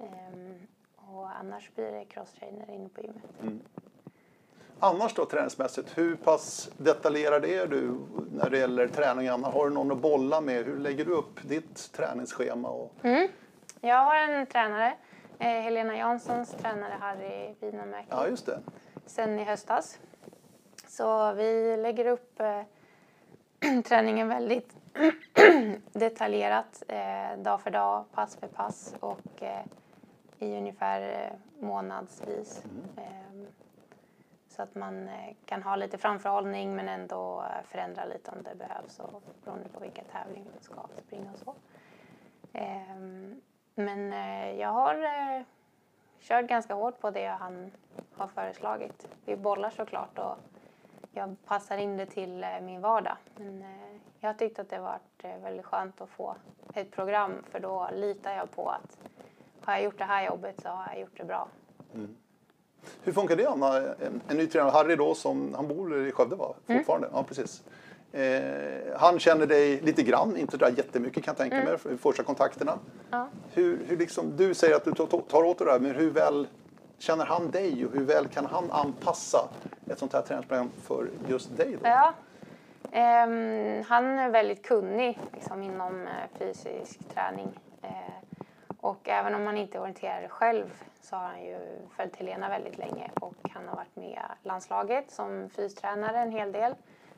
Ehm, 0.00 0.66
och 0.96 1.36
annars 1.36 1.70
blir 1.74 1.92
det 1.92 2.04
crosstrainer 2.04 2.70
inne 2.70 2.88
på 2.88 3.00
gymmet. 3.00 3.60
Annars 4.82 5.14
då 5.14 5.26
träningsmässigt, 5.26 5.98
hur 5.98 6.16
pass 6.16 6.70
detaljerad 6.76 7.44
är 7.44 7.66
du 7.66 7.98
när 8.32 8.50
det 8.50 8.58
gäller 8.58 8.88
träning? 8.88 9.28
Anna? 9.28 9.48
Har 9.48 9.68
du 9.68 9.74
någon 9.74 9.92
att 9.92 9.98
bolla 9.98 10.40
med? 10.40 10.64
Hur 10.64 10.78
lägger 10.78 11.04
du 11.04 11.12
upp 11.12 11.48
ditt 11.48 11.92
träningsschema? 11.92 12.68
Och... 12.68 12.92
Jag 13.80 14.04
har 14.04 14.16
en 14.16 14.46
tränare, 14.46 14.94
eh, 15.38 15.46
Helena 15.46 15.96
Janssons 15.96 16.50
tränare 16.50 16.94
Harry 17.00 17.54
Winamäki. 17.60 18.06
Ja, 18.10 18.26
just 18.28 18.46
det. 18.46 18.60
sen 19.06 19.38
i 19.38 19.44
höstas. 19.44 19.98
Så 20.88 21.32
vi 21.32 21.76
lägger 21.76 22.06
upp 22.06 22.40
eh, 22.40 23.82
träningen 23.82 24.28
väldigt 24.28 24.76
detaljerat 25.92 26.82
eh, 26.88 27.38
dag 27.42 27.60
för 27.60 27.70
dag, 27.70 28.04
pass 28.12 28.36
för 28.36 28.46
pass 28.46 28.94
och 29.00 29.42
eh, 29.42 29.64
i 30.38 30.56
ungefär 30.58 31.00
eh, 31.02 31.64
månadsvis. 31.66 32.62
Eh, 32.96 33.02
så 34.50 34.62
att 34.62 34.74
man 34.74 35.08
eh, 35.08 35.34
kan 35.44 35.62
ha 35.62 35.76
lite 35.76 35.98
framförhållning 35.98 36.76
men 36.76 36.88
ändå 36.88 37.40
eh, 37.42 37.64
förändra 37.64 38.04
lite 38.04 38.30
om 38.30 38.42
det 38.42 38.54
behövs 38.54 38.98
och 38.98 39.22
beroende 39.44 39.68
på 39.68 39.80
vilka 39.80 40.02
tävlingar 40.04 40.50
man 40.50 40.62
ska 40.62 41.02
springa 41.06 41.32
och 41.32 41.38
så. 41.38 41.54
Ehm, 42.52 43.40
men 43.74 44.12
eh, 44.12 44.60
jag 44.60 44.68
har 44.68 44.96
kört 46.20 46.46
ganska 46.46 46.74
hårt 46.74 47.00
på 47.00 47.10
det 47.10 47.26
han 47.26 47.70
har 48.12 48.28
föreslagit. 48.28 49.08
Vi 49.24 49.36
bollar 49.36 49.70
såklart 49.70 50.18
och 50.18 50.36
jag 51.12 51.36
passar 51.44 51.78
in 51.78 51.96
det 51.96 52.06
till 52.06 52.46
min 52.62 52.80
vardag. 52.80 53.16
Men 53.36 53.64
jag 54.20 54.38
tyckte 54.38 54.62
att 54.62 54.70
det 54.70 54.78
varit 54.78 55.24
väldigt 55.42 55.66
skönt 55.66 56.00
att 56.00 56.10
få 56.10 56.36
ett 56.74 56.90
program 56.90 57.44
för 57.50 57.60
då 57.60 57.90
litar 57.92 58.32
jag 58.32 58.50
på 58.50 58.68
att 58.68 58.98
har 59.64 59.72
jag 59.72 59.82
gjort 59.82 59.98
det 59.98 60.04
här 60.04 60.26
jobbet 60.26 60.60
så 60.60 60.68
har 60.68 60.92
jag 60.92 61.00
gjort 61.00 61.16
det 61.16 61.24
bra. 61.24 61.48
Mm. 61.94 62.16
Hur 63.02 63.12
funkar 63.12 63.36
det 63.36 63.46
Anna? 63.46 63.76
En, 63.76 64.20
en 64.28 64.36
ny 64.36 64.46
tränare, 64.46 64.70
Harry 64.70 64.96
då, 64.96 65.14
som, 65.14 65.54
han 65.54 65.68
bor 65.68 66.06
i 66.06 66.12
Skövde 66.12 66.36
va? 66.36 66.54
Fortfarande? 66.66 67.08
Ja, 67.12 67.22
precis. 67.22 67.62
Eh, 68.12 68.96
han 68.96 69.18
känner 69.18 69.46
dig 69.46 69.80
lite 69.80 70.02
grann, 70.02 70.36
inte 70.36 70.56
där 70.56 70.72
jättemycket 70.76 71.24
kan 71.24 71.34
jag 71.38 71.50
tänka 71.50 71.70
mig, 71.70 71.78
för 71.78 71.96
första 71.96 72.22
kontakterna. 72.22 72.78
Ja. 73.10 73.28
Hur, 73.52 73.80
hur 73.86 73.96
liksom, 73.96 74.36
du 74.36 74.54
säger 74.54 74.76
att 74.76 74.84
du 74.84 74.92
tar, 74.92 75.44
åt 75.44 75.58
dig 75.58 75.66
det 75.66 75.72
här, 75.72 75.80
men 75.80 75.94
hur 75.94 76.10
väl 76.10 76.46
känner 76.98 77.24
han 77.24 77.50
dig 77.50 77.86
och 77.86 77.92
hur 77.92 78.04
väl 78.04 78.28
kan 78.28 78.46
han 78.46 78.70
anpassa 78.70 79.48
ett 79.86 79.98
sånt 79.98 80.12
här 80.12 80.22
träningsprogram 80.22 80.70
för 80.82 81.08
just 81.28 81.56
dig? 81.56 81.76
Då? 81.82 81.88
Ja. 81.88 82.14
Ehm, 82.92 83.84
han 83.88 84.04
är 84.04 84.30
väldigt 84.30 84.66
kunnig 84.66 85.18
liksom, 85.32 85.62
inom 85.62 86.02
eh, 86.02 86.38
fysisk 86.38 86.98
träning. 87.14 87.48
Eh, 87.82 87.88
och 88.80 89.08
även 89.08 89.34
om 89.34 89.46
han 89.46 89.56
inte 89.56 89.80
orienterade 89.80 90.28
själv 90.28 90.82
så 91.00 91.16
har 91.16 91.24
han 91.24 91.44
ju 91.44 91.58
följt 91.96 92.16
Helena 92.16 92.48
väldigt 92.48 92.78
länge 92.78 93.10
och 93.20 93.34
han 93.50 93.68
har 93.68 93.76
varit 93.76 93.96
med 93.96 94.22
landslaget 94.42 95.10
som 95.10 95.50
fystränare 95.50 96.18
en 96.18 96.30
hel 96.30 96.52
del. 96.52 96.74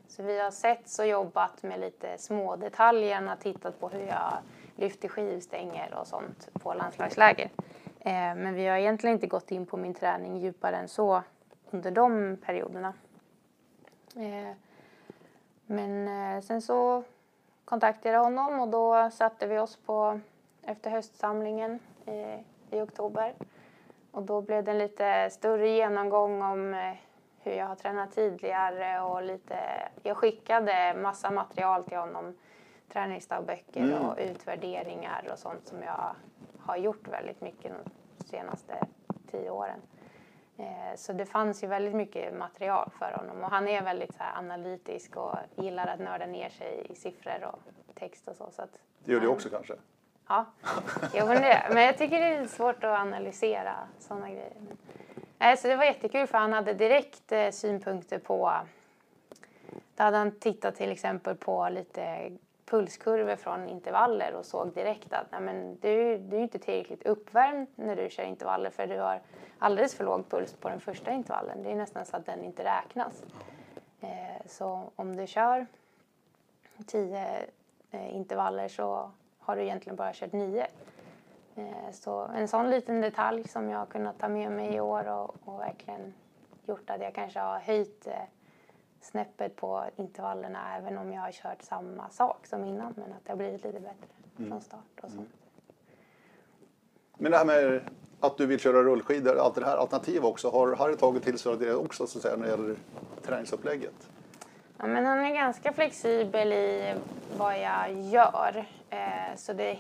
Så 0.09 0.23
vi 0.23 0.41
har 0.41 0.51
sett 0.51 0.99
och 0.99 1.07
jobbat 1.07 1.63
med 1.63 1.81
lite 1.81 2.19
små 2.19 2.57
detaljer. 2.57 3.15
Han 3.15 3.29
har 3.29 3.37
tittat 3.37 3.81
på 3.81 3.89
hur 3.89 4.07
jag 4.07 4.33
lyfter 4.77 5.09
skivstänger 5.09 5.95
och 5.95 6.07
sånt 6.07 6.49
på 6.53 6.75
landslagsläger. 6.75 7.51
Eh, 8.01 8.13
men 8.13 8.55
vi 8.55 8.67
har 8.67 8.77
egentligen 8.77 9.15
inte 9.17 9.27
gått 9.27 9.51
in 9.51 9.67
på 9.67 9.77
min 9.77 9.95
träning 9.95 10.39
djupare 10.39 10.77
än 10.77 10.89
så 10.89 11.23
under 11.71 11.91
de 11.91 12.37
perioderna. 12.37 12.95
Eh, 14.17 14.57
men 15.67 16.09
eh, 16.09 16.43
sen 16.43 16.63
så 16.63 17.05
kontaktade 17.65 18.15
jag 18.15 18.25
honom 18.25 18.61
och 18.61 18.69
då 18.69 19.11
satte 19.11 19.47
vi 19.47 19.59
oss 19.59 19.77
på 19.77 20.21
efter 20.63 20.91
höstsamlingen 20.91 21.79
eh, 22.07 22.39
i 22.71 22.81
oktober. 22.81 23.35
Och 24.11 24.23
då 24.23 24.41
blev 24.41 24.65
det 24.65 24.71
en 24.71 24.79
lite 24.79 25.31
större 25.31 25.69
genomgång 25.69 26.43
om 26.43 26.75
eh, 26.75 26.95
hur 27.41 27.53
jag 27.53 27.67
har 27.67 27.75
tränat 27.75 28.13
tidigare 28.13 29.01
och 29.01 29.23
lite, 29.23 29.59
jag 30.03 30.17
skickade 30.17 30.95
massa 31.03 31.31
material 31.31 31.85
till 31.85 31.99
honom. 31.99 32.37
Träningsdagböcker 32.93 33.81
Mm. 33.83 34.03
och 34.07 34.17
utvärderingar 34.19 35.29
och 35.33 35.39
sånt 35.39 35.67
som 35.67 35.83
jag 35.83 36.15
har 36.59 36.77
gjort 36.77 37.09
väldigt 37.09 37.41
mycket 37.41 37.73
de 38.19 38.25
senaste 38.25 38.87
tio 39.31 39.51
åren. 39.51 39.81
Eh, 40.57 40.95
Så 40.97 41.13
det 41.13 41.27
fanns 41.27 41.65
ju 41.65 41.67
väldigt 41.69 41.95
mycket 41.95 42.35
material 42.39 42.91
för 42.99 43.13
honom 43.13 43.45
och 43.45 43.51
han 43.51 43.69
är 43.69 43.83
väldigt 43.83 44.15
så 44.15 44.23
analytisk 44.37 45.17
och 45.17 45.37
gillar 45.57 45.87
att 45.87 46.01
nörda 46.01 46.27
ner 46.27 46.49
sig 46.49 46.87
i 46.91 46.95
siffror 46.95 47.45
och 47.53 47.95
text 47.95 48.29
och 48.29 48.37
så. 48.37 48.51
så 48.51 48.63
att, 48.63 48.79
Det 49.05 49.13
gör 49.13 49.21
du 49.21 49.27
också 49.29 49.49
kanske? 49.51 49.75
Ja, 50.33 50.45
jo, 51.15 51.27
men, 51.27 51.43
det, 51.43 51.67
men 51.71 51.83
jag 51.83 51.99
tycker 51.99 52.21
det 52.21 52.27
är 52.27 52.47
svårt 52.47 52.85
att 52.85 53.01
analysera 53.01 53.75
sådana 53.99 54.29
grejer. 54.29 54.53
Nej, 55.39 55.57
så 55.57 55.69
det 55.69 55.77
var 55.77 55.85
jättekul 55.85 56.27
för 56.27 56.39
han 56.39 56.53
hade 56.53 56.75
direkt 56.75 57.33
eh, 57.33 57.51
synpunkter 57.51 58.19
på... 58.19 58.53
Då 59.97 60.03
hade 60.03 60.17
han 60.17 60.31
tittat 60.31 60.75
till 60.75 60.93
exempel 60.93 61.37
på 61.37 61.69
lite 61.69 62.33
pulskurvor 62.65 63.37
från 63.37 63.69
intervaller 63.69 64.35
och 64.35 64.45
såg 64.45 64.75
direkt 64.75 65.13
att 65.13 65.27
nej, 65.31 65.41
men 65.41 65.79
du, 65.81 66.19
du 66.19 66.37
är 66.37 66.41
inte 66.41 66.59
tillräckligt 66.59 67.07
uppvärmd 67.07 67.67
när 67.75 67.97
du 67.97 68.11
kör 68.11 68.23
intervaller 68.23 68.71
för 68.71 68.87
du 68.87 68.99
har 68.99 69.21
alldeles 69.59 69.95
för 69.95 70.05
låg 70.05 70.31
puls 70.31 70.53
på 70.53 70.69
den 70.69 70.81
första 70.81 71.11
intervallen. 71.11 71.63
Det 71.63 71.71
är 71.71 71.77
nästan 71.77 72.07
så 72.07 72.17
att 72.17 72.27
den 72.27 72.45
inte 72.45 72.65
räknas. 72.65 73.23
Eh, 74.01 74.47
så 74.47 74.91
om 74.97 75.17
du 75.17 75.27
kör 75.27 75.67
tio 76.87 77.47
eh, 77.91 78.15
intervaller 78.15 78.69
så 78.69 79.11
har 79.43 79.57
du 79.57 79.63
egentligen 79.63 79.97
bara 79.97 80.13
kört 80.13 80.33
nio. 80.33 80.67
Eh, 81.55 81.93
så 81.93 82.21
en 82.21 82.49
sån 82.49 82.71
liten 82.71 83.01
detalj 83.01 83.49
som 83.49 83.69
jag 83.69 83.79
har 83.79 83.87
kunnat 83.87 84.19
ta 84.19 84.29
med 84.29 84.53
mig 84.53 84.75
i 84.75 84.81
år 84.81 85.09
och, 85.09 85.37
och 85.45 85.61
verkligen 85.61 86.15
gjort 86.67 86.91
att 86.91 87.01
jag 87.01 87.15
kanske 87.15 87.41
har 87.41 87.59
höjt 87.59 88.07
eh, 88.07 88.13
snäppet 89.01 89.57
på 89.57 89.85
intervallerna 89.97 90.77
även 90.77 90.99
om 90.99 91.13
jag 91.13 91.21
har 91.21 91.33
kört 91.33 91.63
samma 91.63 92.11
sak 92.11 92.47
som 92.47 92.65
innan 92.65 92.95
men 92.97 93.13
att 93.13 93.25
det 93.25 93.33
har 93.33 93.37
blivit 93.37 93.65
lite 93.65 93.81
bättre 93.81 94.49
från 94.49 94.61
start 94.61 95.01
och 95.03 95.11
så. 95.11 95.25
Men 97.19 97.33
det 97.33 97.39
här 97.39 97.45
med 97.45 97.81
att 98.21 98.37
du 98.37 98.47
vill 98.47 98.59
köra 98.61 98.83
rullskidor, 98.83 99.39
allt 99.39 99.55
det 99.55 99.65
här 99.65 99.77
alternativ 99.77 100.25
också, 100.25 100.51
har 100.51 100.77
Harry 100.77 100.97
tagit 100.97 101.25
till 101.25 101.39
sig 101.39 101.53
av 101.53 101.59
det 101.59 101.75
också 101.75 102.07
så 102.07 102.19
att 102.19 102.23
säga, 102.23 102.37
när 102.37 102.45
det 102.45 102.51
gäller 102.51 102.77
träningsupplägget? 103.23 104.09
Ja, 104.79 104.87
men 104.87 105.07
han 105.07 105.19
är 105.19 105.35
ganska 105.35 105.73
flexibel 105.73 106.53
i 106.53 106.95
vad 107.39 107.61
jag 107.61 107.93
gör. 107.93 108.67
Eh, 108.93 109.37
så 109.37 109.53
det, 109.53 109.79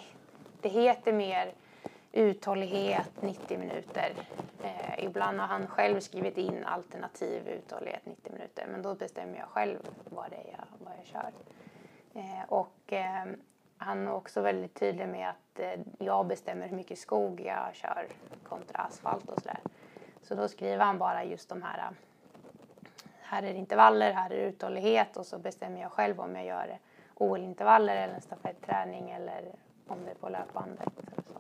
det 0.61 0.69
heter 0.69 1.13
mer 1.13 1.53
uthållighet 2.13 3.23
90 3.23 3.59
minuter. 3.59 4.13
Eh, 4.63 5.05
ibland 5.05 5.41
har 5.41 5.47
han 5.47 5.67
själv 5.67 6.01
skrivit 6.01 6.39
in 6.39 6.65
alternativ 6.65 7.49
uthållighet 7.49 8.07
90 8.07 8.33
minuter. 8.33 8.67
Men 8.69 8.83
då 8.83 8.95
bestämmer 8.95 9.39
jag 9.39 9.49
själv 9.49 9.79
vad 10.05 10.31
det 10.31 10.37
är 10.37 10.51
jag, 10.51 10.65
vad 10.79 10.93
jag 10.99 11.07
kör. 11.07 11.33
Eh, 12.15 12.45
och 12.49 12.93
eh, 12.93 13.33
han 13.79 14.07
är 14.07 14.13
också 14.13 14.41
väldigt 14.41 14.75
tydlig 14.75 15.09
med 15.09 15.29
att 15.29 15.61
eh, 15.61 15.81
jag 15.99 16.27
bestämmer 16.27 16.69
hur 16.69 16.77
mycket 16.77 16.99
skog 16.99 17.41
jag 17.41 17.75
kör 17.75 18.07
kontra 18.49 18.79
asfalt 18.79 19.29
och 19.29 19.43
sådär. 19.43 19.61
Så 20.23 20.35
då 20.35 20.49
skriver 20.49 20.85
han 20.85 20.99
bara 20.99 21.25
just 21.25 21.49
de 21.49 21.63
här 21.63 21.79
eh, 21.79 21.97
här 23.23 23.43
är 23.43 23.55
intervaller, 23.55 24.13
här 24.13 24.31
är 24.31 24.49
uthållighet 24.49 25.17
och 25.17 25.27
så 25.27 25.39
bestämmer 25.39 25.81
jag 25.81 25.93
själv 25.93 26.21
om 26.21 26.37
jag 26.37 26.47
gör 26.47 26.67
det 26.67 26.79
OL-intervaller 27.23 27.97
eller 27.97 28.15
en 28.15 28.21
stafetträning 28.21 29.11
eller 29.11 29.43
om 29.87 29.99
det 30.05 30.11
är 30.11 30.15
på 30.15 30.29
löpbandet. 30.29 30.89
Eller 30.99 31.23
så. 31.23 31.35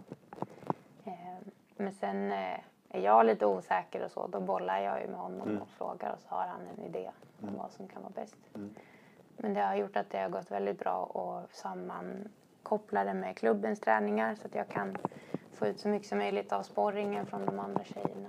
Eh, 1.10 1.38
men 1.76 1.92
sen 1.92 2.32
eh, 2.32 2.58
är 2.88 3.00
jag 3.00 3.26
lite 3.26 3.46
osäker 3.46 4.04
och 4.04 4.10
så, 4.10 4.26
då 4.26 4.40
bollar 4.40 4.78
jag 4.80 5.00
ju 5.00 5.06
med 5.08 5.20
honom 5.20 5.48
Mm. 5.48 5.62
och 5.62 5.68
frågar 5.68 6.12
och 6.12 6.20
så 6.20 6.28
har 6.34 6.46
han 6.46 6.60
en 6.76 6.84
idé 6.84 7.10
om 7.42 7.56
vad 7.56 7.70
som 7.72 7.88
kan 7.88 8.02
vara 8.02 8.12
bäst. 8.14 8.36
Mm. 8.54 8.74
Men 9.36 9.54
det 9.54 9.60
har 9.60 9.74
gjort 9.74 9.96
att 9.96 10.10
det 10.10 10.18
har 10.18 10.28
gått 10.28 10.50
väldigt 10.50 10.78
bra 10.78 11.04
att 11.14 11.56
sammankoppla 11.56 13.04
det 13.04 13.14
med 13.14 13.36
klubbens 13.36 13.80
träningar 13.80 14.34
så 14.34 14.46
att 14.46 14.54
jag 14.54 14.68
kan 14.68 14.96
få 15.52 15.66
ut 15.66 15.80
så 15.80 15.88
mycket 15.88 16.08
som 16.08 16.18
möjligt 16.18 16.52
av 16.52 16.62
sporringen 16.62 17.26
från 17.26 17.46
de 17.46 17.58
andra 17.58 17.84
tjejerna. 17.84 18.28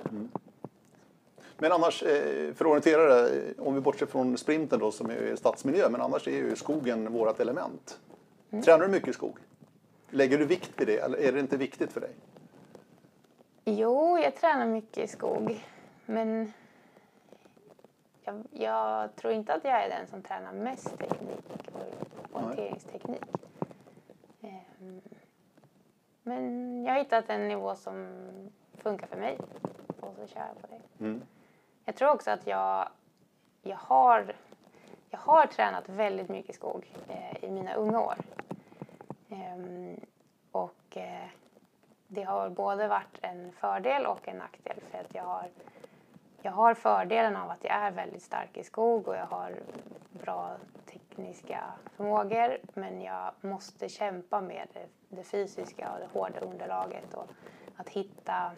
Men 1.63 1.71
annars, 1.71 2.04
eh, 2.04 2.54
för 2.54 2.65
att 2.65 2.71
orientera 2.71 3.21
dig, 3.21 3.54
om 3.60 3.76
vi 3.76 3.82
bortser 3.82 4.06
från 4.06 4.38
sprinten 4.38 4.80
då 4.80 4.91
som 4.91 5.10
är 5.10 5.36
stadsmiljö, 5.36 5.89
men 5.89 6.02
annars 6.02 6.28
är 6.28 6.32
ju 6.32 6.56
skogen 6.56 7.13
vårt 7.13 7.39
element. 7.39 7.99
Mm. 8.52 8.63
Tränar 8.63 8.86
du 8.86 8.91
mycket 8.91 9.15
skog? 9.15 9.38
Lägger 10.10 10.38
du 10.38 10.45
vikt 10.45 10.71
vid 10.78 10.88
det 10.88 10.97
eller 10.97 11.17
är 11.17 11.32
det 11.32 11.39
inte 11.39 11.58
viktigt 11.58 11.91
för 11.91 12.02
dig? 12.02 12.10
Jo, 13.65 14.17
jag 14.17 14.36
tränar 14.36 14.65
mycket 14.65 14.97
i 14.97 15.08
skog. 15.08 15.65
Men 16.06 16.54
jag, 18.23 18.43
jag 18.52 19.15
tror 19.15 19.34
inte 19.34 19.54
att 19.54 19.63
jag 19.63 19.84
är 19.84 19.89
den 19.89 20.08
som 20.08 20.21
tränar 20.21 20.54
mest 20.54 20.97
teknik 20.97 21.69
och 22.32 22.43
orienteringsteknik. 22.43 23.23
Ehm, 24.41 25.02
Men 26.23 26.84
jag 26.84 26.93
har 26.93 26.99
hittat 26.99 27.30
en 27.30 27.47
nivå 27.47 27.76
som 27.76 28.08
funkar 28.78 29.08
för 29.08 29.17
mig 29.17 29.38
och 29.99 30.15
så 30.15 30.28
kör 30.28 30.41
jag 30.41 30.62
på 30.62 30.67
det. 30.67 31.06
Mm. 31.06 31.21
Jag 31.86 31.96
tror 31.96 32.10
också 32.10 32.32
att 32.32 32.48
jag, 32.48 32.89
jag, 33.62 33.78
har, 33.78 34.36
jag 35.10 35.19
har 35.19 35.46
tränat 35.46 35.89
väldigt 35.89 36.30
mycket 36.30 36.56
skog 36.56 36.93
eh, 37.08 37.43
i 37.43 37.52
mina 37.52 37.74
unga 37.74 38.00
år. 38.00 38.15
Ehm, 39.30 40.00
och 40.52 40.98
eh, 40.98 41.28
det 42.08 42.24
har 42.24 42.50
både 42.50 42.88
varit 42.88 43.17
en 43.22 43.52
fördel 43.52 44.06
och 44.06 44.28
en 44.28 44.38
nackdel 44.38 44.80
för 44.91 44.98
att 44.98 45.15
jag 45.15 45.24
har, 45.24 45.50
jag 46.41 46.52
har 46.52 46.74
fördelen 46.74 47.36
av 47.36 47.50
att 47.50 47.63
jag 47.63 47.74
är 47.74 47.91
väldigt 47.91 48.24
stark 48.24 48.58
i 48.58 48.63
skog 48.63 49.08
och 49.08 49.15
jag 49.15 49.26
har 49.26 49.56
bra 50.12 50.56
tekniska 50.86 51.63
förmågor 51.96 52.58
men 52.74 53.02
jag 53.02 53.32
måste 53.41 53.89
kämpa 53.89 54.41
med 54.41 54.67
det, 54.74 55.15
det 55.15 55.24
fysiska 55.24 55.91
och 55.93 56.00
det 56.00 56.19
hårda 56.19 56.39
underlaget 56.39 57.13
och 57.13 57.28
att 57.76 57.89
hitta 57.89 58.52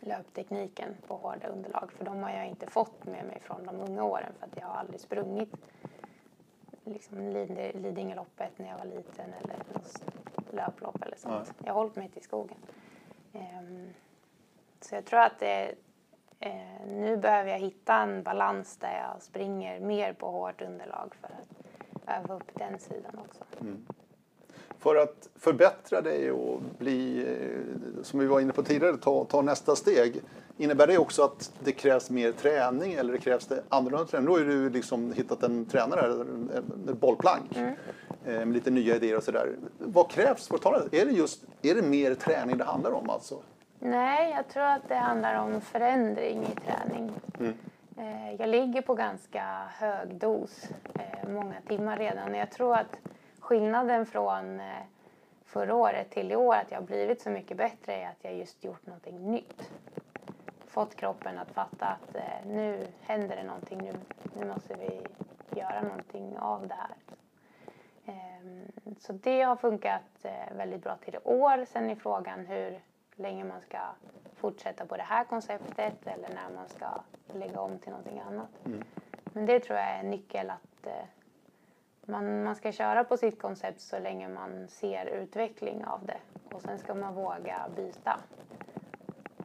löptekniken 0.00 0.94
på 1.06 1.16
hårda 1.16 1.48
underlag 1.48 1.92
för 1.92 2.04
de 2.04 2.22
har 2.22 2.30
jag 2.30 2.46
inte 2.46 2.66
fått 2.66 3.04
med 3.06 3.24
mig 3.26 3.40
från 3.40 3.66
de 3.66 3.80
unga 3.80 4.04
åren 4.04 4.32
för 4.38 4.46
att 4.46 4.56
jag 4.56 4.66
har 4.66 4.74
aldrig 4.74 5.00
sprungit 5.00 5.54
liksom 6.84 7.18
Lid- 7.18 7.70
Lidingöloppet 7.74 8.58
när 8.58 8.68
jag 8.68 8.78
var 8.78 8.84
liten 8.84 9.34
eller 9.42 9.56
löplopp 10.50 11.02
eller 11.02 11.16
sånt. 11.16 11.34
Nej. 11.46 11.54
Jag 11.64 11.74
har 11.74 11.80
hållit 11.80 11.96
mig 11.96 12.08
till 12.08 12.22
skogen. 12.22 12.56
Ehm, 13.32 13.88
så 14.80 14.94
jag 14.94 15.04
tror 15.04 15.20
att 15.20 15.38
det, 15.38 15.74
eh, 16.40 16.86
nu 16.86 17.16
behöver 17.16 17.50
jag 17.50 17.58
hitta 17.58 17.94
en 17.94 18.22
balans 18.22 18.76
där 18.76 18.98
jag 19.12 19.22
springer 19.22 19.80
mer 19.80 20.12
på 20.12 20.30
hårt 20.30 20.62
underlag 20.62 21.14
för 21.14 21.26
att 21.28 22.18
öva 22.24 22.34
upp 22.34 22.50
den 22.54 22.78
sidan 22.78 23.18
också. 23.18 23.44
För 24.78 24.96
att 24.96 25.28
förbättra 25.36 26.00
dig 26.00 26.30
och 26.30 26.60
bli, 26.78 27.18
eh, 27.26 28.02
som 28.02 28.20
vi 28.20 28.26
var 28.26 28.40
inne 28.40 28.52
på 28.52 28.62
tidigare, 28.62 28.96
ta, 28.96 29.24
ta 29.24 29.42
nästa 29.42 29.76
steg. 29.76 30.20
Innebär 30.60 30.86
det 30.86 30.98
också 30.98 31.22
att 31.22 31.52
det 31.64 31.72
krävs 31.72 32.10
mer 32.10 32.32
träning 32.32 32.92
eller 32.92 33.12
det 33.12 33.18
krävs 33.18 33.46
det 33.46 33.62
annorlunda 33.68 34.06
träning? 34.06 34.26
Då 34.26 34.32
har 34.32 34.44
du 34.44 34.70
liksom 34.70 35.12
hittat 35.12 35.42
en 35.42 35.66
tränare, 35.66 36.06
en, 36.12 36.50
bollplank 37.00 37.56
Mm. 37.56 37.74
eh, 38.24 38.32
med 38.46 38.52
lite 38.52 38.70
nya 38.70 38.96
idéer 38.96 39.16
och 39.16 39.22
sådär. 39.22 39.56
Vad 39.78 40.10
krävs 40.10 40.48
för 40.48 40.54
att 40.54 40.62
ta 40.62 40.78
det? 40.78 41.00
Är 41.00 41.06
det, 41.06 41.12
just, 41.12 41.44
är 41.62 41.74
det 41.74 41.82
mer 41.82 42.14
träning 42.14 42.58
det 42.58 42.64
handlar 42.64 42.90
om 42.92 43.10
alltså? 43.10 43.38
Nej, 43.78 44.32
jag 44.36 44.48
tror 44.48 44.62
att 44.62 44.88
det 44.88 44.94
handlar 44.94 45.34
om 45.34 45.60
förändring 45.60 46.42
i 46.42 46.56
träning. 46.66 47.12
Eh, 47.96 48.34
Jag 48.38 48.48
ligger 48.48 48.82
på 48.82 48.94
ganska 48.94 49.62
hög 49.78 50.14
dos 50.14 50.64
många 51.28 51.54
timmar 51.68 51.96
redan. 51.96 52.34
Jag 52.34 52.50
tror 52.50 52.74
att 52.74 52.96
skillnaden 53.48 54.06
från 54.06 54.60
eh, 54.60 54.66
förra 55.44 55.74
året 55.74 56.10
till 56.10 56.32
i 56.32 56.36
år, 56.36 56.54
att 56.54 56.70
jag 56.70 56.78
har 56.78 56.86
blivit 56.86 57.20
så 57.20 57.30
mycket 57.30 57.56
bättre, 57.56 57.94
är 57.94 58.08
att 58.08 58.24
jag 58.24 58.34
just 58.34 58.64
gjort 58.64 58.86
någonting 58.86 59.30
nytt. 59.30 59.70
Fått 60.66 60.94
kroppen 60.96 61.38
att 61.38 61.50
fatta 61.50 61.86
att 61.86 62.14
eh, 62.16 62.46
nu 62.46 62.86
händer 63.02 63.36
det 63.36 63.42
någonting, 63.42 63.78
nu, 63.78 63.92
nu 64.38 64.46
måste 64.46 64.74
vi 64.74 65.00
göra 65.60 65.82
någonting 65.82 66.38
av 66.38 66.66
det 66.68 66.74
här. 66.74 66.96
Ehm, 68.06 68.62
Så 68.98 69.12
det 69.12 69.42
har 69.42 69.56
funkat 69.56 70.24
eh, 70.24 70.56
väldigt 70.56 70.82
bra 70.82 70.96
till 70.96 71.14
i 71.14 71.18
år. 71.24 71.64
Sen 71.64 71.90
är 71.90 71.94
frågan 71.94 72.46
hur 72.46 72.80
länge 73.16 73.44
man 73.44 73.60
ska 73.60 73.78
fortsätta 74.34 74.86
på 74.86 74.96
det 74.96 75.02
här 75.02 75.24
konceptet 75.24 76.06
eller 76.06 76.28
när 76.28 76.54
man 76.54 76.68
ska 76.68 76.86
lägga 77.34 77.60
om 77.60 77.78
till 77.78 77.90
någonting 77.90 78.20
annat. 78.20 78.50
Men 79.32 79.46
det 79.46 79.60
tror 79.60 79.78
jag 79.78 79.88
är 79.88 80.00
en 80.00 80.10
nyckel 80.10 80.50
att 80.50 80.86
man, 82.08 82.44
man 82.44 82.56
ska 82.56 82.72
köra 82.72 83.04
på 83.04 83.16
sitt 83.16 83.42
koncept 83.42 83.80
så 83.80 83.98
länge 83.98 84.28
man 84.28 84.68
ser 84.68 85.06
utveckling 85.06 85.84
av 85.84 86.00
det. 86.06 86.18
Och 86.54 86.62
sen 86.62 86.78
ska 86.78 86.94
man 86.94 87.14
våga 87.14 87.68
byta. 87.76 88.20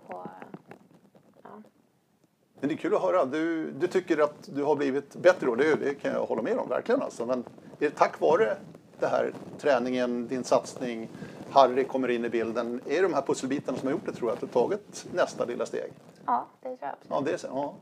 Och, 0.08 0.28
ja. 1.44 1.62
Men 2.60 2.70
det 2.70 2.76
är 2.76 2.78
kul 2.78 2.96
att 2.96 3.02
höra. 3.02 3.26
Du, 3.26 3.72
du 3.72 3.88
tycker 3.88 4.24
att 4.24 4.50
du 4.56 4.64
har 4.64 4.76
blivit 4.76 5.16
bättre 5.16 5.46
då. 5.46 5.56
Det, 5.56 5.76
det 5.76 5.94
kan 5.94 6.12
jag 6.12 6.26
hålla 6.26 6.42
med 6.42 6.58
om 6.58 6.70
verkligen. 6.70 7.02
Alltså. 7.02 7.26
Men 7.26 7.40
är 7.40 7.44
det 7.80 7.90
tack 7.90 8.20
vare 8.20 8.58
det 9.00 9.08
här 9.08 9.34
träningen, 9.58 10.28
din 10.28 10.44
satsning, 10.44 11.10
Harry 11.50 11.84
kommer 11.84 12.10
in 12.10 12.26
i 12.26 12.30
bilden. 12.30 12.82
Är 12.86 12.96
det 12.96 13.02
de 13.02 13.14
här 13.14 13.22
pusselbitarna 13.22 13.78
som 13.78 13.88
har 13.88 13.94
gjort 13.94 14.06
det 14.06 14.14
tror 14.14 14.30
jag 14.30 14.36
att 14.36 14.42
du 14.42 14.48
tagit 14.48 15.06
nästa 15.14 15.46
lilla 15.46 15.66
steg? 15.66 15.92
ja, 16.26 16.48
det 16.62 16.78
tror 16.78 16.78
jag 16.80 16.94
också. 16.94 17.08
Ja, 17.10 17.22
det 17.22 17.32
är, 17.32 17.40
ja. 17.48 17.76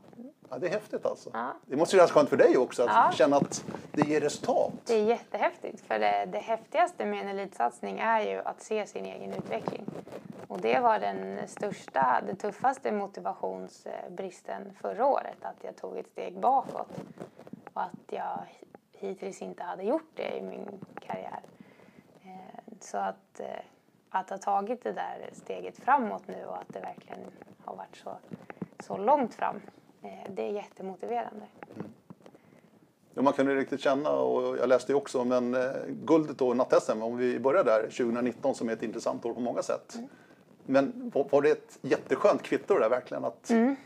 Ja, 0.52 0.58
det 0.58 0.66
är 0.66 0.70
häftigt 0.70 1.06
alltså. 1.06 1.30
Ja. 1.32 1.52
Det 1.66 1.76
måste 1.76 1.96
ju 1.96 1.98
kännas 1.98 2.10
skönt 2.12 2.28
för 2.28 2.36
dig 2.36 2.58
också 2.58 2.82
att 2.82 2.88
Ja. 2.88 3.10
känna 3.14 3.36
att 3.36 3.64
det 3.92 4.02
ger 4.02 4.20
resultat. 4.20 4.72
Det 4.86 4.94
är 4.94 5.04
jättehäftigt. 5.04 5.80
För 5.80 5.98
det, 5.98 6.24
det 6.32 6.38
häftigaste 6.38 7.04
med 7.06 7.20
en 7.20 7.28
elitsatsning 7.28 7.98
är 7.98 8.20
ju 8.20 8.38
att 8.38 8.62
se 8.62 8.86
sin 8.86 9.04
egen 9.06 9.32
utveckling. 9.32 9.84
Och 10.48 10.60
det 10.60 10.80
var 10.80 10.98
den 10.98 11.48
största, 11.48 12.20
den 12.26 12.36
tuffaste 12.36 12.92
motivationsbristen 12.92 14.72
förra 14.80 15.06
året. 15.06 15.36
Att 15.42 15.64
jag 15.64 15.76
tog 15.76 15.96
ett 15.98 16.08
steg 16.08 16.38
bakåt. 16.40 16.90
Och 17.74 17.82
att 17.82 17.90
jag 18.10 18.38
hittills 18.92 19.42
inte 19.42 19.62
hade 19.62 19.82
gjort 19.82 20.10
det 20.14 20.36
i 20.38 20.42
min 20.42 20.84
karriär. 21.00 21.40
Eh, 22.24 22.62
Så 22.80 22.98
att, 22.98 23.40
eh, 23.40 23.46
att 24.10 24.30
ha 24.30 24.38
tagit 24.38 24.82
det 24.84 24.92
där 24.92 25.30
steget 25.32 25.78
framåt 25.78 26.28
nu 26.28 26.44
och 26.44 26.56
att 26.56 26.68
det 26.68 26.80
verkligen 26.80 27.20
har 27.64 27.76
varit 27.76 27.96
så, 27.96 28.16
så 28.80 28.96
långt 28.96 29.34
fram. 29.34 29.60
Eh, 30.02 30.30
Det 30.30 30.42
är 30.42 30.50
jättemotiverande. 30.52 31.46
Ja, 33.14 33.22
man 33.22 33.32
kunde 33.32 33.54
riktigt 33.54 33.80
känna, 33.80 34.10
och 34.10 34.56
jag 34.58 34.68
läste 34.68 34.92
ju 34.92 34.96
också 34.96 35.20
om 35.20 35.32
en, 35.32 35.54
eh, 35.54 35.70
guldet 35.88 36.40
och 36.40 36.56
natt-SM, 36.56 37.02
om 37.02 37.16
vi 37.16 37.38
börjar 37.40 37.64
där 37.64 37.82
2019 37.82 38.54
som 38.54 38.68
är 38.68 38.72
ett 38.72 38.82
intressant 38.82 39.24
år 39.24 39.34
på 39.34 39.40
många 39.40 39.62
sätt. 39.62 39.96
Men 40.66 41.10
var, 41.14 41.26
var 41.30 41.42
det 41.42 41.50
ett 41.50 41.78
jätteskönt 41.82 42.42
kvitto 42.42 42.74
det 42.74 42.80
där 42.80 42.88
verkligen? 42.90 43.24
Att 43.24 43.42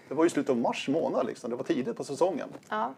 Det 0.08 0.14
var 0.14 0.24
ju 0.24 0.30
slutet 0.30 0.50
av 0.50 0.56
mars 0.56 0.88
månad 0.88 1.26
liksom, 1.26 1.50
det 1.50 1.56
var 1.56 1.64
tidigt 1.64 1.96
på 1.96 2.04
säsongen. 2.04 2.48
Ja, 2.68 2.92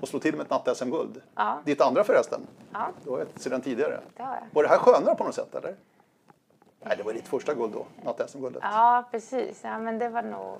Och 0.00 0.08
slå 0.08 0.18
till 0.20 0.36
med 0.36 0.44
ett 0.44 0.50
natt-SM-guld. 0.50 1.22
Ja. 1.34 1.58
Ditt 1.64 1.80
andra 1.80 2.04
förresten, 2.04 2.40
ja 2.72 2.88
det 3.04 3.10
var 3.10 3.20
ett 3.20 3.40
sedan 3.40 3.60
tidigare. 3.60 4.00
det 4.16 4.22
har 4.22 4.34
jag. 4.34 4.42
Var 4.52 4.62
det 4.62 4.68
här 4.68 4.78
skönare 4.78 5.14
på 5.14 5.24
något 5.24 5.34
sätt 5.34 5.54
eller? 5.54 5.76
Nej, 6.84 6.96
det 6.96 7.02
var 7.02 7.12
ditt 7.12 7.28
första 7.28 7.54
guld 7.54 7.72
då, 7.72 7.86
natt-SM-guldet. 8.04 8.62
Ja, 8.62 9.08
precis. 9.10 9.60
Ja, 9.64 9.78
men 9.78 9.98
det 9.98 10.08
var 10.08 10.22
nog 10.22 10.56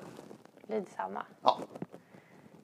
lite 0.66 0.90
samma. 0.90 1.22
Ja. 1.42 1.58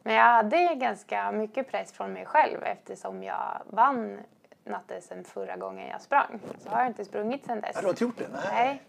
Men 0.02 0.14
jag 0.14 0.24
hade 0.24 0.74
ganska 0.74 1.32
mycket 1.32 1.70
press 1.70 1.92
från 1.92 2.12
mig 2.12 2.26
själv 2.26 2.62
eftersom 2.62 3.22
jag 3.22 3.62
vann 3.66 4.18
natt-SM 4.64 5.24
förra 5.24 5.56
gången 5.56 5.88
jag 5.88 6.00
sprang. 6.00 6.40
Så 6.58 6.68
har 6.68 6.78
jag 6.78 6.86
inte 6.86 7.04
sprungit 7.04 7.46
sedan 7.46 7.60
dess. 7.60 7.74
Nej, 7.74 7.82
du 7.82 7.86
har 7.86 7.92
inte 7.92 8.04
gjort 8.04 8.18
det? 8.18 8.28
Nej. 8.32 8.42
Nej. 8.52 8.82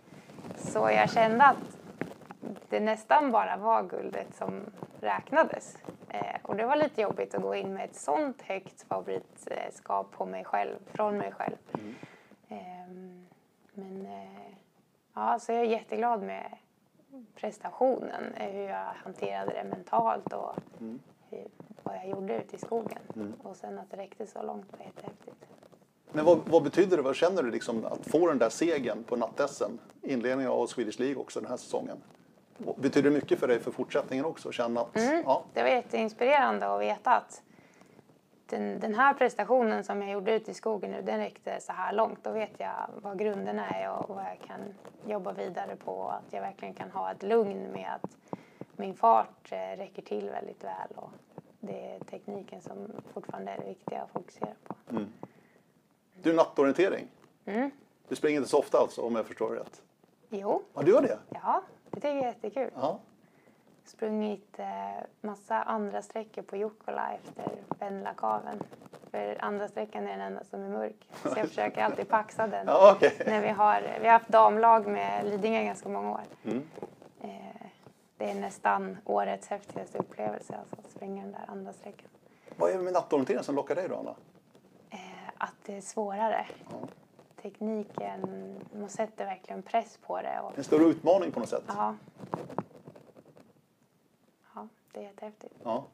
Så 0.58 0.80
jag 0.80 1.10
kände 1.10 1.46
att 1.46 1.78
det 2.70 2.80
nästan 2.80 3.32
bara 3.32 3.58
var 3.58 3.84
guldet 3.84 4.36
som 4.36 4.66
räknades. 5.02 5.78
Eh, 6.10 6.36
och 6.42 6.56
det 6.56 6.66
var 6.66 6.76
lite 6.76 7.02
jobbigt 7.02 7.36
att 7.36 7.42
gå 7.42 7.56
in 7.56 7.74
med 7.74 7.86
ett 7.86 7.96
sånt 7.96 8.42
högt 8.42 8.88
favoritskap 8.88 10.12
på 10.12 10.26
mig 10.26 10.44
själv, 10.44 10.76
från 10.94 11.18
mig 11.18 11.32
själv. 11.32 11.56
Ehm, 12.50 13.28
men 13.74 14.06
eh, 14.06 14.54
ja, 15.14 15.40
så 15.40 15.52
jag 15.52 15.62
är 15.62 15.66
jätteglad 15.66 16.22
med 16.22 16.58
prestationen, 17.36 18.34
eh, 18.34 18.50
hur 18.50 18.64
jag 18.64 18.86
hanterade 19.04 19.54
det 19.54 19.70
mentalt 19.70 20.34
och 20.34 20.56
hur, 21.30 21.48
vad 21.84 21.96
jag 21.96 22.10
gjorde 22.10 22.38
ute 22.38 22.56
i 22.56 22.60
skogen. 22.60 23.00
Och 23.44 23.56
sen 23.56 23.80
att 23.80 23.92
det 23.92 23.98
räckte 23.98 24.28
så 24.28 24.44
långt 24.44 24.66
var 24.72 24.86
jättehäftigt. 24.86 25.46
Men 26.12 26.26
vad, 26.26 26.40
vad 26.46 26.64
betyder 26.64 26.98
det, 26.98 27.04
vad 27.04 27.16
känner 27.16 27.44
du 27.44 27.52
liksom 27.52 27.86
att 27.86 28.08
få 28.08 28.28
den 28.28 28.38
där 28.38 28.50
segern 28.50 29.04
på 29.04 29.16
natt-SM? 29.16 29.78
Inledningen 30.02 30.52
av 30.52 30.68
Swedish 30.68 31.00
League 31.00 31.22
också 31.22 31.40
den 31.40 31.50
här 31.50 31.58
säsongen. 31.58 31.98
Betyder 32.58 33.10
det 33.10 33.16
mycket 33.16 33.40
för 33.40 33.48
dig 33.48 33.60
för 33.60 33.72
fortsättningen 33.72 34.26
också? 34.26 34.52
Känna 34.52 34.82
att, 34.82 34.90
ja, 35.26 35.44
Det 35.54 35.62
var 35.62 35.70
jätteinspirerande 35.70 36.76
att 36.76 36.82
veta 36.82 37.12
att 37.12 37.42
den, 38.52 38.80
den 38.80 38.94
här 38.96 39.14
prestationen 39.14 39.84
som 39.84 40.02
jag 40.02 40.12
gjorde 40.12 40.34
ute 40.36 40.52
i 40.52 40.54
skogen 40.54 40.92
nu, 40.92 41.02
den 41.02 41.20
räckte 41.20 41.60
så 41.62 41.72
här 41.74 41.94
långt. 41.94 42.24
Då 42.24 42.32
vet 42.32 42.52
jag 42.60 42.90
vad 43.02 43.20
grunderna 43.20 43.70
är 43.70 43.92
och 43.92 44.16
vad 44.16 44.26
jag 44.26 44.40
kan 44.48 44.60
jobba 45.12 45.32
vidare 45.32 45.76
på. 45.76 46.08
Att 46.08 46.34
jag 46.34 46.42
verkligen 46.42 46.74
kan 46.74 46.92
ha 46.92 47.12
ett 47.12 47.24
lugn 47.24 47.72
med 47.72 47.90
att 48.02 48.18
min 48.76 48.94
fart 48.96 49.52
eh, 49.52 49.78
räcker 49.78 50.02
till 50.02 50.30
väldigt 50.30 50.64
väl. 50.64 50.88
Och 50.96 51.10
det 51.60 51.92
är 51.96 52.00
tekniken 52.00 52.62
som 52.62 52.88
fortfarande 53.14 53.52
är 53.52 53.58
det 53.58 53.68
viktiga 53.68 54.02
att 54.02 54.12
fokusera 54.12 54.54
på. 54.68 54.76
Du, 56.22 56.34
nattorientering. 56.34 57.08
Mm. 57.46 57.72
Du 58.08 58.16
springer 58.16 58.38
inte 58.38 58.50
så 58.50 58.60
ofta 58.60 58.78
alltså, 58.78 59.02
om 59.02 59.16
jag 59.16 59.26
förstår 59.26 59.50
rätt? 59.50 59.82
Jo, 60.30 60.62
Ja, 60.74 60.82
du 60.82 60.92
gör 60.92 61.02
det? 61.02 61.20
ja, 61.30 61.62
det 61.90 61.96
tycker 61.96 62.08
jag 62.10 62.18
är 62.18 62.24
jättekul. 62.26 62.70
Ja. 62.76 63.00
Sprungit 63.86 64.60
eh, 64.60 64.66
massa 65.22 65.64
andra 65.64 66.02
sträckor 66.02 66.42
på 66.42 66.58
Jukkola 66.58 67.14
efter 67.14 67.52
Vendlakaven. 67.80 68.64
För 69.12 69.38
andra 69.40 69.68
sträckan 69.68 70.08
är 70.08 70.12
den 70.12 70.22
enda 70.22 70.44
som 70.44 70.62
är 70.64 70.70
mörk. 70.70 71.08
Så 71.24 71.30
jag 71.38 71.48
försöker 71.48 71.84
alltid 71.84 72.08
paxa 72.10 72.48
den. 72.48 72.68
Ja, 72.68 72.94
okej. 72.96 73.24
När 73.26 73.42
vi, 73.42 73.48
har, 73.50 73.82
vi 74.02 74.06
har 74.06 74.14
haft 74.14 74.28
damlag 74.30 74.88
med 74.88 75.26
Lidingö 75.26 75.64
ganska 75.64 75.90
många 75.90 76.12
år. 76.12 76.22
Mm. 76.44 76.64
Eh, 77.22 77.66
det 78.18 78.30
är 78.32 78.36
nästan 78.36 78.98
årets 79.06 79.48
häftigaste 79.48 79.98
upplevelse 79.98 80.56
alltså, 80.60 80.76
att 80.86 80.92
springa 80.92 81.24
den 81.24 81.32
där 81.32 81.46
andra 81.48 81.74
sträckan. 81.74 82.10
Vad 82.58 82.72
är 82.72 82.78
det 82.78 82.84
med 82.84 82.94
nattorientering 82.94 83.44
som 83.44 83.56
lockar 83.56 83.76
dig 83.76 83.90
då, 83.90 83.96
Anna? 83.96 84.16
Eh, 84.90 85.00
att 85.38 85.56
det 85.66 85.78
är 85.78 85.82
svårare. 85.82 86.46
Ja. 86.70 86.78
Tekniken, 87.42 88.56
man 88.80 88.90
sätter 88.90 89.26
verkligen 89.26 89.62
press 89.62 90.00
på 90.08 90.22
det. 90.22 90.40
Och, 90.44 90.58
En 90.58 90.64
större 90.64 90.84
utmaning 90.84 91.32
på 91.32 91.40
något 91.40 91.50
sätt? 91.50 91.64
ja. 91.68 91.96
Det 94.94 95.00
är 95.00 95.04
jättehäftigt. 95.04 95.56
Ja. 95.64 95.86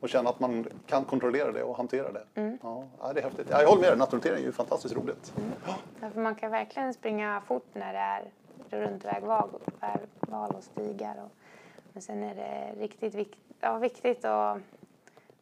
Och 0.00 0.08
känna 0.08 0.30
att 0.30 0.40
man 0.40 0.66
kan 0.86 1.04
kontrollera 1.04 1.52
det 1.52 1.62
och 1.62 1.76
hantera 1.76 2.12
det. 2.12 2.24
Mm. 2.34 2.58
Ja, 2.62 3.12
det 3.14 3.20
är 3.20 3.24
häftigt. 3.24 3.46
Ja, 3.50 3.60
jag 3.60 3.68
håller 3.68 3.80
med 3.80 3.90
dig, 3.90 3.98
nattorientering 3.98 4.38
är 4.42 4.46
ju 4.46 4.52
fantastiskt 4.52 4.96
roligt. 4.96 5.32
Ja. 5.66 5.74
Därför 6.00 6.20
man 6.20 6.34
kan 6.34 6.50
verkligen 6.50 6.94
springa 6.94 7.42
fort 7.46 7.66
när 7.72 7.92
det 7.92 7.98
är 7.98 8.30
runtvägval 8.70 9.50
vägval 9.80 10.54
och 10.56 10.64
stigar. 10.64 11.16
Och, 11.24 11.30
men 11.92 12.02
sen 12.02 12.22
är 12.22 12.34
det 12.34 12.80
riktigt 12.80 13.14
vikt, 13.14 13.38
ja, 13.60 13.78
viktigt 13.78 14.24
att 14.24 14.58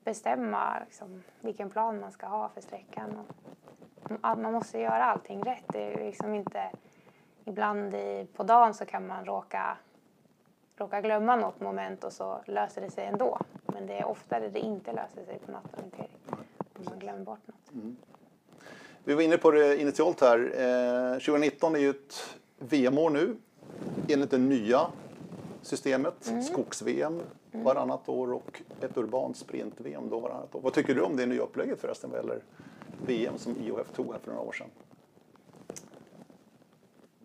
bestämma 0.04 0.80
liksom, 0.84 1.22
vilken 1.40 1.70
plan 1.70 2.00
man 2.00 2.12
ska 2.12 2.26
ha 2.26 2.48
för 2.48 2.60
sträckan. 2.60 3.18
Och, 3.18 4.38
man 4.38 4.52
måste 4.52 4.78
göra 4.78 5.04
allting 5.04 5.42
rätt. 5.42 5.64
Det 5.68 5.92
är 5.92 6.04
liksom 6.04 6.34
inte, 6.34 6.70
ibland 7.44 7.94
i, 7.94 8.26
på 8.36 8.42
dagen 8.42 8.74
så 8.74 8.84
kan 8.84 9.06
man 9.06 9.24
råka, 9.24 9.76
råka 10.76 11.00
glömma 11.00 11.36
något 11.36 11.60
moment 11.60 12.04
och 12.04 12.12
så 12.12 12.40
löser 12.46 12.80
det 12.80 12.90
sig 12.90 13.04
ändå. 13.04 13.38
Men 13.66 13.86
det 13.86 13.98
är 13.98 14.04
oftare 14.04 14.48
det 14.48 14.58
inte 14.58 14.92
löser 14.92 15.24
sig 15.24 15.38
på 15.46 15.52
nattorientering. 15.52 16.18
Om 16.78 16.84
man 16.84 16.98
glömmer 16.98 17.24
bort 17.24 17.40
något. 17.46 17.84
Vi 19.04 19.14
var 19.14 19.22
inne 19.22 19.36
på 19.36 19.50
det 19.50 19.80
initialt 19.80 20.20
här. 20.20 20.38
Eh, 20.38 21.18
2019 21.18 21.74
är 21.74 21.78
ju 21.78 21.90
ett 21.90 22.36
VM-år 22.58 23.10
nu 23.10 23.36
enligt 24.08 24.30
det 24.30 24.38
nya 24.38 24.86
systemet. 25.62 26.28
Mm. 26.28 26.42
Skogs-VM 26.42 27.20
varannat 27.52 28.08
år 28.08 28.32
och 28.32 28.62
ett 28.80 28.96
urbant 28.96 29.36
sprint-VM 29.36 30.08
då 30.10 30.20
varannat 30.20 30.54
år. 30.54 30.60
Vad 30.60 30.72
tycker 30.72 30.94
du 30.94 31.00
om 31.00 31.16
det 31.16 31.26
nya 31.26 31.42
upplägget 31.42 31.80
förresten 31.80 32.10
vad 32.10 32.18
gäller 32.18 32.42
VM 33.06 33.38
som 33.38 33.56
IOF 33.56 33.92
tog 33.92 34.12
här 34.12 34.18
för 34.18 34.30
några 34.30 34.42
år 34.42 34.52
sedan? 34.52 34.68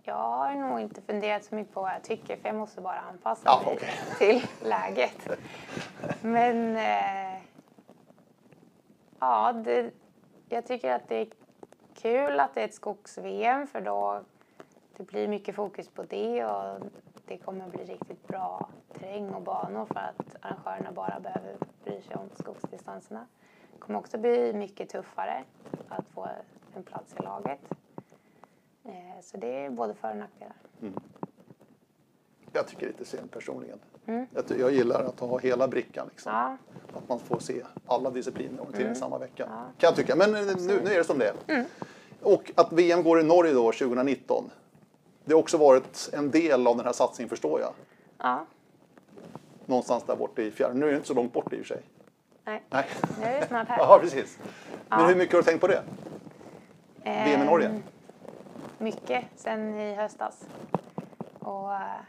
Jag 0.08 0.16
har 0.16 0.56
nog 0.56 0.80
inte 0.80 1.02
funderat 1.02 1.44
så 1.44 1.56
mycket 1.56 1.74
på 1.74 1.82
vad 1.82 1.92
jag 1.92 2.04
tycker 2.04 2.38
för 2.38 2.50
jag 2.50 2.56
måste 2.56 2.82
bara 2.82 3.00
anpassa 3.00 3.42
Ja, 3.46 3.62
mig 3.66 3.74
okej. 3.76 3.90
till 4.18 4.68
läget. 4.70 5.28
Men 6.22 6.76
eh, 6.76 7.42
ja, 9.20 9.54
det, 9.54 9.92
jag 10.50 10.66
tycker 10.66 10.92
att 10.92 11.08
det 11.08 11.16
är 11.16 11.28
kul 11.94 12.40
att 12.40 12.54
det 12.54 12.62
är 12.62 12.66
ett 12.66 12.74
skogs-VM 12.74 13.68
för 13.68 13.82
då 13.82 14.22
det 14.98 15.04
blir 15.04 15.28
mycket 15.28 15.56
fokus 15.56 15.90
på 15.90 16.04
det 16.04 16.46
och 16.46 16.80
det 17.26 17.38
kommer 17.38 17.68
bli 17.68 17.84
riktigt 17.84 18.28
bra 18.28 18.70
terräng 18.94 19.30
och 19.30 19.42
banor 19.42 19.86
för 19.86 20.00
att 20.00 20.36
arrangörerna 20.42 20.92
bara 20.92 21.20
behöver 21.20 21.56
bry 21.84 22.02
sig 22.02 22.16
om 22.16 22.30
skogsdistanserna. 22.40 23.28
Det 23.74 23.80
kommer 23.80 24.00
också 24.00 24.18
bli 24.18 24.54
mycket 24.54 24.90
tuffare 24.90 25.44
att 25.90 26.06
få 26.08 26.28
en 26.76 26.84
plats 26.84 27.16
i 27.20 27.24
laget. 27.24 27.60
Eh, 28.88 28.94
Så 29.22 29.38
det 29.38 29.48
är 29.66 29.70
både 29.70 29.94
för 29.94 30.10
och 30.12 30.18
nackdelar. 30.18 30.56
Jag 32.54 32.68
tycker 32.68 32.88
lite 32.88 33.06
synd 33.06 33.32
personligen. 33.32 33.80
Mm. 34.06 34.26
Jag, 34.34 34.60
jag 34.60 34.72
gillar 34.72 35.04
att 35.04 35.20
ha 35.20 35.38
hela 35.40 35.68
brickan. 35.68 36.08
Liksom. 36.10 36.32
Ja, 36.34 36.58
Att 36.98 37.10
man 37.10 37.20
får 37.20 37.40
se 37.40 37.64
alla 37.86 38.10
discipliner 38.10 38.60
och 38.62 38.76
Mm. 38.80 38.96
samma 38.96 39.18
vecka. 39.18 39.46
Kan 39.46 39.88
jag 39.88 39.96
tycka. 39.96 40.16
Men 40.16 40.36
eh, 40.36 40.42
nu, 40.58 40.82
nu 40.84 40.92
är 40.94 40.98
det 40.98 41.04
som 41.04 41.18
det 41.20 41.28
är. 41.28 41.54
Mm. 41.56 41.66
Och 42.22 42.52
att 42.56 42.74
VM 42.74 43.04
går 43.04 43.20
i 43.20 43.24
Norge 43.24 43.54
då 43.54 43.72
2019. 43.72 44.50
Det 45.26 45.34
har 45.34 45.40
också 45.40 45.58
varit 45.58 46.10
en 46.14 46.32
del 46.32 46.68
av 46.68 46.78
den 46.78 46.86
här 46.86 46.94
satsningen 46.94 47.30
förstår 47.30 47.60
jag. 47.62 47.74
ja, 48.18 48.46
Någonstans 49.66 50.04
där 50.04 50.16
borta 50.16 50.42
i 50.42 50.52
fjärran. 50.52 50.80
Nu 50.80 50.86
är 50.88 50.90
det 50.92 50.96
inte 50.96 51.08
så 51.08 51.14
långt 51.14 51.34
bort 51.34 51.54
i 51.54 51.56
och 51.56 51.60
för 51.66 51.76
sig. 51.76 51.84
nej. 52.44 52.64
Nej. 52.70 52.86
Nu 53.20 53.26
är 53.26 53.40
det 53.42 53.48
snart 53.48 53.68
här. 53.68 53.78
Ja, 53.80 54.00
precis. 54.02 54.38
Men 54.90 55.00
Ja. 55.00 55.08
hur 55.08 55.16
mycket 55.16 55.34
har 55.34 55.42
du 55.42 55.46
tänkt 55.46 55.62
på 55.62 55.68
det? 55.68 55.84
VM 57.04 57.42
i 57.42 57.46
Norge? 57.46 57.82
Mycket 58.80 59.26
sen 59.36 59.80
i 59.80 59.96
höstas. 59.96 60.48
Och 61.40 61.74
eh, 61.74 62.02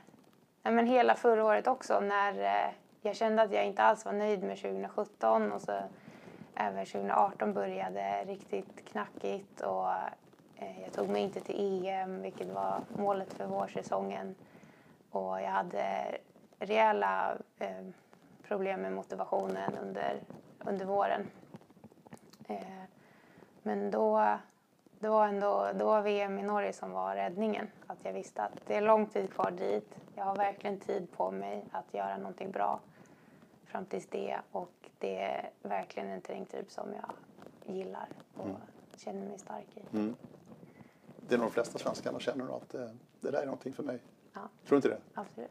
ja, 0.62 0.70
men 0.70 0.86
hela 0.86 1.14
förra 1.14 1.44
året 1.44 1.66
också 1.66 2.00
när 2.00 2.32
eh, 2.40 2.72
jag 3.00 3.16
kände 3.16 3.42
att 3.42 3.52
jag 3.52 3.66
inte 3.66 3.82
alls 3.82 4.04
var 4.04 4.12
nöjd 4.12 4.42
med 4.42 4.56
2017 4.56 5.52
och 5.52 5.62
så 5.62 5.80
även 6.54 6.86
2018 6.86 7.52
började 7.52 8.24
riktigt 8.24 8.84
knackigt 8.84 9.60
och 9.60 9.90
eh, 10.56 10.82
jag 10.82 10.92
tog 10.92 11.08
mig 11.08 11.22
inte 11.22 11.40
till 11.40 11.86
EM 11.86 12.22
vilket 12.22 12.48
var 12.48 12.80
målet 12.96 13.32
för 13.32 13.46
vårsäsongen. 13.46 14.34
Och 15.10 15.40
jag 15.40 15.50
hade 15.50 16.18
rejäla 16.58 17.36
problem 18.48 18.82
med 18.82 18.92
motivationen 18.92 19.78
under, 19.82 20.20
under 20.60 20.84
våren. 20.84 21.26
Men 23.62 23.90
då, 23.90 24.38
det 24.98 25.08
var 25.08 25.26
ändå 25.28 25.70
det 25.74 25.84
var 25.84 26.02
VM 26.02 26.38
i 26.38 26.42
Norge 26.42 26.72
som 26.72 26.90
var 26.92 27.14
räddningen. 27.14 27.68
Att 27.86 27.98
jag 28.02 28.12
visste 28.12 28.42
att 28.42 28.52
det 28.66 28.74
är 28.74 28.80
lång 28.80 29.06
tid 29.06 29.32
kvar 29.32 29.50
dit. 29.50 29.94
Jag 30.14 30.24
har 30.24 30.36
verkligen 30.36 30.80
tid 30.80 31.06
på 31.16 31.30
mig 31.30 31.64
att 31.72 31.94
göra 31.94 32.16
någonting 32.16 32.50
bra 32.50 32.80
fram 33.66 33.84
tills 33.84 34.06
det. 34.06 34.38
Och 34.52 34.70
det 34.98 35.16
är 35.22 35.50
verkligen 35.62 36.08
en 36.08 36.20
terrängtyp 36.20 36.70
som 36.70 36.86
jag 36.94 37.12
gillar 37.76 38.08
och 38.36 38.46
känner 38.96 39.26
mig 39.28 39.38
stark 39.38 39.66
i. 39.74 39.80
Det 41.28 41.34
är 41.34 41.38
nog 41.38 41.46
de 41.46 41.50
flesta 41.52 41.78
svenskarna 41.78 42.20
känner 42.20 42.56
att 42.56 42.74
eh, 42.74 42.80
det 43.20 43.30
där 43.30 43.40
är 43.42 43.46
någonting 43.46 43.72
för 43.72 43.82
mig. 43.82 43.98
Ja, 44.34 44.40
Tror 44.40 44.70
du 44.70 44.76
inte 44.76 44.88
det? 44.88 44.98
absolut. 45.14 45.50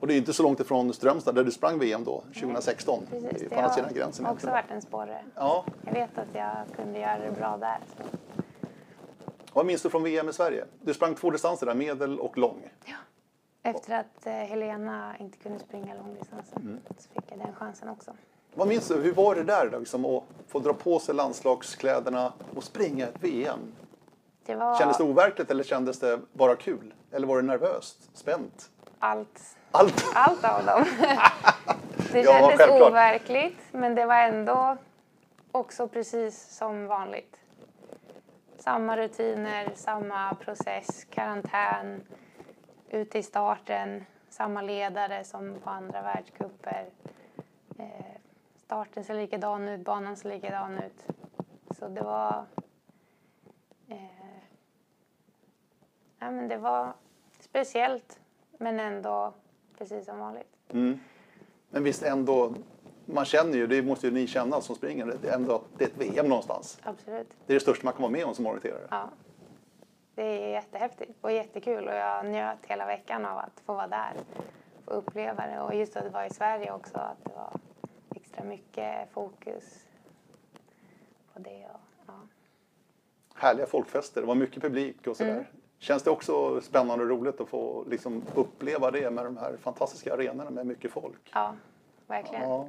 Och 0.00 0.06
det 0.06 0.14
är 0.14 0.18
inte 0.18 0.32
så 0.32 0.42
långt 0.42 0.60
ifrån 0.60 0.92
Strömstad 0.92 1.34
där 1.34 1.44
du 1.44 1.50
sprang 1.50 1.78
VM 1.78 2.04
då, 2.04 2.20
2016. 2.20 3.06
det 3.10 3.16
är 3.16 3.20
Precis, 3.20 3.42
det 3.42 3.48
på 3.48 3.60
andra 3.60 3.82
har 3.82 3.90
gränsen. 3.90 4.26
också 4.26 4.46
varit 4.46 4.70
en 4.70 4.82
sporre. 4.82 5.24
Ja. 5.34 5.64
Jag 5.84 5.92
vet 5.92 6.18
att 6.18 6.34
jag 6.34 6.56
kunde 6.76 6.98
göra 6.98 7.18
det 7.18 7.32
bra 7.32 7.56
där. 7.56 7.78
Så. 7.96 8.02
Vad 9.52 9.66
minns 9.66 9.82
du 9.82 9.90
från 9.90 10.02
VM 10.02 10.28
i 10.28 10.32
Sverige? 10.32 10.64
Du 10.82 10.94
sprang 10.94 11.14
två 11.14 11.30
distanser 11.30 11.66
där, 11.66 11.74
medel 11.74 12.18
och 12.20 12.38
lång. 12.38 12.70
Efter 13.62 13.98
att 14.00 14.26
eh, 14.26 14.32
Helena 14.32 15.14
inte 15.18 15.38
kunde 15.38 15.58
springa 15.58 15.94
långdistansen 15.94 16.80
så 16.98 17.08
fick 17.14 17.24
jag 17.30 17.38
den 17.38 17.54
chansen 17.54 17.88
också. 17.88 18.12
Vad 18.54 18.68
minns 18.68 18.88
du? 18.88 18.94
Hur 19.02 19.12
var 19.12 19.34
det 19.34 19.42
där 19.44 19.68
då, 19.72 19.78
liksom, 19.78 20.04
att 20.04 20.24
få 20.48 20.58
dra 20.58 20.72
på 20.72 20.98
sig 20.98 21.14
landslagskläderna 21.14 22.32
och 22.56 22.64
springa 22.64 23.06
ett 23.06 23.22
VM? 23.22 23.58
Det 24.46 24.54
var 24.54 24.78
Kändes 24.78 24.96
det 24.98 25.04
overkligt 25.04 25.50
eller 25.50 25.64
kändes 25.64 25.98
det 26.00 26.20
bara 26.32 26.56
kul? 26.56 26.94
Eller 27.10 27.26
var 27.26 27.36
det 27.36 27.42
nervöst? 27.42 28.10
Spänt? 28.14 28.70
allt, 28.98 29.56
Allt? 29.70 30.04
allt 30.14 30.44
av 30.44 30.64
dem. 30.64 30.84
det 32.12 32.20
Ja, 32.20 32.32
kändes 32.32 32.58
självklart. 32.58 32.90
overkligt 32.92 33.58
men 33.72 33.94
det 33.94 34.06
var 34.06 34.14
ändå 34.16 34.76
också 35.52 35.88
precis 35.88 36.56
som 36.56 36.86
vanligt. 36.86 37.37
Samma 38.68 38.96
rutiner, 38.96 39.70
samma 39.74 40.34
process, 40.34 41.04
karantän, 41.10 42.02
ute 42.90 43.18
i 43.18 43.22
starten, 43.22 44.04
samma 44.28 44.62
ledare 44.62 45.24
som 45.24 45.54
på 45.64 45.70
andra 45.70 46.02
världscuper. 46.02 46.86
Eh, 47.78 48.16
starten 48.56 49.04
ser 49.04 49.14
likadan 49.14 49.68
ut, 49.68 49.84
banan 49.84 50.16
ser 50.16 50.28
likadan 50.28 50.78
ut. 50.78 51.06
Så 51.70 51.88
det 51.88 52.00
var... 52.00 52.44
Eh, 53.88 54.40
ja, 56.18 56.30
men 56.30 56.48
det 56.48 56.56
var 56.56 56.92
speciellt, 57.40 58.20
men 58.58 58.80
ändå 58.80 59.32
precis 59.78 60.04
som 60.06 60.18
vanligt. 60.18 60.56
Mm. 60.68 61.00
Men 61.70 61.84
visst 61.84 62.02
ändå, 62.02 62.54
man 63.12 63.24
känner 63.24 63.54
ju, 63.54 63.66
det 63.66 63.82
måste 63.82 64.06
ju 64.06 64.12
ni 64.12 64.26
känna 64.26 64.60
som 64.60 64.76
springer, 64.76 65.06
det 65.22 65.28
är 65.28 65.34
ändå 65.34 65.62
det 65.78 65.84
är 65.84 65.88
ett 65.88 65.96
VM 65.96 66.28
någonstans. 66.28 66.78
Absolut. 66.82 67.28
Det 67.46 67.52
är 67.52 67.54
det 67.54 67.60
största 67.60 67.84
man 67.84 67.92
kan 67.92 68.02
vara 68.02 68.12
med 68.12 68.24
om 68.24 68.34
som 68.34 68.46
orienterare. 68.46 68.86
Ja. 68.90 69.10
Det 70.14 70.22
är 70.22 70.48
jättehäftigt 70.48 71.12
och 71.20 71.32
jättekul 71.32 71.88
och 71.88 71.94
jag 71.94 72.26
njöt 72.26 72.58
hela 72.66 72.86
veckan 72.86 73.26
av 73.26 73.38
att 73.38 73.62
få 73.66 73.74
vara 73.74 73.88
där. 73.88 74.12
Få 74.84 74.90
uppleva 74.90 75.46
det 75.46 75.60
och 75.60 75.74
just 75.74 75.96
att 75.96 76.04
det 76.04 76.10
var 76.10 76.24
i 76.24 76.30
Sverige 76.30 76.72
också 76.72 76.98
att 76.98 77.24
det 77.24 77.30
var 77.34 77.52
extra 78.14 78.44
mycket 78.44 79.12
fokus 79.12 79.64
på 81.32 81.38
det. 81.38 81.66
Och, 81.74 81.80
ja. 82.06 82.12
Härliga 83.34 83.66
folkfester, 83.66 84.20
det 84.20 84.26
var 84.26 84.34
mycket 84.34 84.62
publik 84.62 85.06
och 85.06 85.16
sådär. 85.16 85.32
Mm. 85.32 85.44
Känns 85.78 86.02
det 86.02 86.10
också 86.10 86.60
spännande 86.60 87.04
och 87.04 87.10
roligt 87.10 87.40
att 87.40 87.48
få 87.48 87.84
liksom, 87.88 88.22
uppleva 88.34 88.90
det 88.90 89.10
med 89.10 89.24
de 89.24 89.36
här 89.36 89.56
fantastiska 89.56 90.14
arenorna 90.14 90.50
med 90.50 90.66
mycket 90.66 90.92
folk? 90.92 91.30
ja, 91.34 91.54
verkligen. 92.06 92.50
Ja. 92.50 92.68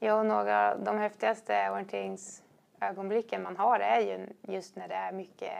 Jo, 0.00 0.22
några 0.22 0.72
av 0.72 0.84
de 0.84 0.98
häftigaste 0.98 1.70
orienteringsögonblicken 1.70 3.42
man 3.42 3.56
har 3.56 3.80
är 3.80 4.00
ju 4.00 4.26
just 4.54 4.76
när 4.76 4.88
det 4.88 4.94
är 4.94 5.12
mycket 5.12 5.52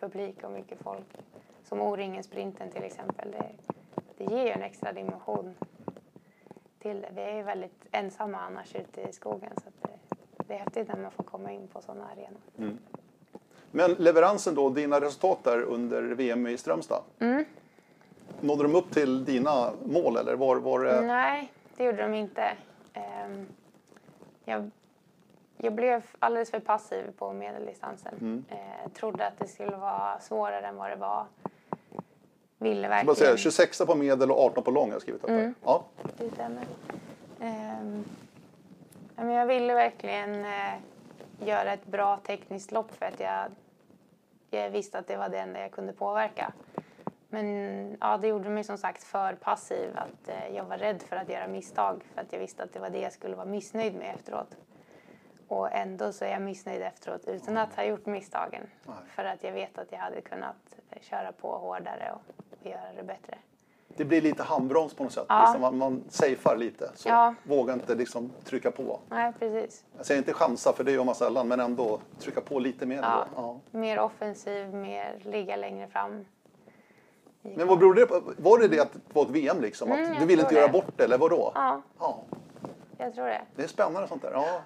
publik 0.00 0.44
och 0.44 0.50
mycket 0.50 0.78
folk. 0.82 1.06
Som 1.64 1.80
O-ringen-sprinten 1.80 2.70
till 2.70 2.84
exempel. 2.84 3.30
Det, 3.30 3.50
det 4.16 4.24
ger 4.34 4.44
ju 4.44 4.50
en 4.50 4.62
extra 4.62 4.92
dimension 4.92 5.54
till 6.78 7.00
det. 7.00 7.08
Vi 7.14 7.22
är 7.22 7.36
ju 7.36 7.42
väldigt 7.42 7.86
ensamma 7.90 8.38
annars 8.38 8.74
ute 8.74 9.00
i 9.00 9.12
skogen 9.12 9.50
så 9.56 9.70
det, 9.82 10.16
det 10.46 10.54
är 10.54 10.58
häftigt 10.58 10.88
när 10.88 10.96
man 10.96 11.10
får 11.10 11.24
komma 11.24 11.52
in 11.52 11.68
på 11.68 11.80
sådana 11.80 12.04
arenor. 12.04 12.76
Men 13.70 13.92
leveransen 13.92 14.54
då, 14.54 14.70
dina 14.70 15.00
resultat 15.00 15.44
där 15.44 15.62
under 15.62 16.02
VM 16.02 16.46
i 16.46 16.56
Strömstad. 16.56 17.02
Mm. 17.18 17.44
Nådde 18.40 18.62
de 18.62 18.74
upp 18.74 18.90
till 18.90 19.24
dina 19.24 19.72
mål 19.84 20.16
eller 20.16 20.34
var, 20.34 20.56
var 20.56 20.84
det... 20.84 21.00
Nej, 21.00 21.52
det 21.76 21.84
gjorde 21.84 22.02
de 22.02 22.14
inte. 22.14 22.52
Ehm, 22.92 23.46
jag, 24.44 24.70
jag 25.56 25.72
blev 25.72 26.02
alldeles 26.18 26.50
för 26.50 26.60
passiv 26.60 27.12
på 27.18 27.32
medeldistansen. 27.32 28.44
Eh, 28.48 28.90
trodde 28.92 29.26
att 29.26 29.38
det 29.38 29.48
skulle 29.48 29.76
vara 29.76 30.20
svårare 30.20 30.66
än 30.66 30.76
vad 30.76 30.90
det 30.90 30.96
var. 30.96 31.26
Ville 32.58 32.88
bara 32.88 32.98
säga, 32.98 33.04
verkligen... 33.04 33.36
26 33.36 33.78
på 33.78 33.94
medel 33.94 34.30
och 34.30 34.44
18 34.44 34.64
på 34.64 34.70
lång 34.70 34.86
har 34.86 34.94
jag 34.94 35.02
skrivit 35.02 35.24
upp. 35.24 35.30
Mm. 35.30 35.54
Ja. 35.64 35.84
Det 36.18 36.30
stämmer. 36.30 36.64
Ja, 39.16 39.24
men 39.24 39.34
jag 39.34 39.46
ville 39.46 39.74
verkligen 39.74 40.44
eh, 40.44 40.74
göra 41.40 41.72
ett 41.72 41.86
bra 41.86 42.16
tekniskt 42.16 42.72
lopp 42.72 42.92
för 42.98 43.06
att 43.06 43.20
jag, 43.20 43.44
jag 44.50 44.70
visste 44.70 44.98
att 44.98 45.06
det 45.06 45.16
var 45.16 45.28
det 45.28 45.38
enda 45.38 45.60
jag 45.60 45.70
kunde 45.70 45.92
påverka. 45.92 46.52
Men 47.32 47.96
ja, 48.00 48.16
det 48.16 48.28
gjorde 48.28 48.48
mig 48.48 48.64
som 48.64 48.78
sagt 48.78 49.04
för 49.04 49.34
passiv. 49.34 49.90
Att 49.94 50.28
eh, 50.28 50.56
jag 50.56 50.64
var 50.64 50.78
rädd 50.78 51.02
för 51.02 51.16
att 51.16 51.28
göra 51.28 51.46
misstag 51.48 52.04
för 52.14 52.20
att 52.20 52.32
jag 52.32 52.40
visste 52.40 52.62
att 52.62 52.72
det 52.72 52.80
var 52.80 52.90
det 52.90 52.98
jag 53.00 53.12
skulle 53.12 53.36
vara 53.36 53.46
missnöjd 53.46 53.94
med 53.94 54.14
efteråt. 54.14 54.56
Och 55.48 55.72
ändå 55.72 56.12
så 56.12 56.24
är 56.24 56.30
jag 56.30 56.42
missnöjd 56.42 56.82
efteråt 56.82 57.24
utan 57.26 57.56
att 57.56 57.74
ha 57.76 57.84
gjort 57.84 58.06
misstagen. 58.06 58.62
Nej. 58.86 58.96
För 59.08 59.24
att 59.24 59.42
jag 59.44 59.52
vet 59.52 59.78
att 59.78 59.92
jag 59.92 59.98
hade 59.98 60.20
kunnat 60.20 60.56
köra 61.00 61.32
på 61.32 61.56
hårdare 61.58 62.12
och, 62.14 62.34
och 62.60 62.66
göra 62.66 62.92
det 62.96 63.02
bättre. 63.02 63.38
Det 63.96 64.04
blir 64.04 64.20
lite 64.22 64.42
handbroms 64.42 64.94
på 64.94 65.02
något 65.04 65.12
sätt. 65.12 65.26
Ja. 65.28 65.42
Liksom 65.42 65.60
man, 65.60 65.78
man 65.78 66.04
safear 66.08 66.56
lite. 66.56 66.90
Så 66.94 67.08
Ja. 67.08 67.34
vågar 67.42 67.74
inte 67.74 67.94
liksom 67.94 68.32
trycka 68.44 68.70
på. 68.70 69.00
Nej, 69.08 69.32
precis. 69.38 69.84
Jag 69.96 70.06
säger 70.06 70.18
inte 70.18 70.32
chansa 70.32 70.72
för 70.72 70.84
det 70.84 70.92
gör 70.92 71.04
man 71.04 71.14
sällan 71.14 71.48
men 71.48 71.60
ändå 71.60 72.00
trycka 72.18 72.40
på 72.40 72.58
lite 72.58 72.86
mer. 72.86 73.04
Ja. 73.36 73.60
Mer 73.70 73.98
offensiv, 74.00 74.74
mer 74.74 75.18
ligga 75.24 75.56
längre 75.56 75.88
fram. 75.88 76.24
Men 77.42 77.66
vad 77.68 77.78
berodde 77.78 78.00
det 78.00 78.06
på? 78.06 78.22
Var 78.38 78.58
det 78.58 78.68
det 78.68 78.80
att 78.80 78.92
det 78.92 79.00
var 79.12 79.22
ett 79.22 79.30
VM 79.30 79.60
liksom? 79.60 79.92
Att 79.92 79.98
Mm, 79.98 80.18
du 80.20 80.26
ville 80.26 80.42
inte 80.42 80.54
göra 80.54 80.66
det. 80.66 80.72
bort 80.72 80.96
det 80.96 81.04
eller 81.04 81.18
vadå? 81.18 81.52
Ja, 81.54 81.82
Ja. 81.98 82.22
jag 82.98 83.14
tror 83.14 83.24
det. 83.26 83.42
Det 83.56 83.62
är 83.62 83.66
spännande 83.68 84.08
sånt 84.08 84.22
där. 84.22 84.30
Ja. 84.32 84.60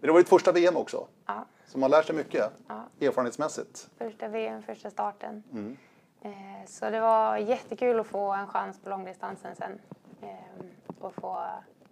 Det 0.00 0.10
var 0.10 0.18
ditt 0.18 0.28
första 0.28 0.52
VM 0.52 0.76
också. 0.76 1.06
Ja, 1.26 1.44
Så 1.66 1.78
man 1.78 1.90
lär 1.90 2.02
sig 2.02 2.14
mycket 2.16 2.50
ja. 2.68 3.06
erfarenhetsmässigt. 3.06 3.90
Första 3.98 4.28
VM, 4.28 4.62
första 4.62 4.90
starten. 4.90 5.42
Mm. 5.52 5.76
Eh, 6.22 6.66
så 6.66 6.90
det 6.90 7.00
var 7.00 7.36
jättekul 7.36 8.00
att 8.00 8.06
få 8.06 8.32
en 8.32 8.46
chans 8.46 8.78
på 8.82 8.90
långdistansen 8.90 9.54
sen. 9.56 9.80
Eh, 10.22 10.64
och 11.00 11.14
få 11.14 11.46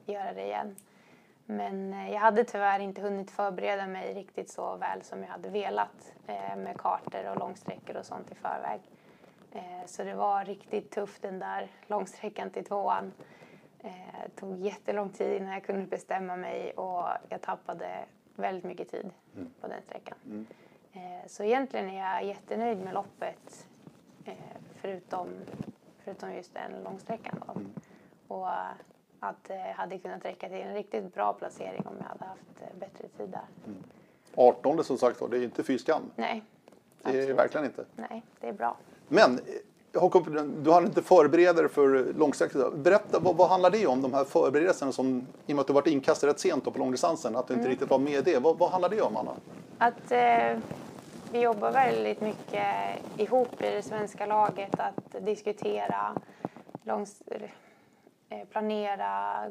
göra 0.06 0.32
det 0.32 0.42
igen. 0.44 0.76
Men 1.46 1.92
eh, 1.94 2.12
jag 2.12 2.20
hade 2.20 2.44
tyvärr 2.44 2.80
inte 2.80 3.00
hunnit 3.00 3.30
förbereda 3.30 3.86
mig 3.86 4.14
riktigt 4.14 4.50
så 4.50 4.76
väl 4.76 5.02
som 5.02 5.22
jag 5.22 5.28
hade 5.30 5.48
velat 5.48 6.12
eh, 6.26 6.56
med 6.56 6.80
kartor 6.80 7.30
och 7.30 7.38
långsträckor 7.38 7.96
och 7.96 8.06
sånt 8.06 8.30
i 8.32 8.34
förväg. 8.34 8.80
Eh, 9.52 9.86
så 9.86 10.04
det 10.04 10.14
var 10.14 10.44
riktigt 10.44 10.90
tufft 10.90 11.22
den 11.22 11.38
där 11.38 11.68
långsträckan 11.86 12.50
till 12.50 12.64
tvåan. 12.64 13.12
Eh, 13.80 13.90
det 14.24 14.40
tog 14.40 14.60
jättelång 14.60 15.10
tid 15.10 15.36
innan 15.36 15.52
jag 15.52 15.64
kunde 15.64 15.86
bestämma 15.86 16.36
mig 16.36 16.72
och 16.72 17.08
jag 17.28 17.40
tappade 17.42 18.04
väldigt 18.34 18.64
mycket 18.64 18.90
tid 18.90 19.10
på 19.60 19.68
den 19.68 19.82
sträckan. 19.82 20.46
Eh, 20.92 21.26
så 21.26 21.44
egentligen 21.44 21.90
är 21.90 22.12
jag 22.14 22.24
jättenöjd 22.24 22.78
med 22.78 22.94
loppet 22.94 23.66
eh, 24.24 24.34
förutom, 24.76 25.28
förutom 26.04 26.32
just 26.34 26.54
den 26.54 26.82
långsträckan. 26.84 27.42
Då. 27.46 27.60
Och 28.34 28.48
eh, 28.48 28.54
att 29.20 29.44
det 29.44 29.74
hade 29.76 29.98
kunnat 29.98 30.24
räcka 30.24 30.48
till 30.48 30.58
en 30.60 30.74
riktigt 30.74 31.14
bra 31.14 31.32
placering 31.32 31.86
om 31.86 31.94
jag 31.98 32.04
hade 32.08 32.24
haft 32.24 32.62
eh, 32.62 32.78
bättre 32.78 33.08
tid 33.08 33.28
där. 33.28 33.44
18 34.34 34.84
som 34.84 34.98
sagt 34.98 35.20
var, 35.20 35.28
det 35.28 35.38
är 35.38 35.42
inte 35.44 35.64
fy 35.64 35.78
skam. 35.78 36.10
Nej, 36.16 36.42
Det 37.02 37.08
är 37.10 37.14
absolut. 37.18 37.38
verkligen 37.38 37.66
inte. 37.66 37.84
Nej, 37.96 38.22
det 38.40 38.48
är 38.48 38.52
bra. 38.52 38.76
Men 39.08 39.38
eh, 39.38 39.42
Jakob, 39.92 40.36
du 40.62 40.70
hann 40.70 40.86
inte 40.86 41.02
förbereda 41.02 41.62
dig 41.62 41.70
för 41.70 42.14
långsträckor. 42.18 42.76
Berätta, 42.76 43.18
vad, 43.18 43.36
vad 43.36 43.48
handlar 43.48 43.70
det 43.70 43.86
om, 43.86 44.02
de 44.02 44.14
här 44.14 44.24
förberedelserna 44.24 44.92
som, 44.92 45.26
i 45.46 45.52
och 45.52 45.56
med 45.56 45.60
att 45.60 45.66
du 45.66 45.72
varit 45.72 45.86
inkastad 45.86 46.26
rätt 46.26 46.40
sent 46.40 46.64
på 46.64 46.78
långdistansen, 46.78 47.36
att 47.36 47.48
du 47.48 47.54
inte 47.54 47.68
riktigt 47.68 47.90
var 47.90 47.98
med 47.98 48.12
i 48.12 48.32
det. 48.32 48.38
Vad, 48.38 48.58
vad 48.58 48.70
handlar 48.70 48.88
det 48.88 49.02
om, 49.02 49.16
Anna? 49.16 49.32
Att 49.78 50.12
eh, 50.12 50.58
vi 51.32 51.40
jobbar 51.40 51.72
väldigt 51.72 52.20
mycket 52.20 52.66
ihop 53.16 53.62
i 53.62 53.70
det 53.70 53.82
svenska 53.82 54.26
laget 54.26 54.80
att 54.80 55.24
diskutera, 55.26 56.14
långs, 56.82 57.22
eh, 58.28 58.48
planera 58.50 59.44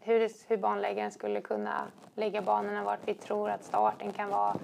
hur, 0.00 0.48
hur 0.48 0.56
banläggaren 0.56 1.10
skulle 1.10 1.40
kunna 1.40 1.84
lägga 2.14 2.42
banorna, 2.42 2.84
vart 2.84 3.08
vi 3.08 3.14
tror 3.14 3.50
att 3.50 3.64
starten 3.64 4.12
kan 4.12 4.30
vara. 4.30 4.56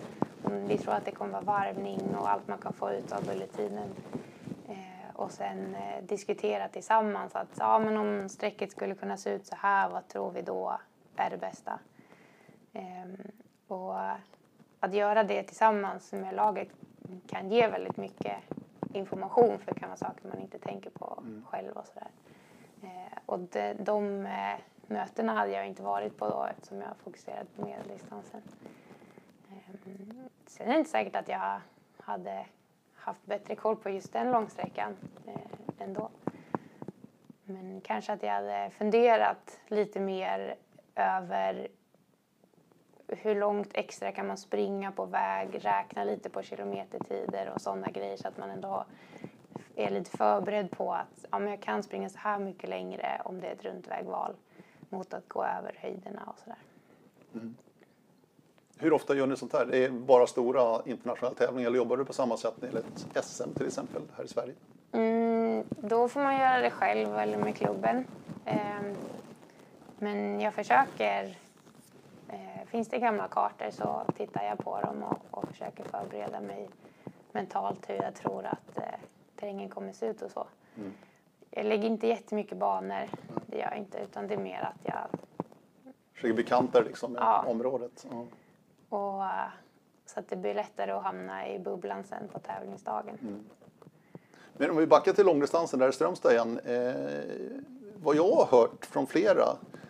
Vi 0.42 0.78
tror 0.78 0.94
att 0.94 1.04
det 1.04 1.10
kommer 1.10 1.32
vara 1.32 1.42
varvning 1.42 2.00
och 2.18 2.30
allt 2.30 2.48
man 2.48 2.58
kan 2.58 2.72
få 2.72 2.92
ut 2.92 3.12
av 3.12 3.24
bulletinen. 3.24 3.88
Eh, 4.68 5.14
och 5.14 5.30
sen 5.30 5.74
eh, 5.74 6.04
diskutera 6.04 6.68
tillsammans 6.68 7.36
att 7.36 7.56
ja, 7.58 7.78
men 7.78 7.96
om 7.96 8.28
strecket 8.28 8.72
skulle 8.72 8.94
kunna 8.94 9.16
se 9.16 9.30
ut 9.30 9.46
så 9.46 9.56
här, 9.56 9.88
vad 9.88 10.08
tror 10.08 10.30
vi 10.30 10.42
då 10.42 10.78
är 11.16 11.30
det 11.30 11.36
bästa? 11.36 11.78
Ehm, 12.72 13.16
och 13.68 13.94
att 14.80 14.94
göra 14.94 15.24
det 15.24 15.42
tillsammans 15.42 16.12
med 16.12 16.34
laget 16.34 16.68
kan 17.26 17.50
ge 17.50 17.68
väldigt 17.68 17.96
mycket 17.96 18.36
information 18.92 19.58
för 19.58 19.74
det 19.74 19.80
kan 19.80 19.88
vara 19.88 19.96
saker 19.96 20.28
man 20.28 20.38
inte 20.38 20.58
tänker 20.58 20.90
på 20.90 21.22
själv 21.46 21.76
och 21.76 21.86
sådär. 21.86 22.08
Eh, 22.82 23.18
och 23.26 23.38
de, 23.38 23.74
de 23.74 24.26
eh, 24.26 24.56
mötena 24.90 25.34
hade 25.34 25.52
jag 25.52 25.66
inte 25.66 25.82
varit 25.82 26.16
på 26.16 26.28
då 26.28 26.44
eftersom 26.50 26.80
jag 26.80 26.96
fokuserat 27.04 27.56
på 27.56 27.64
medeldistansen. 27.64 28.42
Ehm, 29.50 30.28
sen 30.46 30.68
är 30.68 30.72
det 30.72 30.78
inte 30.78 30.90
säkert 30.90 31.16
att 31.16 31.28
jag 31.28 31.60
hade 31.98 32.46
haft 32.94 33.26
bättre 33.26 33.56
koll 33.56 33.76
på 33.76 33.90
just 33.90 34.12
den 34.12 34.30
långsträckan 34.30 34.96
eh, 35.26 35.34
ändå. 35.78 36.10
Men 37.44 37.80
kanske 37.80 38.12
att 38.12 38.22
jag 38.22 38.32
hade 38.32 38.70
funderat 38.70 39.60
lite 39.66 40.00
mer 40.00 40.54
över 40.94 41.68
hur 43.08 43.34
långt 43.34 43.70
extra 43.74 44.12
kan 44.12 44.26
man 44.26 44.38
springa 44.38 44.92
på 44.92 45.04
väg, 45.04 45.64
räkna 45.64 46.04
lite 46.04 46.30
på 46.30 46.42
kilometertider 46.42 47.52
och 47.54 47.60
sådana 47.60 47.86
grejer 47.86 48.16
så 48.16 48.28
att 48.28 48.38
man 48.38 48.50
ändå 48.50 48.84
är 49.76 49.90
lite 49.90 50.16
förberedd 50.16 50.70
på 50.70 50.94
att 50.94 51.26
ja, 51.30 51.38
men 51.38 51.50
jag 51.50 51.62
kan 51.62 51.82
springa 51.82 52.08
så 52.08 52.18
här 52.18 52.38
mycket 52.38 52.70
längre 52.70 53.22
om 53.24 53.40
det 53.40 53.46
är 53.46 53.52
ett 53.52 53.64
runt 53.64 53.88
vägval 53.88 54.34
mot 54.88 55.14
att 55.14 55.28
gå 55.28 55.44
över 55.44 55.78
höjderna 55.80 56.22
och 56.26 56.38
sådär. 56.38 56.58
Hur 58.78 58.92
ofta 58.92 59.14
gör 59.14 59.26
ni 59.26 59.36
sånt 59.36 59.52
här? 59.52 59.66
Det 59.66 59.84
är 59.84 59.90
bara 59.90 60.26
stora 60.26 60.82
internationella 60.84 61.34
tävlingar 61.34 61.68
eller 61.68 61.78
jobbar 61.78 61.96
du 61.96 62.04
på 62.04 62.12
samma 62.12 62.36
sätt 62.36 62.54
när 62.60 62.70
det 62.72 62.78
ett 62.78 63.24
SM 63.24 63.52
till 63.56 63.66
exempel 63.66 64.02
här 64.16 64.24
i 64.24 64.28
Sverige? 64.28 64.54
Mm, 64.92 65.64
då 65.68 66.08
får 66.08 66.20
man 66.20 66.38
göra 66.38 66.60
det 66.60 66.70
själv 66.70 67.18
eller 67.18 67.38
med 67.38 67.56
klubben. 67.56 68.04
Ehm, 68.44 68.94
men 69.98 70.40
jag 70.40 70.54
försöker, 70.54 71.36
eh, 72.28 72.66
finns 72.66 72.88
det 72.88 72.98
gamla 72.98 73.28
kartor 73.28 73.70
så 73.70 74.02
tittar 74.16 74.44
jag 74.44 74.58
på 74.58 74.80
dem 74.80 75.02
och, 75.02 75.18
och 75.30 75.48
försöker 75.48 75.84
förbereda 75.84 76.40
mig 76.40 76.68
mentalt 77.32 77.90
hur 77.90 77.94
jag 77.94 78.14
tror 78.14 78.46
att 78.46 78.78
eh, 78.78 78.84
terrängen 79.36 79.68
kommer 79.68 79.92
se 79.92 80.06
ut 80.06 80.22
och 80.22 80.30
så. 80.30 80.46
Jag 81.50 81.66
lägger 81.66 81.84
inte 81.88 82.06
jättemycket 82.06 82.58
banor, 82.58 83.08
det 83.46 83.56
gör 83.58 83.64
jag 83.64 83.76
inte, 83.78 83.98
utan 83.98 84.26
det 84.28 84.34
är 84.34 84.38
mer 84.38 84.60
att 84.60 84.80
jag 84.82 85.20
Försöker 86.14 86.34
bekanta 86.34 86.80
liksom 86.80 87.12
med 87.12 87.22
Ja. 87.22 87.44
området. 87.46 88.06
Ja. 88.10 88.24
och, 88.98 89.24
eh, 89.24 89.30
så 90.06 90.20
att 90.20 90.28
det 90.28 90.36
blir 90.36 90.54
lättare 90.54 90.90
att 90.90 91.02
hamna 91.02 91.48
i 91.48 91.58
bubblan 91.58 92.04
sen 92.04 92.28
på 92.32 92.38
tävlingsdagen. 92.38 93.44
Men 94.56 94.70
om 94.70 94.76
vi 94.76 94.86
backar 94.86 95.12
till 95.12 95.26
långdistansen 95.26 95.78
där 95.78 95.88
i 95.88 95.92
Strömstad 95.92 96.32
igen. 96.32 96.58
Eh, 96.64 96.94
vad 98.02 98.16
jag 98.16 98.30
har 98.34 98.46
hört 98.60 98.86
från 98.86 99.06
flera 99.06 99.44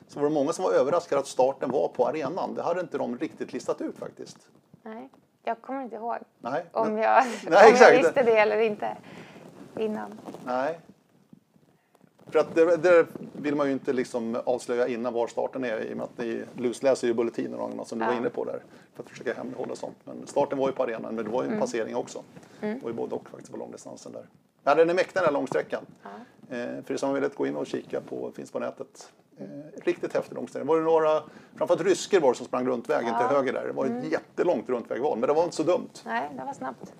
så 0.08 0.20
var 0.20 0.28
det 0.28 0.34
många 0.34 0.52
som 0.52 0.64
var 0.64 0.72
överraskade 0.72 1.20
att 1.20 1.26
starten 1.26 1.70
var 1.70 1.88
på 1.88 2.06
arenan. 2.06 2.54
Det 2.54 2.62
hade 2.62 2.80
inte 2.80 2.98
de 2.98 3.18
riktigt 3.18 3.52
listat 3.52 3.80
ut 3.80 3.98
faktiskt. 3.98 4.48
Nej, 4.82 5.08
jag 5.42 5.60
kommer 5.62 5.82
inte 5.82 5.96
ihåg 5.96 6.16
Nej, 6.38 6.64
om, 6.72 6.88
men- 6.94 7.02
jag, 7.02 7.24
Nej, 7.50 7.70
om 7.72 7.76
jag 7.80 7.96
visste 7.96 8.22
det 8.22 8.38
eller 8.38 8.60
inte 8.60 8.96
innan. 9.78 10.20
nej. 10.44 10.80
För 12.30 12.38
att 12.38 12.54
det, 12.54 12.76
det, 12.76 13.06
vill 13.32 13.54
man 13.54 13.66
ju 13.66 13.72
inte 13.72 13.92
liksom 13.92 14.36
avslöja 14.44 14.88
innan 14.88 15.12
var 15.12 15.26
starten 15.26 15.64
är 15.64 15.80
i 15.80 15.92
och 15.92 15.96
med 15.96 16.04
att 16.04 16.18
ni 16.18 16.42
lusläser 16.56 17.06
ju 17.08 17.14
bulletiner 17.14 17.58
och 17.60 17.70
annat 17.70 17.88
som 17.88 17.98
du 17.98 18.04
Ja. 18.04 18.10
var 18.10 18.16
inne 18.18 18.30
på 18.30 18.44
där. 18.44 18.62
För 18.94 19.02
att 19.02 19.08
försöka 19.10 19.34
hemlighålla 19.34 19.76
sånt. 19.76 19.96
Men 20.04 20.26
starten 20.26 20.58
var 20.58 20.68
ju 20.68 20.74
på 20.74 20.82
arenan 20.82 21.14
men 21.14 21.24
det 21.24 21.30
var 21.30 21.42
ju 21.42 21.46
en 21.46 21.52
Mm. 21.52 21.60
passering 21.60 21.96
också. 21.96 22.22
Det 22.60 22.78
var 22.82 22.90
ju 22.90 22.96
både 22.96 23.14
och 23.14 23.28
faktiskt 23.30 23.52
på 23.52 23.58
långdistansen 23.58 24.12
där. 24.12 24.26
Ja, 24.64 24.74
den 24.74 24.90
är 24.90 24.94
mäktig 24.94 25.14
den 25.14 25.24
här 25.24 25.32
långsträckan. 25.32 25.86
Ja. 26.02 26.08
Eh, 26.56 26.82
för 26.84 26.94
er 26.94 26.96
som 26.96 27.14
vill 27.14 27.28
gå 27.36 27.46
in 27.46 27.56
och 27.56 27.66
kika 27.66 28.00
på, 28.00 28.30
finns 28.36 28.50
på 28.50 28.58
nätet. 28.58 29.12
Eh, 29.40 29.46
riktigt 29.84 30.14
häftig 30.14 30.34
långsträcka. 30.36 30.64
Var 30.66 30.76
det 30.78 30.82
några, 30.84 31.22
framförallt 31.56 31.82
rysker 31.86 32.20
var 32.20 32.32
det 32.32 32.36
som 32.36 32.46
sprang 32.46 32.66
runt 32.66 32.90
vägen 32.90 33.08
Ja. 33.08 33.14
Mm. 33.16 33.28
till 33.28 33.36
höger 33.36 33.52
där. 33.52 33.66
Det 33.66 33.72
var 33.72 33.86
ett 33.86 34.12
jättelångt 34.12 34.68
runtvägval 34.68 35.18
men 35.18 35.28
det 35.28 35.34
var 35.34 35.44
inte 35.44 35.56
så 35.56 35.62
dumt. 35.62 35.88
Nej, 36.04 36.30
det 36.38 36.44
var 36.44 36.52
snabbt. 36.52 36.92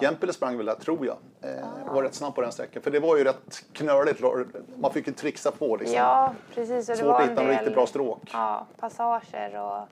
Gempele 0.00 0.32
sprang 0.32 0.56
väl 0.56 0.66
där, 0.66 0.74
tror 0.74 1.06
jag. 1.06 1.16
Eh, 1.42 1.64
och 1.88 1.94
var 1.94 2.02
rätt 2.02 2.14
snabb 2.14 2.34
på 2.34 2.40
den 2.40 2.52
sträckan. 2.52 2.82
För 2.82 2.90
det 2.90 3.00
var 3.00 3.16
ju 3.16 3.24
rätt 3.24 3.64
knöligt. 3.72 4.22
Man 4.76 4.92
fick 4.92 5.06
ju 5.06 5.12
trixa 5.12 5.50
på 5.50 5.76
liksom. 5.76 5.96
Ja, 5.96 6.34
precis. 6.54 6.88
Och 6.88 6.92
det 6.94 6.98
Svårt 7.02 7.08
var 7.08 7.20
att 7.22 7.30
hitta 7.30 7.40
en 7.40 7.46
del 7.46 7.56
riktigt 7.56 7.74
bra 7.74 7.86
stråk. 7.86 8.30
ja, 8.32 8.66
passager 8.80 9.60
och 9.60 9.88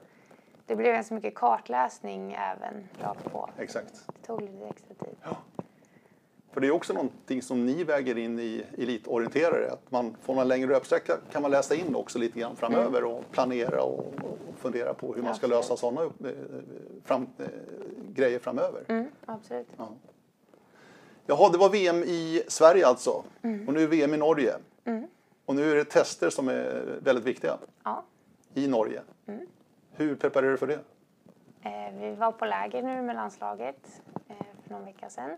det 0.65 0.75
blev 0.75 0.93
ganska 0.93 1.15
mycket 1.15 1.35
kartläsning 1.35 2.33
även 2.33 2.87
rakt 3.01 3.31
på. 3.31 3.49
Exakt. 3.57 3.93
Det 4.07 4.27
tog 4.27 4.41
lite 4.41 4.67
extra 4.67 4.93
tid. 5.05 5.15
För 6.51 6.61
det 6.61 6.67
är 6.67 6.71
också 6.71 6.93
någonting 6.93 7.41
som 7.41 7.65
ni 7.65 7.83
väger 7.83 8.17
in 8.17 8.39
i 8.39 8.63
elitorienterare. 8.77 9.71
Att 9.71 9.91
man, 9.91 10.15
får 10.21 10.35
man 10.35 10.47
längre 10.47 10.67
löpsträcka 10.69 11.17
kan 11.31 11.41
man 11.41 11.51
läsa 11.51 11.75
in 11.75 11.95
också 11.95 12.19
lite 12.19 12.39
grann 12.39 12.55
framöver 12.55 13.03
och 13.03 13.23
planera 13.31 13.83
och, 13.83 13.99
och 13.99 14.37
fundera 14.57 14.93
på 14.93 15.13
hur 15.13 15.21
man 15.23 15.35
ska 15.35 15.47
lösa 15.47 15.77
sådana 15.77 16.01
eh, 16.01 16.09
fram, 17.03 17.27
eh, 17.37 17.45
grejer 18.13 18.39
framöver. 18.39 18.83
Mm, 18.87 19.07
absolut. 19.25 19.67
Ja. 19.77 19.89
Jaha, 21.25 21.49
det 21.51 21.57
var 21.57 21.69
VM 21.69 22.03
i 22.03 22.43
Sverige 22.47 22.87
alltså. 22.87 23.23
Och 23.67 23.73
nu 23.73 23.83
är 23.83 23.87
VM 23.87 24.13
i 24.13 24.17
Norge. 24.17 24.53
Och 25.45 25.55
nu 25.55 25.71
är 25.71 25.75
det 25.75 25.83
tester 25.85 26.29
som 26.29 26.47
är 26.47 26.83
väldigt 27.03 27.25
viktiga 27.25 27.57
Ja. 27.83 28.03
i 28.53 28.67
Norge. 28.67 29.01
Hur 29.91 30.15
preparerar 30.15 30.51
du 30.51 30.57
för 30.57 30.67
det? 30.67 30.79
Eh, 31.63 31.99
vi 31.99 32.15
var 32.15 32.31
på 32.31 32.45
läger 32.45 32.81
nu 32.83 33.01
med 33.01 33.15
landslaget 33.15 34.01
eh, 34.27 34.35
för 34.63 34.73
någon 34.73 34.85
vecka 34.85 35.09
sedan. 35.09 35.29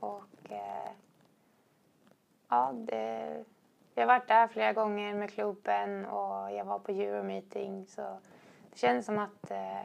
Och 0.00 0.22
eh, 0.50 0.90
ja, 2.48 2.72
det, 2.72 3.44
jag 3.94 4.02
har 4.02 4.06
varit 4.06 4.28
där 4.28 4.48
flera 4.48 4.72
gånger 4.72 5.14
med 5.14 5.30
klubben 5.30 6.06
och 6.06 6.52
jag 6.52 6.64
var 6.64 6.78
på 6.78 6.92
Euromeeting 6.92 7.86
så 7.86 8.18
det 8.70 8.78
känns 8.78 9.06
som 9.06 9.18
att 9.18 9.50
eh, 9.50 9.82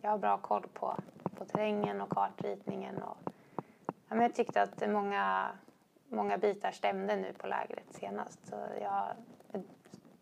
jag 0.00 0.10
har 0.10 0.18
bra 0.18 0.38
koll 0.38 0.66
på, 0.72 0.96
på 1.34 1.44
terrängen 1.44 2.00
och 2.00 2.10
kartritningen. 2.10 3.02
Och, 3.02 3.16
ja, 3.84 4.14
men 4.14 4.20
jag 4.20 4.34
tyckte 4.34 4.62
att 4.62 4.90
många, 4.90 5.48
många 6.08 6.38
bitar 6.38 6.72
stämde 6.72 7.16
nu 7.16 7.32
på 7.32 7.46
lägret 7.46 7.92
senast 7.92 8.46
så 8.46 8.56
jag 8.80 8.90
har 8.90 9.16
ett 9.52 9.66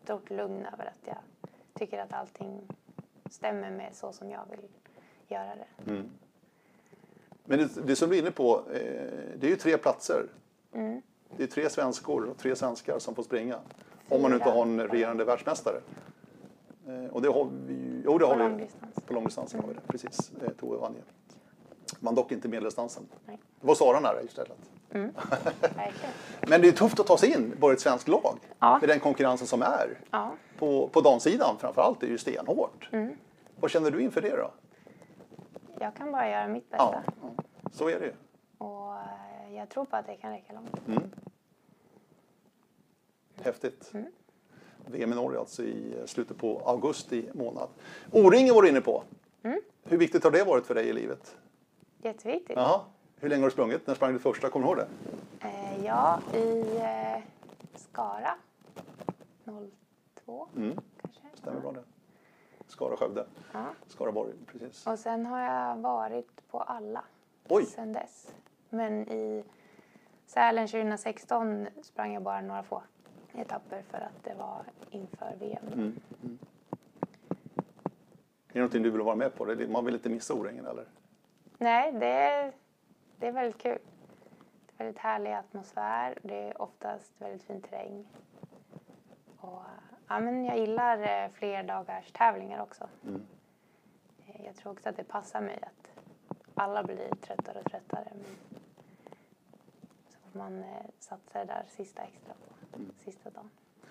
stort 0.03 0.29
lugn 0.29 0.65
över 0.73 0.85
att 0.85 1.07
jag 1.07 1.17
tycker 1.73 1.99
att 1.99 2.13
allting 2.13 2.61
stämmer 3.29 3.71
med 3.71 3.95
så 3.95 4.13
som 4.13 4.29
jag 4.29 4.45
vill 4.49 4.67
göra 5.27 5.55
det. 5.55 5.91
Mm. 5.91 6.09
Men 7.45 7.59
det, 7.59 7.87
det 7.87 7.95
som 7.95 8.09
du 8.09 8.15
är 8.15 8.19
inne 8.19 8.31
på, 8.31 8.63
eh, 8.73 8.81
det 9.37 9.47
är 9.47 9.49
ju 9.49 9.55
tre 9.55 9.77
platser. 9.77 10.25
Mm. 10.73 11.01
Det 11.37 11.43
är 11.43 11.47
tre 11.47 11.69
svenskor 11.69 12.25
och 12.25 12.37
tre 12.37 12.55
svenskar 12.55 12.99
som 12.99 13.15
får 13.15 13.23
springa. 13.23 13.59
Om 14.09 14.21
man 14.21 14.33
inte 14.33 14.49
har 14.49 14.61
en 14.61 14.87
regerande 14.87 15.25
världsmästare. 15.25 15.75
Eh, 16.87 17.05
och 17.11 17.21
det 17.21 17.27
har 17.27 17.47
vi 17.67 18.01
jo 18.05 18.17
det 18.17 18.25
har 18.25 18.33
På 18.33 18.37
vi. 18.43 18.49
långdistans. 18.49 18.95
På 19.07 19.13
långdistansen 19.13 19.59
har 19.59 19.67
vi 19.67 19.73
det, 19.73 19.81
precis. 19.87 20.31
Eh, 20.43 20.49
Tove 20.59 20.77
vann 20.77 20.93
ju. 20.93 21.01
Men 21.99 22.15
dock 22.15 22.31
inte 22.31 22.47
medeldistansen. 22.47 23.03
Nej. 23.25 23.39
Det 23.61 23.67
var 23.67 23.75
Sara 23.75 23.99
nära 23.99 24.21
istället. 24.21 24.57
Verkligen. 24.89 26.11
Men 26.47 26.61
det 26.61 26.67
är 26.67 26.71
tufft 26.71 26.99
att 26.99 27.07
ta 27.07 27.17
sig 27.17 27.33
in 27.33 27.53
på 27.59 27.71
ett 27.71 27.79
svenskt 27.79 28.07
lag. 28.07 28.39
Ja. 28.59 28.77
Med 28.79 28.89
den 28.89 28.99
konkurrensen 28.99 29.47
som 29.47 29.61
är. 29.61 29.97
Ja. 30.11 30.31
På, 30.59 30.87
på 30.87 31.01
damsidan 31.01 31.55
framförallt 31.59 32.03
är 32.03 32.07
det 32.07 32.11
ju 32.11 32.17
stenhårt. 32.17 32.89
Mm. 32.91 33.15
Vad 33.59 33.71
känner 33.71 33.91
du 33.91 34.01
inför 34.01 34.21
det 34.21 34.35
då? 34.35 34.51
Jag 35.79 35.95
kan 35.95 36.11
bara 36.11 36.29
göra 36.29 36.47
mitt 36.47 36.69
bästa. 36.69 37.03
ja, 37.21 37.43
så 37.71 37.89
är 37.89 37.99
det 37.99 38.05
ju. 38.05 38.13
Och 38.57 38.93
eh, 38.95 39.55
jag 39.55 39.69
tror 39.69 39.85
på 39.85 39.95
att 39.95 40.05
det 40.07 40.15
kan 40.15 40.31
räcka 40.31 40.53
långt. 40.53 40.69
Häftigt. 43.43 43.91
Mm. 43.93 44.05
VM 44.85 45.11
i 45.11 45.15
Norge 45.15 45.39
alltså 45.39 45.63
i 45.63 46.03
slutet 46.05 46.37
på 46.37 46.61
augusti 46.65 47.29
månad. 47.33 47.69
O-ringen 48.11 48.55
var 48.55 48.61
du 48.61 48.69
inne 48.69 48.81
på. 48.81 49.03
Mm. 49.43 49.61
Hur 49.83 49.97
viktigt 49.97 50.23
har 50.23 50.31
det 50.31 50.43
varit 50.43 50.65
för 50.65 50.75
dig 50.75 50.87
i 50.87 50.93
livet? 50.93 51.37
Jätteviktigt. 52.01 52.55
Jaha. 52.57 52.81
Hur 53.19 53.29
länge 53.29 53.41
har 53.41 53.47
du 53.49 53.51
sprungit? 53.53 53.87
När 53.87 53.95
sprang 53.95 54.13
du 54.13 54.19
första? 54.19 54.49
Kommer 54.49 54.65
du 54.65 54.71
ihåg 54.71 54.77
det? 54.77 55.47
Eh, 55.47 55.85
ja, 55.85 56.19
i 56.33 56.77
eh, 56.77 57.23
Skara. 57.75 58.35
02 60.25 60.47
Mm. 60.55 60.77
kanske. 61.01 61.21
Stämmer 61.33 61.59
bra 61.59 61.71
det. 61.71 61.83
Skara, 62.75 62.97
Skövde. 62.97 63.25
Ja. 63.51 63.65
Skaraborg, 63.87 64.33
precis. 64.47 64.87
Och 64.87 64.99
sen 64.99 65.25
har 65.25 65.39
jag 65.39 65.77
varit 65.77 66.47
på 66.51 66.59
alla 66.59 67.03
Oj! 67.49 67.65
sen 67.65 67.93
dess. 67.93 68.33
Men 68.69 69.09
i 69.11 69.43
Sälen 70.25 70.67
2016 70.67 71.67
sprang 71.81 72.13
jag 72.13 72.23
bara 72.23 72.41
några 72.41 72.63
få 72.63 72.83
etapper 73.33 73.81
för 73.81 73.97
att 73.97 74.23
det 74.23 74.33
var 74.33 74.63
inför 74.89 75.35
VM. 75.39 75.67
Mm. 75.73 75.99
Är 78.47 78.53
det 78.53 78.59
någonting 78.59 78.83
du 78.83 78.89
vill 78.89 79.01
vara 79.01 79.15
med 79.15 79.35
på? 79.35 79.45
Man 79.69 79.85
vill 79.85 79.93
inte 79.93 80.09
missa 80.09 80.33
O-ringen 80.33 80.65
eller? 80.65 80.85
Nej, 81.57 81.91
det 81.91 82.07
är, 82.07 82.53
det 83.17 83.27
är 83.27 83.31
väldigt 83.31 83.61
kul. 83.61 83.79
Det 84.65 84.83
är 84.83 84.85
väldigt 84.85 85.01
härlig 85.01 85.33
atmosfär. 85.33 86.19
Det 86.21 86.49
är 86.49 86.61
oftast 86.61 87.11
väldigt 87.21 87.43
fin 87.43 87.61
terräng. 87.61 88.07
Och, 89.37 89.61
ja, 90.07 90.19
men 90.19 90.45
jag 90.45 90.57
gillar 90.59 91.23
eh, 91.23 91.29
fler 91.33 91.63
dagars 91.63 92.11
tävlingar 92.11 92.61
också. 92.61 92.87
Mm. 93.07 93.21
Eh, 94.27 94.45
Jag 94.45 94.55
tror 94.55 94.71
också 94.71 94.89
att 94.89 94.97
det 94.97 95.03
passar 95.03 95.41
mig 95.41 95.59
att 95.61 96.03
alla 96.55 96.83
blir 96.83 97.09
tröttare 97.21 97.59
och 97.65 97.71
tröttare. 97.71 98.07
Men 98.15 98.25
så 100.09 100.17
får 100.31 100.39
man 100.39 100.59
eh, 100.59 100.65
satsa 100.99 101.39
det 101.39 101.45
där 101.45 101.63
sista 101.69 102.01
extra 102.01 102.33
på 102.33 102.77
Mm. 102.79 102.91
sista 103.05 103.29
dagen. 103.29 103.49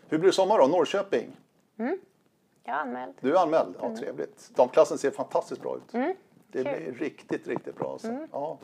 Hur 0.09 0.19
blir 0.19 0.29
det 0.29 0.33
sommar 0.35 0.59
då? 0.59 0.67
Norrköping? 0.67 1.37
Jag 1.77 2.77
är 2.77 2.81
anmäld. 2.81 3.15
Du 3.21 3.37
är 3.37 3.43
anmäld? 3.43 3.75
Ja, 3.81 3.97
trevligt. 3.97 4.51
Damklassen 4.55 4.99
ser 4.99 5.11
fantastiskt 5.11 5.63
bra 5.63 5.77
ut. 5.77 5.95
Mm, 5.95 6.15
Det 6.49 6.65
kul. 6.65 6.73
blir 6.83 6.93
riktigt, 6.93 7.47
riktigt 7.49 7.77
bra. 7.77 7.93
Alltså. 7.93 8.27
Ja. 8.33 8.59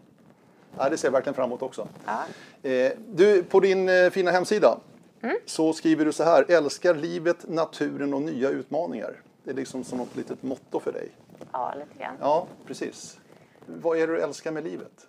Ja, 0.78 0.88
det 0.88 0.96
ser 0.96 1.09
jag 1.09 1.12
verkligen 1.12 1.34
fram 1.34 1.44
emot 1.48 1.62
också. 1.62 1.88
Ja. 2.07 2.24
Eh, 2.70 2.92
du, 3.09 3.42
på 3.44 3.61
din 3.61 3.88
eh, 3.88 4.11
fina 4.11 4.30
hemsida 4.30 4.78
Mm. 5.22 5.36
så 5.46 5.72
skriver 5.72 6.04
du 6.04 6.12
så 6.12 6.24
här. 6.24 6.50
Älskar 6.50 6.94
livet, 6.94 7.48
naturen 7.48 8.14
och 8.14 8.22
nya 8.22 8.48
utmaningar. 8.50 9.22
Det 9.44 9.50
är 9.50 9.54
liksom 9.54 9.84
som 9.84 9.98
något 9.98 10.16
litet 10.16 10.42
motto 10.42 10.80
för 10.80 10.92
dig. 10.92 11.08
ja, 11.52 11.74
lite 11.78 11.98
grann. 11.98 12.16
Ja, 12.20 12.46
precis. 12.66 13.20
Vad 13.66 13.98
är 13.98 14.06
det 14.06 14.12
du 14.12 14.20
älskar 14.20 14.52
med 14.52 14.64
livet? 14.64 15.08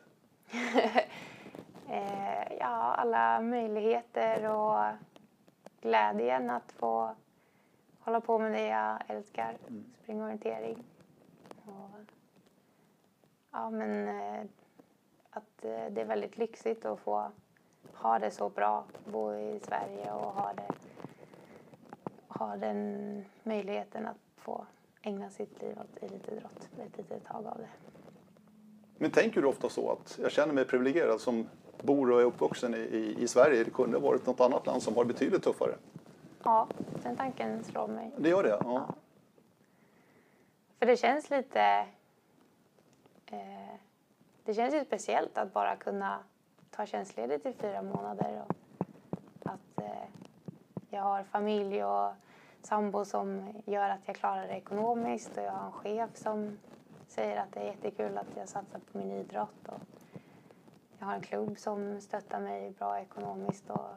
Eh, 1.93 2.53
ja, 2.59 2.93
alla 2.93 3.41
möjligheter 3.41 4.49
och 4.49 4.83
glädjen 5.81 6.49
att 6.49 6.71
få 6.71 7.15
hålla 7.99 8.21
på 8.21 8.39
med 8.39 8.51
det 8.51 8.67
jag 8.67 8.97
älskar. 9.07 9.57
Springorientering. 10.03 10.83
Och, 11.65 12.11
ja, 13.51 13.69
men 13.69 14.07
eh, 14.07 14.45
att 15.29 15.65
eh, 15.65 15.85
det 15.91 16.01
är 16.01 16.05
väldigt 16.05 16.37
lyxigt 16.37 16.85
att 16.85 16.99
få 16.99 17.31
ha 18.01 18.19
det 18.19 18.31
så 18.31 18.49
bra, 18.49 18.83
bo 19.05 19.33
i 19.33 19.59
Sverige 19.63 20.11
och 20.11 20.33
ha, 20.33 20.53
det, 20.53 20.73
ha 22.27 22.57
den 22.57 23.25
möjligheten 23.43 24.05
att 24.05 24.17
få 24.37 24.65
ägna 25.01 25.29
sitt 25.29 25.61
liv 25.61 25.77
åt 25.79 26.03
elitidrott 26.03 26.69
ett 26.79 26.97
litet 26.97 27.25
tag 27.25 27.47
av 27.47 27.57
det. 27.57 27.69
Men 28.97 29.11
tänker 29.11 29.41
du 29.41 29.47
ofta 29.47 29.69
så 29.69 29.91
att 29.91 30.19
jag 30.21 30.31
känner 30.31 30.53
mig 30.53 30.65
privilegierad 30.65 31.21
som 31.21 31.49
bor 31.81 32.11
och 32.11 32.21
är 32.21 32.25
uppvuxen 32.25 32.73
i, 32.73 32.77
i, 32.77 33.23
i 33.23 33.27
Sverige. 33.27 33.63
Det 33.63 33.71
kunde 33.71 33.97
ha 33.97 34.07
varit 34.07 34.25
något 34.25 34.39
annat 34.39 34.65
land 34.65 34.83
som 34.83 34.93
var 34.93 35.05
betydligt 35.05 35.43
tuffare. 35.43 35.75
Ja, 36.43 36.67
den 37.03 37.15
tanken 37.15 37.63
slår 37.63 37.87
mig. 37.87 38.11
Det 38.17 38.29
gör 38.29 38.43
det? 38.43 38.57
Ja. 38.63 38.93
För 40.79 40.85
det 40.85 40.97
känns 40.97 41.29
lite... 41.29 41.85
Eh, 43.25 43.75
det 44.43 44.53
känns 44.53 44.73
ju 44.73 44.85
speciellt 44.85 45.37
att 45.37 45.53
bara 45.53 45.75
kunna 45.75 46.19
ta 46.71 46.85
tjänstledigt 46.85 47.45
i 47.45 47.53
fyra 47.53 47.81
månader. 47.81 48.43
Och 48.47 48.55
att 49.51 49.79
eh, 49.81 50.07
jag 50.89 51.01
har 51.01 51.23
familj 51.23 51.83
och 51.83 52.13
sambo 52.61 53.05
som 53.05 53.53
gör 53.65 53.89
att 53.89 54.07
jag 54.07 54.15
klarar 54.15 54.47
det 54.47 54.53
ekonomiskt. 54.53 55.37
Och 55.37 55.43
jag 55.43 55.51
har 55.51 55.65
en 55.65 55.71
chef 55.71 56.09
som 56.15 56.57
säger 57.07 57.37
att 57.37 57.51
det 57.51 57.59
är 57.59 57.65
jättekul 57.65 58.17
att 58.17 58.37
jag 58.37 58.49
satsar 58.49 58.79
på 58.79 58.97
min 58.97 59.11
idrott. 59.11 59.67
Och 59.67 59.81
jag 60.99 61.05
har 61.05 61.13
en 61.13 61.21
klubb 61.21 61.57
som 61.57 62.01
stöttar 62.01 62.39
mig 62.39 62.71
bra 62.71 62.99
ekonomiskt 62.99 63.69
och 63.69 63.89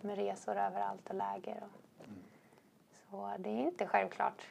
med 0.00 0.16
resor 0.16 0.56
överallt 0.56 1.08
och 1.10 1.14
läger. 1.14 1.62
Och, 1.62 2.06
Så 2.92 3.32
det 3.38 3.50
är 3.50 3.66
inte 3.66 3.86
självklart 3.86 4.46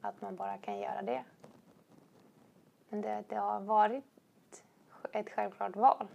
att 0.00 0.20
man 0.20 0.36
bara 0.36 0.58
kan 0.58 0.78
göra 0.78 1.02
det. 1.02 1.24
Men 2.88 3.00
det, 3.00 3.24
det 3.28 3.36
har 3.36 3.60
varit 3.60 4.04
ett 5.12 5.30
självklart 5.30 5.76
val. 5.76 6.08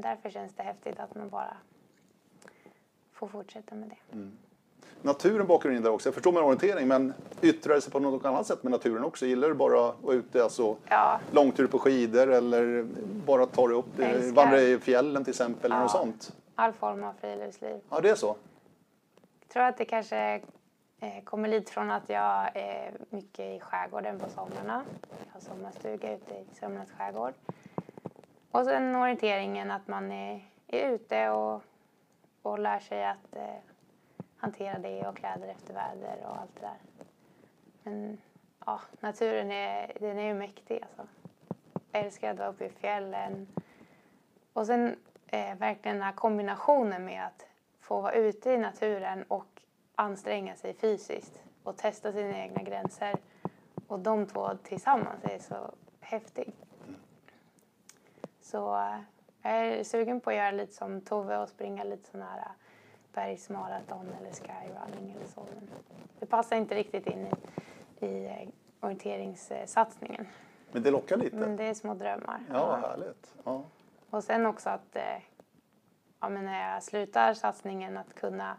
Därför 0.00 0.30
känns 0.30 0.54
det 0.54 0.62
häftigt 0.62 0.98
att 1.00 1.14
man 1.14 1.28
bara 1.28 1.56
få 3.12 3.28
fortsätta 3.28 3.74
med 3.74 3.88
det. 3.88 4.28
Naturen 5.02 5.46
bakar 5.46 5.70
in 5.70 5.82
där 5.82 5.90
också. 5.90 6.08
Jag 6.08 6.14
förstår 6.14 6.32
med 6.32 6.42
orientering, 6.42 6.88
men 6.88 7.12
yttrar 7.42 7.74
det 7.74 7.80
sig 7.80 7.92
på 7.92 7.98
något 7.98 8.24
annat 8.24 8.46
sätt 8.46 8.62
med 8.62 8.70
naturen 8.72 9.04
också? 9.04 9.26
Gillar 9.26 9.48
du 9.48 9.54
bara 9.54 9.88
att 9.88 10.02
vara 10.02 10.14
ute, 10.14 10.42
alltså 10.42 10.76
Ja, 10.88 11.20
långtur 11.32 11.66
på 11.66 11.78
skidor 11.78 12.32
eller 12.32 12.86
bara 13.26 13.46
ta 13.46 13.66
dig 13.68 13.76
upp, 13.76 13.98
eh, 13.98 14.32
vandra 14.34 14.60
i 14.60 14.78
fjällen 14.78 15.24
till 15.24 15.30
exempel 15.30 15.72
eller 15.72 15.80
något 15.82 15.90
Ja. 15.94 15.98
sånt? 16.00 16.32
all 16.54 16.72
form 16.72 17.04
av 17.04 17.12
friluftsliv. 17.20 17.80
Ja, 17.90 18.00
det 18.00 18.10
är 18.10 18.14
så. 18.14 18.36
Jag 19.40 19.48
tror 19.48 19.62
att 19.62 19.76
det 19.76 19.84
kanske 19.84 20.42
eh, 21.00 21.24
kommer 21.24 21.48
lite 21.48 21.72
från 21.72 21.90
att 21.90 22.08
jag 22.08 22.50
är 22.56 22.92
mycket 23.10 23.40
i 23.56 23.60
skärgården 23.60 24.18
på 24.18 24.28
somrarna. 24.30 24.82
Jag 25.26 25.32
har 25.32 25.40
sommarstuga 25.40 26.14
ute 26.14 26.34
i 26.34 26.44
Sörmlands 26.60 26.92
skärgård. 26.92 27.32
Och 28.50 28.64
sen 28.64 28.96
orienteringen 28.96 29.70
att 29.70 29.88
man 29.88 30.12
är, 30.12 30.44
är 30.66 30.88
ute 30.88 31.30
och, 31.30 31.62
och 32.42 32.58
lär 32.58 32.78
sig 32.78 33.06
att 33.06 33.36
eh, 33.36 33.56
hantera 34.36 34.78
det 34.78 35.06
och 35.06 35.16
kläder 35.16 35.48
efter 35.48 35.74
väder 35.74 36.26
och 36.26 36.36
allt 36.36 36.54
det 36.54 36.60
där. 36.60 36.78
Men 37.82 38.18
ja, 38.66 38.80
naturen 39.00 39.50
är, 39.50 39.92
den 40.00 40.18
är 40.18 40.26
ju 40.26 40.34
mäktig 40.34 40.82
alltså. 40.82 41.06
Jag 41.92 42.04
älskar 42.04 42.30
att 42.30 42.38
vara 42.38 42.48
uppe 42.48 42.64
i 42.64 42.70
fjällen. 42.70 43.46
Och 44.52 44.66
sen 44.66 44.96
eh, 45.26 45.56
verkligen 45.56 45.96
den 45.96 46.06
här 46.06 46.12
kombinationen 46.12 47.04
med 47.04 47.26
att 47.26 47.46
få 47.80 48.00
vara 48.00 48.12
ute 48.12 48.50
i 48.50 48.58
naturen 48.58 49.24
och 49.28 49.62
anstränga 49.94 50.56
sig 50.56 50.74
fysiskt 50.74 51.42
och 51.62 51.76
testa 51.76 52.12
sina 52.12 52.38
egna 52.38 52.62
gränser. 52.62 53.16
Och 53.86 53.98
de 53.98 54.26
två 54.26 54.50
tillsammans 54.62 55.24
är 55.24 55.38
så 55.38 55.74
häftigt. 56.00 56.65
Så 58.46 58.76
eh, 58.76 58.98
jag 59.42 59.52
är 59.52 59.84
sugen 59.84 60.20
på 60.20 60.30
att 60.30 60.36
göra 60.36 60.50
lite 60.50 60.72
som 60.72 61.00
Tove 61.00 61.38
och 61.38 61.48
springa 61.48 61.84
lite 61.84 62.10
sån 62.10 62.22
här 62.22 62.38
eh, 62.38 62.50
bergsmaraton 63.12 64.06
eller 64.20 64.32
skyrunning 64.32 65.16
eller 65.16 65.26
så. 65.26 65.46
Men 65.54 65.68
det 66.18 66.26
passar 66.26 66.56
inte 66.56 66.74
riktigt 66.74 67.06
in 67.06 67.26
i, 68.00 68.06
i 68.06 68.26
eh, 68.26 68.48
orienteringssatsningen. 68.80 70.26
Men 70.72 70.82
det 70.82 70.90
lockar 70.90 71.16
lite. 71.16 71.36
Men 71.36 71.56
det 71.56 71.64
är 71.64 71.74
små 71.74 71.94
drömmar. 71.94 72.40
Ja, 72.52 72.76
härligt. 72.76 73.34
Ja. 73.44 73.62
Och 74.10 74.24
sen 74.24 74.46
också 74.46 74.70
att 74.70 74.96
ja, 76.20 76.28
men 76.28 76.44
när 76.44 76.72
jag 76.72 76.82
slutar 76.82 77.34
satsningen 77.34 77.96
att 77.96 78.14
kunna 78.14 78.56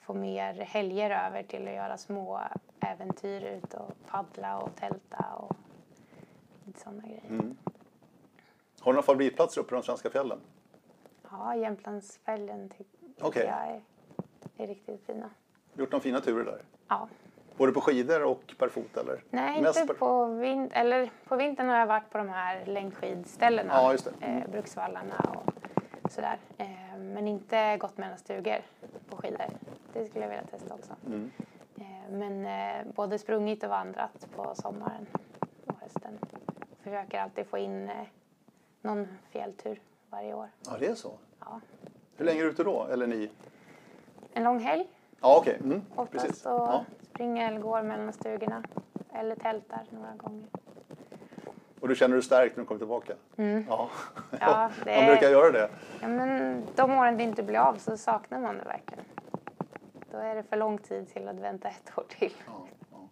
få 0.00 0.14
mer 0.14 0.54
helger 0.54 1.26
över 1.26 1.42
till 1.42 1.68
att 1.68 1.74
göra 1.74 1.96
små 1.96 2.40
äventyr 2.80 3.44
ut 3.44 3.74
och 3.74 3.92
paddla 4.06 4.58
och 4.58 4.76
tälta 4.76 5.24
och 5.36 5.56
lite 6.64 6.80
sådana 6.80 7.02
grejer. 7.02 7.24
Mm. 7.28 7.56
Har 8.86 8.92
du 8.92 8.96
några 8.96 9.06
favoritplatser 9.06 9.60
uppe 9.60 9.74
i 9.74 9.76
de 9.76 9.82
svenska 9.82 10.10
fjällen? 10.10 10.40
Ja, 11.30 11.54
Jämtlandsfällen 11.56 12.68
ty- 12.68 12.84
tycker 12.84 13.26
Okej. 13.26 13.46
jag 13.46 13.68
är, 13.68 13.82
är 14.64 14.66
riktigt 14.66 15.06
fina. 15.06 15.30
Gjort 15.74 15.92
några 15.92 16.02
fina 16.02 16.20
turer 16.20 16.44
där? 16.44 16.60
Ja. 16.88 17.08
Både 17.56 17.72
på 17.72 17.80
skidor 17.80 18.22
och 18.24 18.54
per 18.58 18.68
fot 18.68 18.96
eller? 18.96 19.22
Nej, 19.30 19.62
Mest 19.62 19.80
inte 19.80 19.94
på, 19.94 20.24
vin- 20.24 20.70
eller 20.72 21.10
på 21.28 21.36
vintern 21.36 21.68
har 21.68 21.76
jag 21.78 21.86
varit 21.86 22.10
på 22.10 22.18
de 22.18 22.28
här 22.28 22.66
längdskidställena. 22.66 23.72
Ja, 23.74 23.92
just 23.92 24.04
det. 24.20 24.26
Eh, 24.26 24.50
Bruksvallarna 24.50 25.14
och 25.34 26.12
sådär. 26.12 26.38
Eh, 26.58 26.98
men 26.98 27.28
inte 27.28 27.76
gått 27.76 27.96
mellan 27.98 28.18
stugor 28.18 28.58
på 29.10 29.16
skidor. 29.16 29.46
Det 29.92 30.06
skulle 30.06 30.24
jag 30.24 30.30
vilja 30.30 30.44
testa 30.50 30.74
också. 30.74 30.92
Mm. 31.06 31.30
Eh, 31.76 32.10
men 32.10 32.46
eh, 32.46 32.92
både 32.94 33.18
sprungit 33.18 33.62
och 33.64 33.70
vandrat 33.70 34.26
på 34.36 34.54
sommaren 34.54 35.06
och 35.66 35.74
hösten. 35.80 36.18
Försöker 36.82 37.20
alltid 37.20 37.46
få 37.46 37.58
in 37.58 37.88
eh, 37.88 38.06
någon 38.86 39.08
fjälltur 39.30 39.80
varje 40.10 40.34
år. 40.34 40.48
Ja, 40.66 40.72
det 40.80 40.86
är 40.86 40.94
så. 40.94 41.12
Ja. 41.40 41.60
Hur 42.16 42.24
länge 42.24 42.40
är 42.40 42.44
du 42.44 42.50
ute 42.50 42.64
då? 42.64 42.86
Eller 42.86 43.06
ni? 43.06 43.30
En 44.32 44.44
lång 44.44 44.58
helg 44.58 44.88
Ja, 45.20 45.36
okej. 45.40 45.58
Mm, 45.64 45.82
oftast 45.94 46.26
precis. 46.26 46.46
och 46.46 46.52
Ja. 46.52 46.84
springer 47.02 47.48
eller 47.48 47.60
går 47.60 47.82
mellan 47.82 48.12
stugorna. 48.12 48.62
Eller 49.12 49.36
tältar 49.36 49.84
några 49.90 50.14
gånger. 50.16 50.46
Och 51.80 51.88
du 51.88 51.94
känner 51.94 52.14
dig 52.16 52.22
stärkt 52.22 52.56
när 52.56 52.62
du 52.62 52.66
kommer 52.68 52.78
tillbaka? 52.78 53.14
Mm. 53.36 53.64
Ja, 53.68 53.90
Ja, 54.40 54.70
det 54.84 54.96
man 54.96 55.06
brukar 55.06 55.30
göra 55.30 55.50
det. 55.52 55.70
Ja, 56.00 56.08
men 56.08 56.62
de 56.74 56.92
åren 56.92 57.16
det 57.16 57.22
inte 57.22 57.42
blir 57.42 57.58
av 57.58 57.74
så 57.76 57.96
saknar 57.96 58.40
man 58.40 58.58
det 58.58 58.64
verkligen. 58.64 59.04
Då 60.10 60.18
är 60.18 60.34
det 60.34 60.42
för 60.42 60.56
lång 60.56 60.78
tid 60.78 61.08
till 61.08 61.28
att 61.28 61.36
vänta 61.36 61.68
ett 61.68 61.92
år 61.98 62.04
till. 62.08 62.32
Ja, 62.46 62.66
ja. 62.92 63.08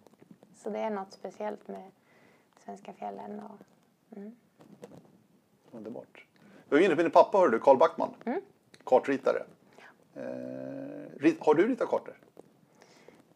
Så 0.56 0.70
det 0.70 0.78
är 0.78 0.90
något 0.90 1.12
speciellt 1.12 1.68
med 1.68 1.90
svenska 2.64 2.92
fjällen. 2.92 3.40
Och, 3.40 4.16
mm. 4.16 4.36
Underbart. 5.74 6.24
Vi 6.68 6.76
var 6.76 6.84
inne 6.84 6.96
på 6.96 7.02
din 7.02 7.10
pappa, 7.10 7.38
hör 7.38 7.48
du, 7.48 7.58
Carl 7.58 7.76
Backman. 7.76 8.14
Mm. 8.24 8.40
Kartritare. 8.84 9.42
Eh, 10.14 11.32
har 11.40 11.54
du 11.54 11.68
ritat 11.68 11.88
kartor? 11.88 12.14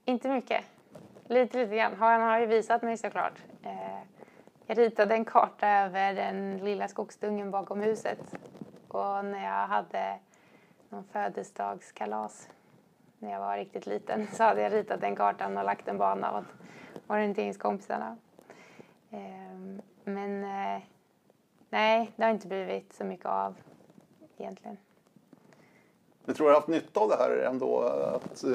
Inte 0.05 0.29
mycket. 0.29 0.65
Lite, 1.27 1.59
lite 1.59 1.77
grann. 1.77 1.95
Han 1.99 2.21
har 2.21 2.39
ju 2.39 2.47
visat 2.47 2.83
mig 2.83 2.97
såklart. 2.97 3.43
Eh, 3.63 3.99
jag 4.67 4.79
ritade 4.79 5.15
en 5.15 5.25
karta 5.25 5.69
över 5.69 6.15
den 6.15 6.59
lilla 6.59 6.89
skogsdungen 6.89 7.51
bakom 7.51 7.81
huset. 7.81 8.19
Och 8.89 9.25
när 9.25 9.45
jag 9.45 9.67
hade 9.67 10.19
någon 10.89 11.05
födelsedagskalas 11.05 12.49
när 13.19 13.31
jag 13.31 13.41
var 13.41 13.57
riktigt 13.57 13.87
liten 13.87 14.27
så 14.33 14.43
hade 14.43 14.63
jag 14.63 14.73
ritat 14.73 15.01
den 15.01 15.17
kartan 15.17 15.59
och 15.59 15.65
lagt 15.65 15.89
en 15.89 15.99
bana 15.99 16.39
åt 16.39 16.45
orienteringskompisarna. 17.07 18.17
Eh, 19.11 19.81
men 20.05 20.45
eh, 20.45 20.83
nej, 21.71 22.13
det 22.17 22.25
har 22.25 22.31
inte 22.31 22.47
blivit 22.47 22.93
så 22.93 23.05
mycket 23.05 23.27
av 23.27 23.55
egentligen. 24.39 24.77
Jag 26.29 26.37
tror 26.37 26.47
du 26.47 26.53
har 26.53 26.61
haft 26.61 26.69
nytta 26.69 27.01
av 27.01 27.09
det 27.09 27.17
här 27.17 27.31
ändå, 27.31 27.81
att 28.15 28.45
eh, 28.45 28.51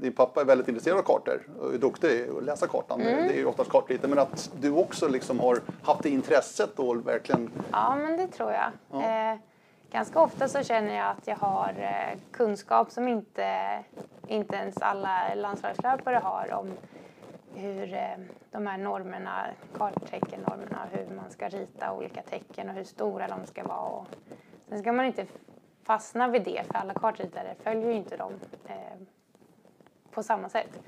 din 0.00 0.12
pappa 0.12 0.40
är 0.40 0.44
väldigt 0.44 0.68
intresserad 0.68 0.98
av 0.98 1.02
kartor 1.02 1.48
och 1.60 1.74
är 1.74 1.78
duktig 1.78 2.28
att 2.38 2.44
läsa 2.44 2.66
kartan. 2.66 3.00
Mm. 3.00 3.28
Det 3.28 3.34
är 3.34 3.38
ju 3.38 3.46
oftast 3.46 3.70
kartritare, 3.70 4.08
men 4.08 4.18
att 4.18 4.50
du 4.60 4.70
också 4.70 5.08
liksom 5.08 5.40
har 5.40 5.60
haft 5.82 6.02
det 6.02 6.08
intresset 6.08 6.78
och 6.78 7.06
verkligen... 7.06 7.50
Ja, 7.72 7.96
men 7.96 8.16
det 8.16 8.26
tror 8.26 8.52
jag. 8.52 8.70
Ja. 8.90 9.32
Eh, 9.32 9.38
ganska 9.90 10.20
ofta 10.20 10.48
så 10.48 10.62
känner 10.62 10.96
jag 10.96 11.06
att 11.06 11.26
jag 11.26 11.36
har 11.36 11.74
eh, 11.78 12.18
kunskap 12.30 12.90
som 12.90 13.08
inte, 13.08 13.78
inte 14.26 14.56
ens 14.56 14.76
alla 14.76 15.34
landslagslöpare 15.34 16.20
har 16.22 16.52
om 16.52 16.72
hur 17.56 17.94
eh, 17.94 18.16
de 18.50 18.66
här 18.66 18.78
normerna, 18.78 19.46
kartteckennormerna, 19.74 20.86
hur 20.90 21.16
man 21.16 21.30
ska 21.30 21.48
rita 21.48 21.92
olika 21.92 22.22
tecken 22.22 22.68
och 22.68 22.74
hur 22.74 22.84
stora 22.84 23.28
de 23.28 23.46
ska 23.46 23.62
vara. 23.64 23.78
Och 23.88 24.06
sen 24.68 24.78
ska 24.78 24.92
man 24.92 25.04
inte 25.06 25.26
fastna 25.82 26.28
vid 26.28 26.44
det, 26.44 26.62
för 26.66 26.74
alla 26.74 26.94
kartritare 26.94 27.54
följer 27.60 27.86
ju 27.86 27.92
inte 27.94 28.16
dem 28.16 28.32
eh, 28.66 28.74
på 30.10 30.22
samma 30.22 30.48
sätt. 30.48 30.80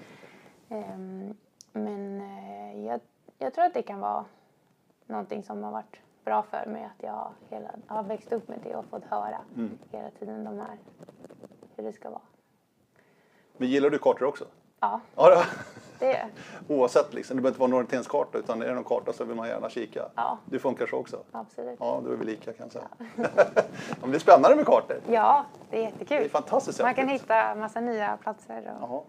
Ehm, 0.68 1.34
men 1.72 2.20
eh, 2.20 2.86
jag, 2.86 3.00
jag 3.38 3.54
tror 3.54 3.64
att 3.64 3.74
det 3.74 3.82
kan 3.82 4.00
vara 4.00 4.24
någonting 5.06 5.42
som 5.42 5.62
har 5.64 5.72
varit 5.72 5.96
bra 6.24 6.42
för 6.42 6.66
mig 6.66 6.84
att 6.84 7.02
jag 7.02 7.32
hela, 7.50 7.70
har 7.86 8.02
växt 8.02 8.32
upp 8.32 8.48
med 8.48 8.58
det 8.62 8.74
och 8.76 8.84
fått 8.84 9.04
höra 9.04 9.38
Mm. 9.56 9.78
hela 9.90 10.10
tiden 10.10 10.44
de 10.44 10.58
här, 10.58 10.78
hur 11.76 11.84
det 11.84 11.92
ska 11.92 12.10
vara. 12.10 12.20
Men 13.56 13.68
gillar 13.68 13.90
du 13.90 13.98
kartor 13.98 14.26
också? 14.26 14.44
Ja, 14.80 15.00
Ja, 15.16 15.44
det- 15.98 16.06
det, 16.68 16.74
oavsett 16.74 17.14
liksom. 17.14 17.36
Det 17.36 17.42
behöver 17.42 17.52
inte 17.54 17.60
vara 17.60 17.68
en 17.68 17.74
orienteringskarta 17.74 18.38
utan 18.38 18.62
är 18.62 18.66
det 18.68 18.74
någon 18.74 18.84
karta 18.84 19.12
så 19.12 19.24
vill 19.24 19.36
man 19.36 19.48
gärna 19.48 19.70
kika. 19.70 20.02
Ja. 20.14 20.38
Det 20.44 20.58
funkar 20.58 20.86
så 20.86 20.96
också? 20.96 21.18
absolut. 21.32 21.76
Ja, 21.80 22.00
då 22.04 22.12
är 22.12 22.16
vi 22.16 22.24
lika 22.24 22.52
kan 22.52 22.66
jag 22.66 22.72
säga. 22.72 22.88
ja, 24.00 24.06
det 24.08 24.14
är 24.14 24.18
spännande 24.18 24.56
med 24.56 24.66
kartor. 24.66 24.96
Ja, 25.10 25.44
det 25.70 25.76
är 25.76 25.80
Det 25.80 25.86
är 25.86 25.90
jättekul. 25.90 26.30
fantastiskt 26.30 26.82
Man 26.82 26.94
kan 26.94 27.08
hitta 27.08 27.54
massa 27.54 27.80
nya 27.80 28.16
platser. 28.16 28.74
Och, 28.80 28.88
Ja. 28.90 29.04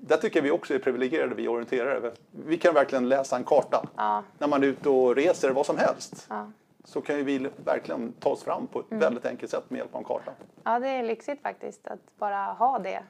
Där 0.00 0.16
tycker 0.16 0.42
vi 0.42 0.50
också 0.50 0.74
är 0.74 0.78
privilegierade, 0.78 1.34
vi 1.34 1.48
orienterare. 1.48 2.12
Vi 2.30 2.58
kan 2.58 2.74
verkligen 2.74 3.08
läsa 3.08 3.36
en 3.36 3.44
karta. 3.44 3.82
ja, 3.96 4.22
När 4.38 4.48
man 4.48 4.62
är 4.62 4.66
ute 4.66 4.88
och 4.88 5.14
reser, 5.16 5.50
vad 5.50 5.66
som 5.66 5.76
helst, 5.78 6.26
ja. 6.30 6.46
så 6.84 7.00
kan 7.00 7.16
ju 7.16 7.22
vi 7.22 7.48
verkligen 7.64 8.12
ta 8.12 8.30
oss 8.30 8.42
fram 8.42 8.66
på 8.66 8.80
ett 8.80 8.90
Mm. 8.90 9.00
väldigt 9.00 9.26
enkelt 9.26 9.50
sätt 9.50 9.70
med 9.70 9.78
hjälp 9.78 9.94
av 9.94 9.98
en 9.98 10.04
karta. 10.04 10.32
ja, 10.64 10.78
det 10.78 10.88
är 10.88 11.02
lyxigt 11.02 11.42
faktiskt 11.42 11.86
att 11.88 11.98
bara 12.18 12.44
ha 12.44 12.78
det 12.78 13.02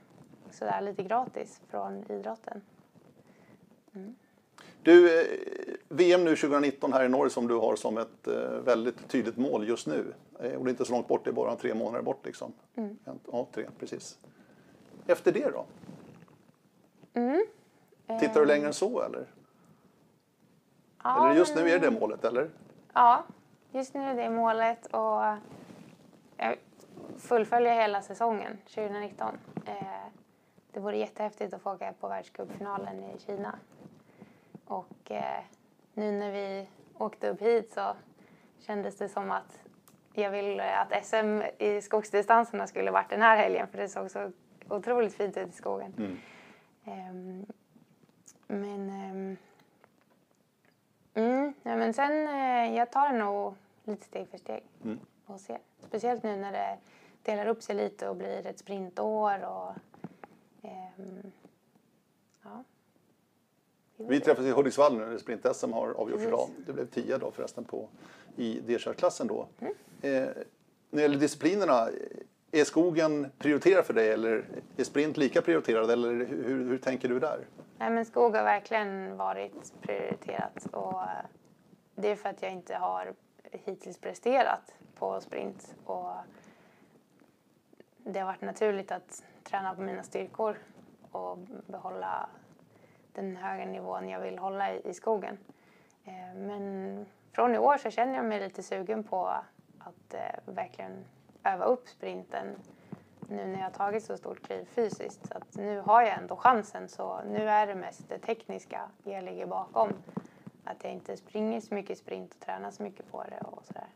sådär 0.51 0.81
lite 0.81 1.03
gratis 1.03 1.61
från 1.71 2.05
idrotten. 2.09 2.61
Du, 4.83 5.21
eh, 5.21 5.27
VM 5.89 6.25
nu 6.25 6.37
2019 6.37 6.93
här 6.93 7.05
i 7.05 7.09
Norge 7.09 7.31
som 7.31 7.49
du 7.49 7.55
har 7.55 7.77
som 7.77 7.99
ett 7.99 8.27
eh, 8.27 8.35
väldigt 8.51 9.09
tydligt 9.09 9.37
mål 9.37 9.69
just 9.69 9.87
nu. 9.87 10.15
Eh, 10.41 10.53
och 10.53 10.65
det 10.65 10.69
är 10.69 10.71
inte 10.71 10.85
så 10.85 10.93
långt 10.93 11.09
bort, 11.09 11.25
det 11.25 11.31
är 11.31 11.35
bara 11.35 11.57
tre 11.57 11.75
månader 11.75 12.03
bort 12.03 12.27
liksom. 12.27 12.53
Mm. 12.77 12.99
Ja, 13.33 13.47
tre, 13.53 13.67
precis. 13.79 14.19
Efter 15.07 15.33
det 15.33 15.51
då? 15.51 15.65
Mm. 17.15 17.47
Tittar 18.21 18.41
du 18.41 18.47
längre 18.47 18.67
än 18.67 18.75
så 18.75 19.03
eller? 19.03 19.27
Ja, 21.05 21.27
eller 21.27 21.39
just 21.39 21.57
nu 21.57 21.71
är 21.71 21.79
det 21.79 21.91
målet 21.91 22.25
eller? 22.25 22.51
Ja, 22.93 23.25
just 23.73 23.95
nu 23.95 24.01
är 24.01 24.15
det 24.15 24.31
målet 24.31 24.87
och 24.87 25.23
jag 26.37 26.57
fullföljer 27.19 27.75
hela 27.75 28.03
säsongen 28.03 28.59
2019. 28.75 29.39
Eh, 29.67 29.75
det 30.73 30.81
vore 30.81 30.97
jättehäftigt 30.97 31.55
att 31.55 31.63
få 31.63 31.73
åka 31.75 31.95
på 32.01 32.09
världscupfinalen 32.09 33.05
i 33.05 33.19
Kina. 33.27 33.59
Och 34.69 35.11
eh, 35.11 35.43
nu 35.95 36.13
när 36.13 36.33
vi 36.33 36.69
åkte 36.99 37.29
upp 37.29 37.41
hit 37.41 37.73
så 37.73 37.97
kändes 38.61 38.97
det 38.97 39.09
som 39.09 39.31
att 39.31 39.63
jag 40.13 40.31
ville 40.31 40.77
att 40.77 41.07
SM 41.07 41.43
i 41.59 41.81
skogsdistanserna 41.83 42.67
skulle 42.67 42.91
varit 42.91 43.11
den 43.11 43.23
här 43.23 43.37
helgen 43.37 43.69
för 43.69 43.79
det 43.79 43.89
såg 43.89 44.11
så 44.11 44.33
otroligt 44.69 45.15
fint 45.15 45.37
ut 45.37 45.49
i 45.49 45.53
skogen. 45.53 45.95
Mm. 45.99 46.19
Um, 46.85 47.47
men, 48.47 48.91
um, 48.91 49.37
mm, 51.15 51.55
ja, 51.63 51.77
men 51.77 51.95
sen, 51.95 52.13
uh, 52.13 52.77
jag 52.77 52.93
tar 52.93 53.13
det 53.13 53.19
nog 53.19 53.55
lite 53.85 54.05
steg 54.05 54.29
för 54.29 54.39
steg 54.39 54.63
mm. 54.85 54.99
och 55.27 55.41
ser. 55.41 55.59
Speciellt 55.79 56.23
nu 56.23 56.37
när 56.37 56.53
det 56.53 56.79
delar 57.23 57.47
upp 57.47 57.63
sig 57.63 57.77
lite 57.77 58.09
och 58.09 58.17
blir 58.17 58.47
ett 58.47 58.59
sprintår 58.59 59.45
och 59.45 59.75
um, 60.63 61.33
ja. 62.43 62.65
Vi 63.99 64.21
träffades 64.21 64.51
i 64.51 64.53
Hudiksvall 64.53 64.99
nu 64.99 65.07
när 65.07 65.19
sprint-SM 65.19 65.73
har 65.73 65.91
avgjorts 65.91 66.25
idag. 66.25 66.49
Det 66.67 66.73
blev 66.73 66.87
tio 66.87 67.19
då 67.19 67.31
förresten 67.31 67.65
på, 67.65 67.89
i 68.37 68.61
D-körklassen 68.61 69.27
då. 69.27 69.47
Mm. 69.61 69.73
Eh, 70.03 70.29
när 70.91 70.97
det 70.97 71.03
gäller 71.03 71.19
disciplinerna, 71.19 71.89
är 72.53 72.65
skogen 72.65 73.31
prioriterad 73.39 73.85
för 73.85 73.95
dig 73.95 74.09
eller 74.09 74.45
är 74.77 74.85
sprint 74.85 75.17
lika 75.17 75.43
prioriterad 75.43 75.91
eller 75.91 76.13
hur, 76.13 76.65
hur 76.69 76.79
tänker 76.79 77.09
du 77.09 77.21
där? 77.21 77.47
Nej, 77.79 77.91
men 77.91 78.05
skog 78.05 78.35
har 78.35 78.45
verkligen 78.45 79.17
varit 79.17 79.73
prioriterat 79.81 80.67
och 80.73 81.03
det 81.95 82.09
är 82.09 82.17
för 82.17 82.29
att 82.29 82.43
jag 82.43 82.53
inte 82.53 82.75
har 82.75 83.15
hittills 83.53 83.99
presterat 83.99 84.75
på 84.95 85.21
sprint 85.21 85.75
och 85.85 86.11
det 87.99 88.19
har 88.19 88.27
varit 88.27 88.41
naturligt 88.41 88.93
att 88.93 89.23
träna 89.45 89.75
på 89.75 89.83
mina 89.83 90.03
styrkor 90.03 90.57
och 91.13 91.39
behålla 91.67 92.29
den 93.21 93.37
höga 93.37 93.65
nivån 93.65 94.09
jag 94.09 94.21
vill 94.21 94.39
hålla 94.39 94.75
i, 94.75 94.95
skogen. 94.95 95.39
Eh, 96.05 96.35
men 96.37 97.07
från 97.33 97.55
i 97.55 97.59
år 97.59 97.77
så 97.77 97.91
känner 97.91 98.15
jag 98.15 98.25
mig 98.25 98.41
lite 98.41 98.63
sugen 98.63 99.05
på 99.05 99.27
att 99.79 100.15
eh, 100.15 100.21
verkligen 100.45 101.05
öva 101.45 101.65
upp 101.65 101.89
sprinten 101.89 102.57
nu 103.29 103.47
när 103.47 103.61
jag 103.61 103.75
tagit 103.75 104.05
så 104.05 104.17
stort 104.17 104.43
kliv 104.43 104.65
fysiskt. 104.65 105.33
Att 105.33 105.57
nu 105.57 105.81
har 105.81 106.03
jag 106.03 106.19
ändå 106.19 106.37
chansen 106.37 106.89
så 106.89 107.21
nu 107.23 107.49
är 107.49 107.67
det 107.67 107.75
mest 107.75 108.09
det 108.09 108.19
tekniska 108.19 108.91
jag 109.05 109.25
ligger 109.25 109.47
bakom. 109.47 109.93
Att 110.65 110.85
jag 110.85 110.93
inte 110.93 111.17
springer 111.17 111.61
så 111.61 111.75
mycket 111.75 111.99
sprint 111.99 112.35
och 112.35 112.41
tränar 112.41 112.71
så 112.71 112.83
mycket 112.83 113.11
på 113.11 113.25
det 113.25 113.41
och 113.41 113.65
sådär. 113.65 113.89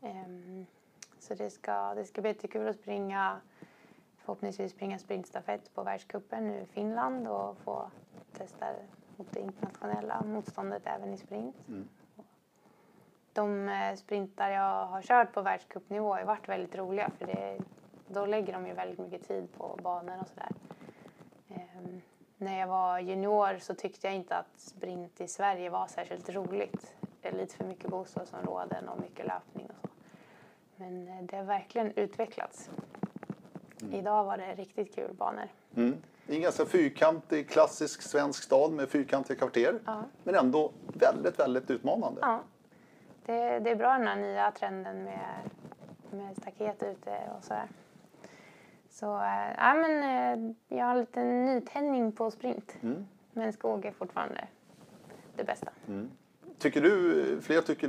Um, 0.00 0.66
så 1.18 1.34
det 1.34 1.50
ska, 1.50 1.94
det 1.94 2.04
ska 2.04 2.20
bli 2.20 2.30
jättekul 2.30 2.68
att 2.68 2.76
springa, 2.76 3.40
förhoppningsvis 4.16 4.72
springa 4.72 4.98
sprintstafett 4.98 5.74
på 5.74 5.82
världscupen 5.82 6.48
nu 6.48 6.60
i 6.60 6.66
Finland 6.66 7.28
och 7.28 7.58
få 7.58 7.90
testa 8.40 8.66
mot 9.16 9.32
det 9.32 9.40
internationella 9.40 10.22
motståndet 10.22 10.82
även 10.84 11.14
i 11.14 11.16
sprint. 11.16 11.68
Mm 11.68 11.88
de 13.32 13.68
eh, 13.68 13.96
sprintar 13.96 14.50
jag 14.50 14.86
har 14.86 15.02
kört 15.02 15.32
på 15.32 15.42
världscupnivå 15.42 16.14
har 16.14 16.24
varit 16.24 16.48
väldigt 16.48 16.74
roliga 16.74 17.10
för 17.18 17.26
det, 17.26 17.58
då 18.08 18.26
lägger 18.26 18.52
de 18.52 18.66
ju 18.66 18.72
väldigt 18.72 18.98
mycket 18.98 19.28
tid 19.28 19.52
på 19.52 19.78
banorna 19.82 20.20
och 20.20 20.28
sådär. 20.28 20.50
Um, 21.48 22.00
när 22.36 22.58
jag 22.60 22.66
var 22.66 22.98
junior 22.98 23.58
så 23.58 23.74
tyckte 23.74 24.06
jag 24.06 24.16
inte 24.16 24.36
att 24.36 24.60
sprint 24.60 25.20
i 25.20 25.28
Sverige 25.28 25.70
var 25.70 25.86
särskilt 25.86 26.28
roligt. 26.28 26.94
Det 27.20 27.28
är 27.28 27.32
lite 27.32 27.56
för 27.56 27.64
mycket 27.64 27.90
bostadsområden 27.90 28.88
och 28.88 29.00
mycket 29.00 29.26
löpning 29.26 29.66
och 29.66 29.76
så. 29.82 29.88
Men 30.76 31.08
eh, 31.08 31.22
det 31.22 31.36
har 31.36 31.44
verkligen 31.44 31.92
utvecklats. 31.92 32.70
Mm. 33.82 33.94
Idag 33.94 34.24
var 34.24 34.36
det 34.36 34.54
riktigt 34.54 34.94
kul 34.94 35.14
banor. 35.14 35.48
Mm. 35.74 35.96
Det 36.30 36.34
är 36.34 36.36
en 36.36 36.42
ganska 36.42 36.66
fyrkantig, 36.66 37.48
klassisk 37.48 38.02
svensk 38.02 38.42
stad 38.42 38.72
med 38.72 38.88
fyrkantiga 38.88 39.36
kvarter. 39.36 39.78
Ja. 39.86 40.04
Men 40.24 40.34
ändå 40.34 40.72
väldigt, 40.86 41.38
väldigt 41.38 41.70
utmanande. 41.70 42.20
Ja 42.20 42.40
det, 43.30 43.58
det 43.58 43.70
är 43.70 43.76
bra 43.76 43.98
den 43.98 44.06
här 44.06 44.16
nya 44.16 44.50
trenden 44.50 45.04
med, 45.04 45.50
med 46.10 46.36
staket 46.36 46.82
ute 46.82 47.18
och 47.36 47.44
sådär. 47.44 47.68
Så 48.90 49.16
äh, 49.16 49.54
ja, 49.56 49.74
men, 49.74 50.02
äh, 50.02 50.54
jag 50.78 50.84
har 50.84 50.96
lite 50.96 51.24
nytändning 51.24 52.12
på 52.12 52.30
sprint. 52.30 52.74
Mm. 52.80 53.06
Men 53.32 53.52
skog 53.52 53.84
är 53.84 53.92
fortfarande 53.92 54.48
det 55.36 55.44
bästa. 55.44 55.70
Mm. 55.88 56.10
Tycker 56.58 56.80
du, 56.80 57.40
fler 57.42 57.60
tycker 57.60 57.88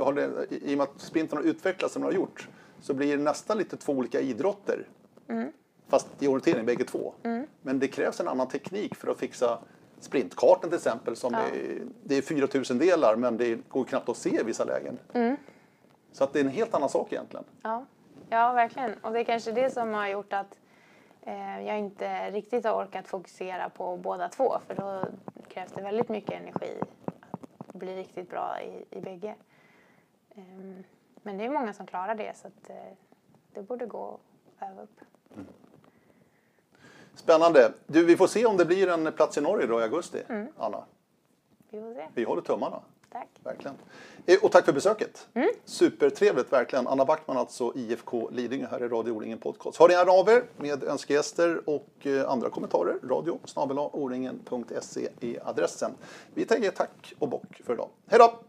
har 0.00 0.12
det, 0.12 0.46
i 0.50 0.74
och 0.74 0.78
med 0.78 0.84
att 0.84 1.00
sprinten 1.00 1.38
har 1.38 1.44
utvecklats 1.44 1.94
som 1.94 2.02
den 2.02 2.12
har 2.12 2.16
gjort, 2.16 2.48
så 2.80 2.94
blir 2.94 3.16
det 3.16 3.22
nästan 3.22 3.58
lite 3.58 3.76
två 3.76 3.92
olika 3.92 4.20
idrotter. 4.20 4.86
Mm. 5.28 5.52
Fast 5.88 6.22
i 6.22 6.28
orientering 6.28 6.66
bägge 6.66 6.84
två. 6.84 7.14
Mm. 7.22 7.46
Men 7.62 7.78
det 7.78 7.88
krävs 7.88 8.20
en 8.20 8.28
annan 8.28 8.48
teknik 8.48 8.94
för 8.94 9.10
att 9.10 9.18
fixa 9.18 9.58
sprintkartan 10.00 10.70
till 10.70 10.76
exempel. 10.76 11.16
Som 11.16 11.34
ja. 11.34 11.40
är, 11.40 11.82
det 12.02 12.14
är 12.14 12.22
4000 12.22 12.78
delar 12.78 13.16
men 13.16 13.36
det 13.36 13.68
går 13.68 13.84
knappt 13.84 14.08
att 14.08 14.16
se 14.16 14.40
i 14.40 14.42
vissa 14.42 14.64
lägen. 14.64 14.98
Mm. 15.12 15.36
Så 16.12 16.24
att 16.24 16.32
det 16.32 16.40
är 16.40 16.44
en 16.44 16.50
helt 16.50 16.74
annan 16.74 16.88
sak 16.88 17.12
egentligen. 17.12 17.44
Ja, 17.62 17.84
ja 18.28 18.52
verkligen. 18.52 18.94
Och 19.02 19.12
det 19.12 19.20
är 19.20 19.24
kanske 19.24 19.52
det 19.52 19.70
som 19.70 19.94
har 19.94 20.08
gjort 20.08 20.32
att 20.32 20.58
eh, 21.22 21.66
jag 21.66 21.78
inte 21.78 22.30
riktigt 22.30 22.64
har 22.64 22.84
orkat 22.84 23.08
fokusera 23.08 23.68
på 23.68 23.96
båda 23.96 24.28
två. 24.28 24.58
För 24.66 24.74
då 24.74 25.04
krävs 25.48 25.72
det 25.72 25.82
väldigt 25.82 26.08
mycket 26.08 26.40
energi 26.40 26.80
att 27.58 27.74
bli 27.74 27.96
riktigt 27.96 28.30
bra 28.30 28.60
i, 28.60 28.98
i 28.98 29.00
bägge. 29.00 29.34
Um, 30.34 30.84
men 31.22 31.38
det 31.38 31.44
är 31.44 31.50
många 31.50 31.72
som 31.72 31.86
klarar 31.86 32.14
det 32.14 32.36
så 32.36 32.46
att, 32.46 32.70
eh, 32.70 32.76
det 33.52 33.62
borde 33.62 33.86
gå 33.86 34.20
att 34.60 34.70
öva 34.70 34.82
upp. 34.82 35.00
Mm. 35.34 35.46
Spännande. 37.18 37.72
Du, 37.86 38.04
vi 38.04 38.16
får 38.16 38.26
se 38.26 38.46
om 38.46 38.56
det 38.56 38.64
blir 38.64 38.88
en 38.88 39.12
plats 39.12 39.38
i 39.38 39.40
Norge 39.40 39.66
då 39.66 39.80
i 39.80 39.82
augusti, 39.82 40.22
mm. 40.28 40.46
Anna. 40.58 40.84
Vi 41.70 41.80
får 41.80 41.94
se. 41.94 42.06
Vi 42.14 42.24
håller 42.24 42.42
tummarna. 42.42 42.80
Tack. 43.12 43.28
Verkligen. 43.44 43.76
Eh, 44.26 44.38
och 44.42 44.52
tack 44.52 44.64
för 44.64 44.72
besöket. 44.72 45.28
Mm. 45.34 45.48
Supertrevligt 45.64 46.52
verkligen. 46.52 46.86
Anna 46.86 47.04
Backman 47.04 47.36
alltså, 47.36 47.72
IFK 47.74 48.30
Lidingö 48.32 48.66
här 48.70 48.82
i 48.82 48.88
Radio 48.88 49.12
O-ringen 49.12 49.38
Podcast. 49.38 49.80
Ni 49.80 49.92
gärna 49.94 50.12
av 50.12 50.28
er 50.28 50.42
med 50.56 50.84
önskegäster 50.84 51.60
och 51.68 52.06
eh, 52.06 52.30
andra 52.30 52.50
kommentarer. 52.50 52.96
Radio 53.08 53.38
o-ringen.se 53.92 55.08
är 55.20 55.48
adressen. 55.48 55.90
Vi 56.34 56.46
säger 56.46 56.70
tack 56.70 57.14
och 57.18 57.28
bock 57.28 57.62
för 57.64 57.72
idag. 57.72 57.88
Hej 58.06 58.18
då! 58.18 58.47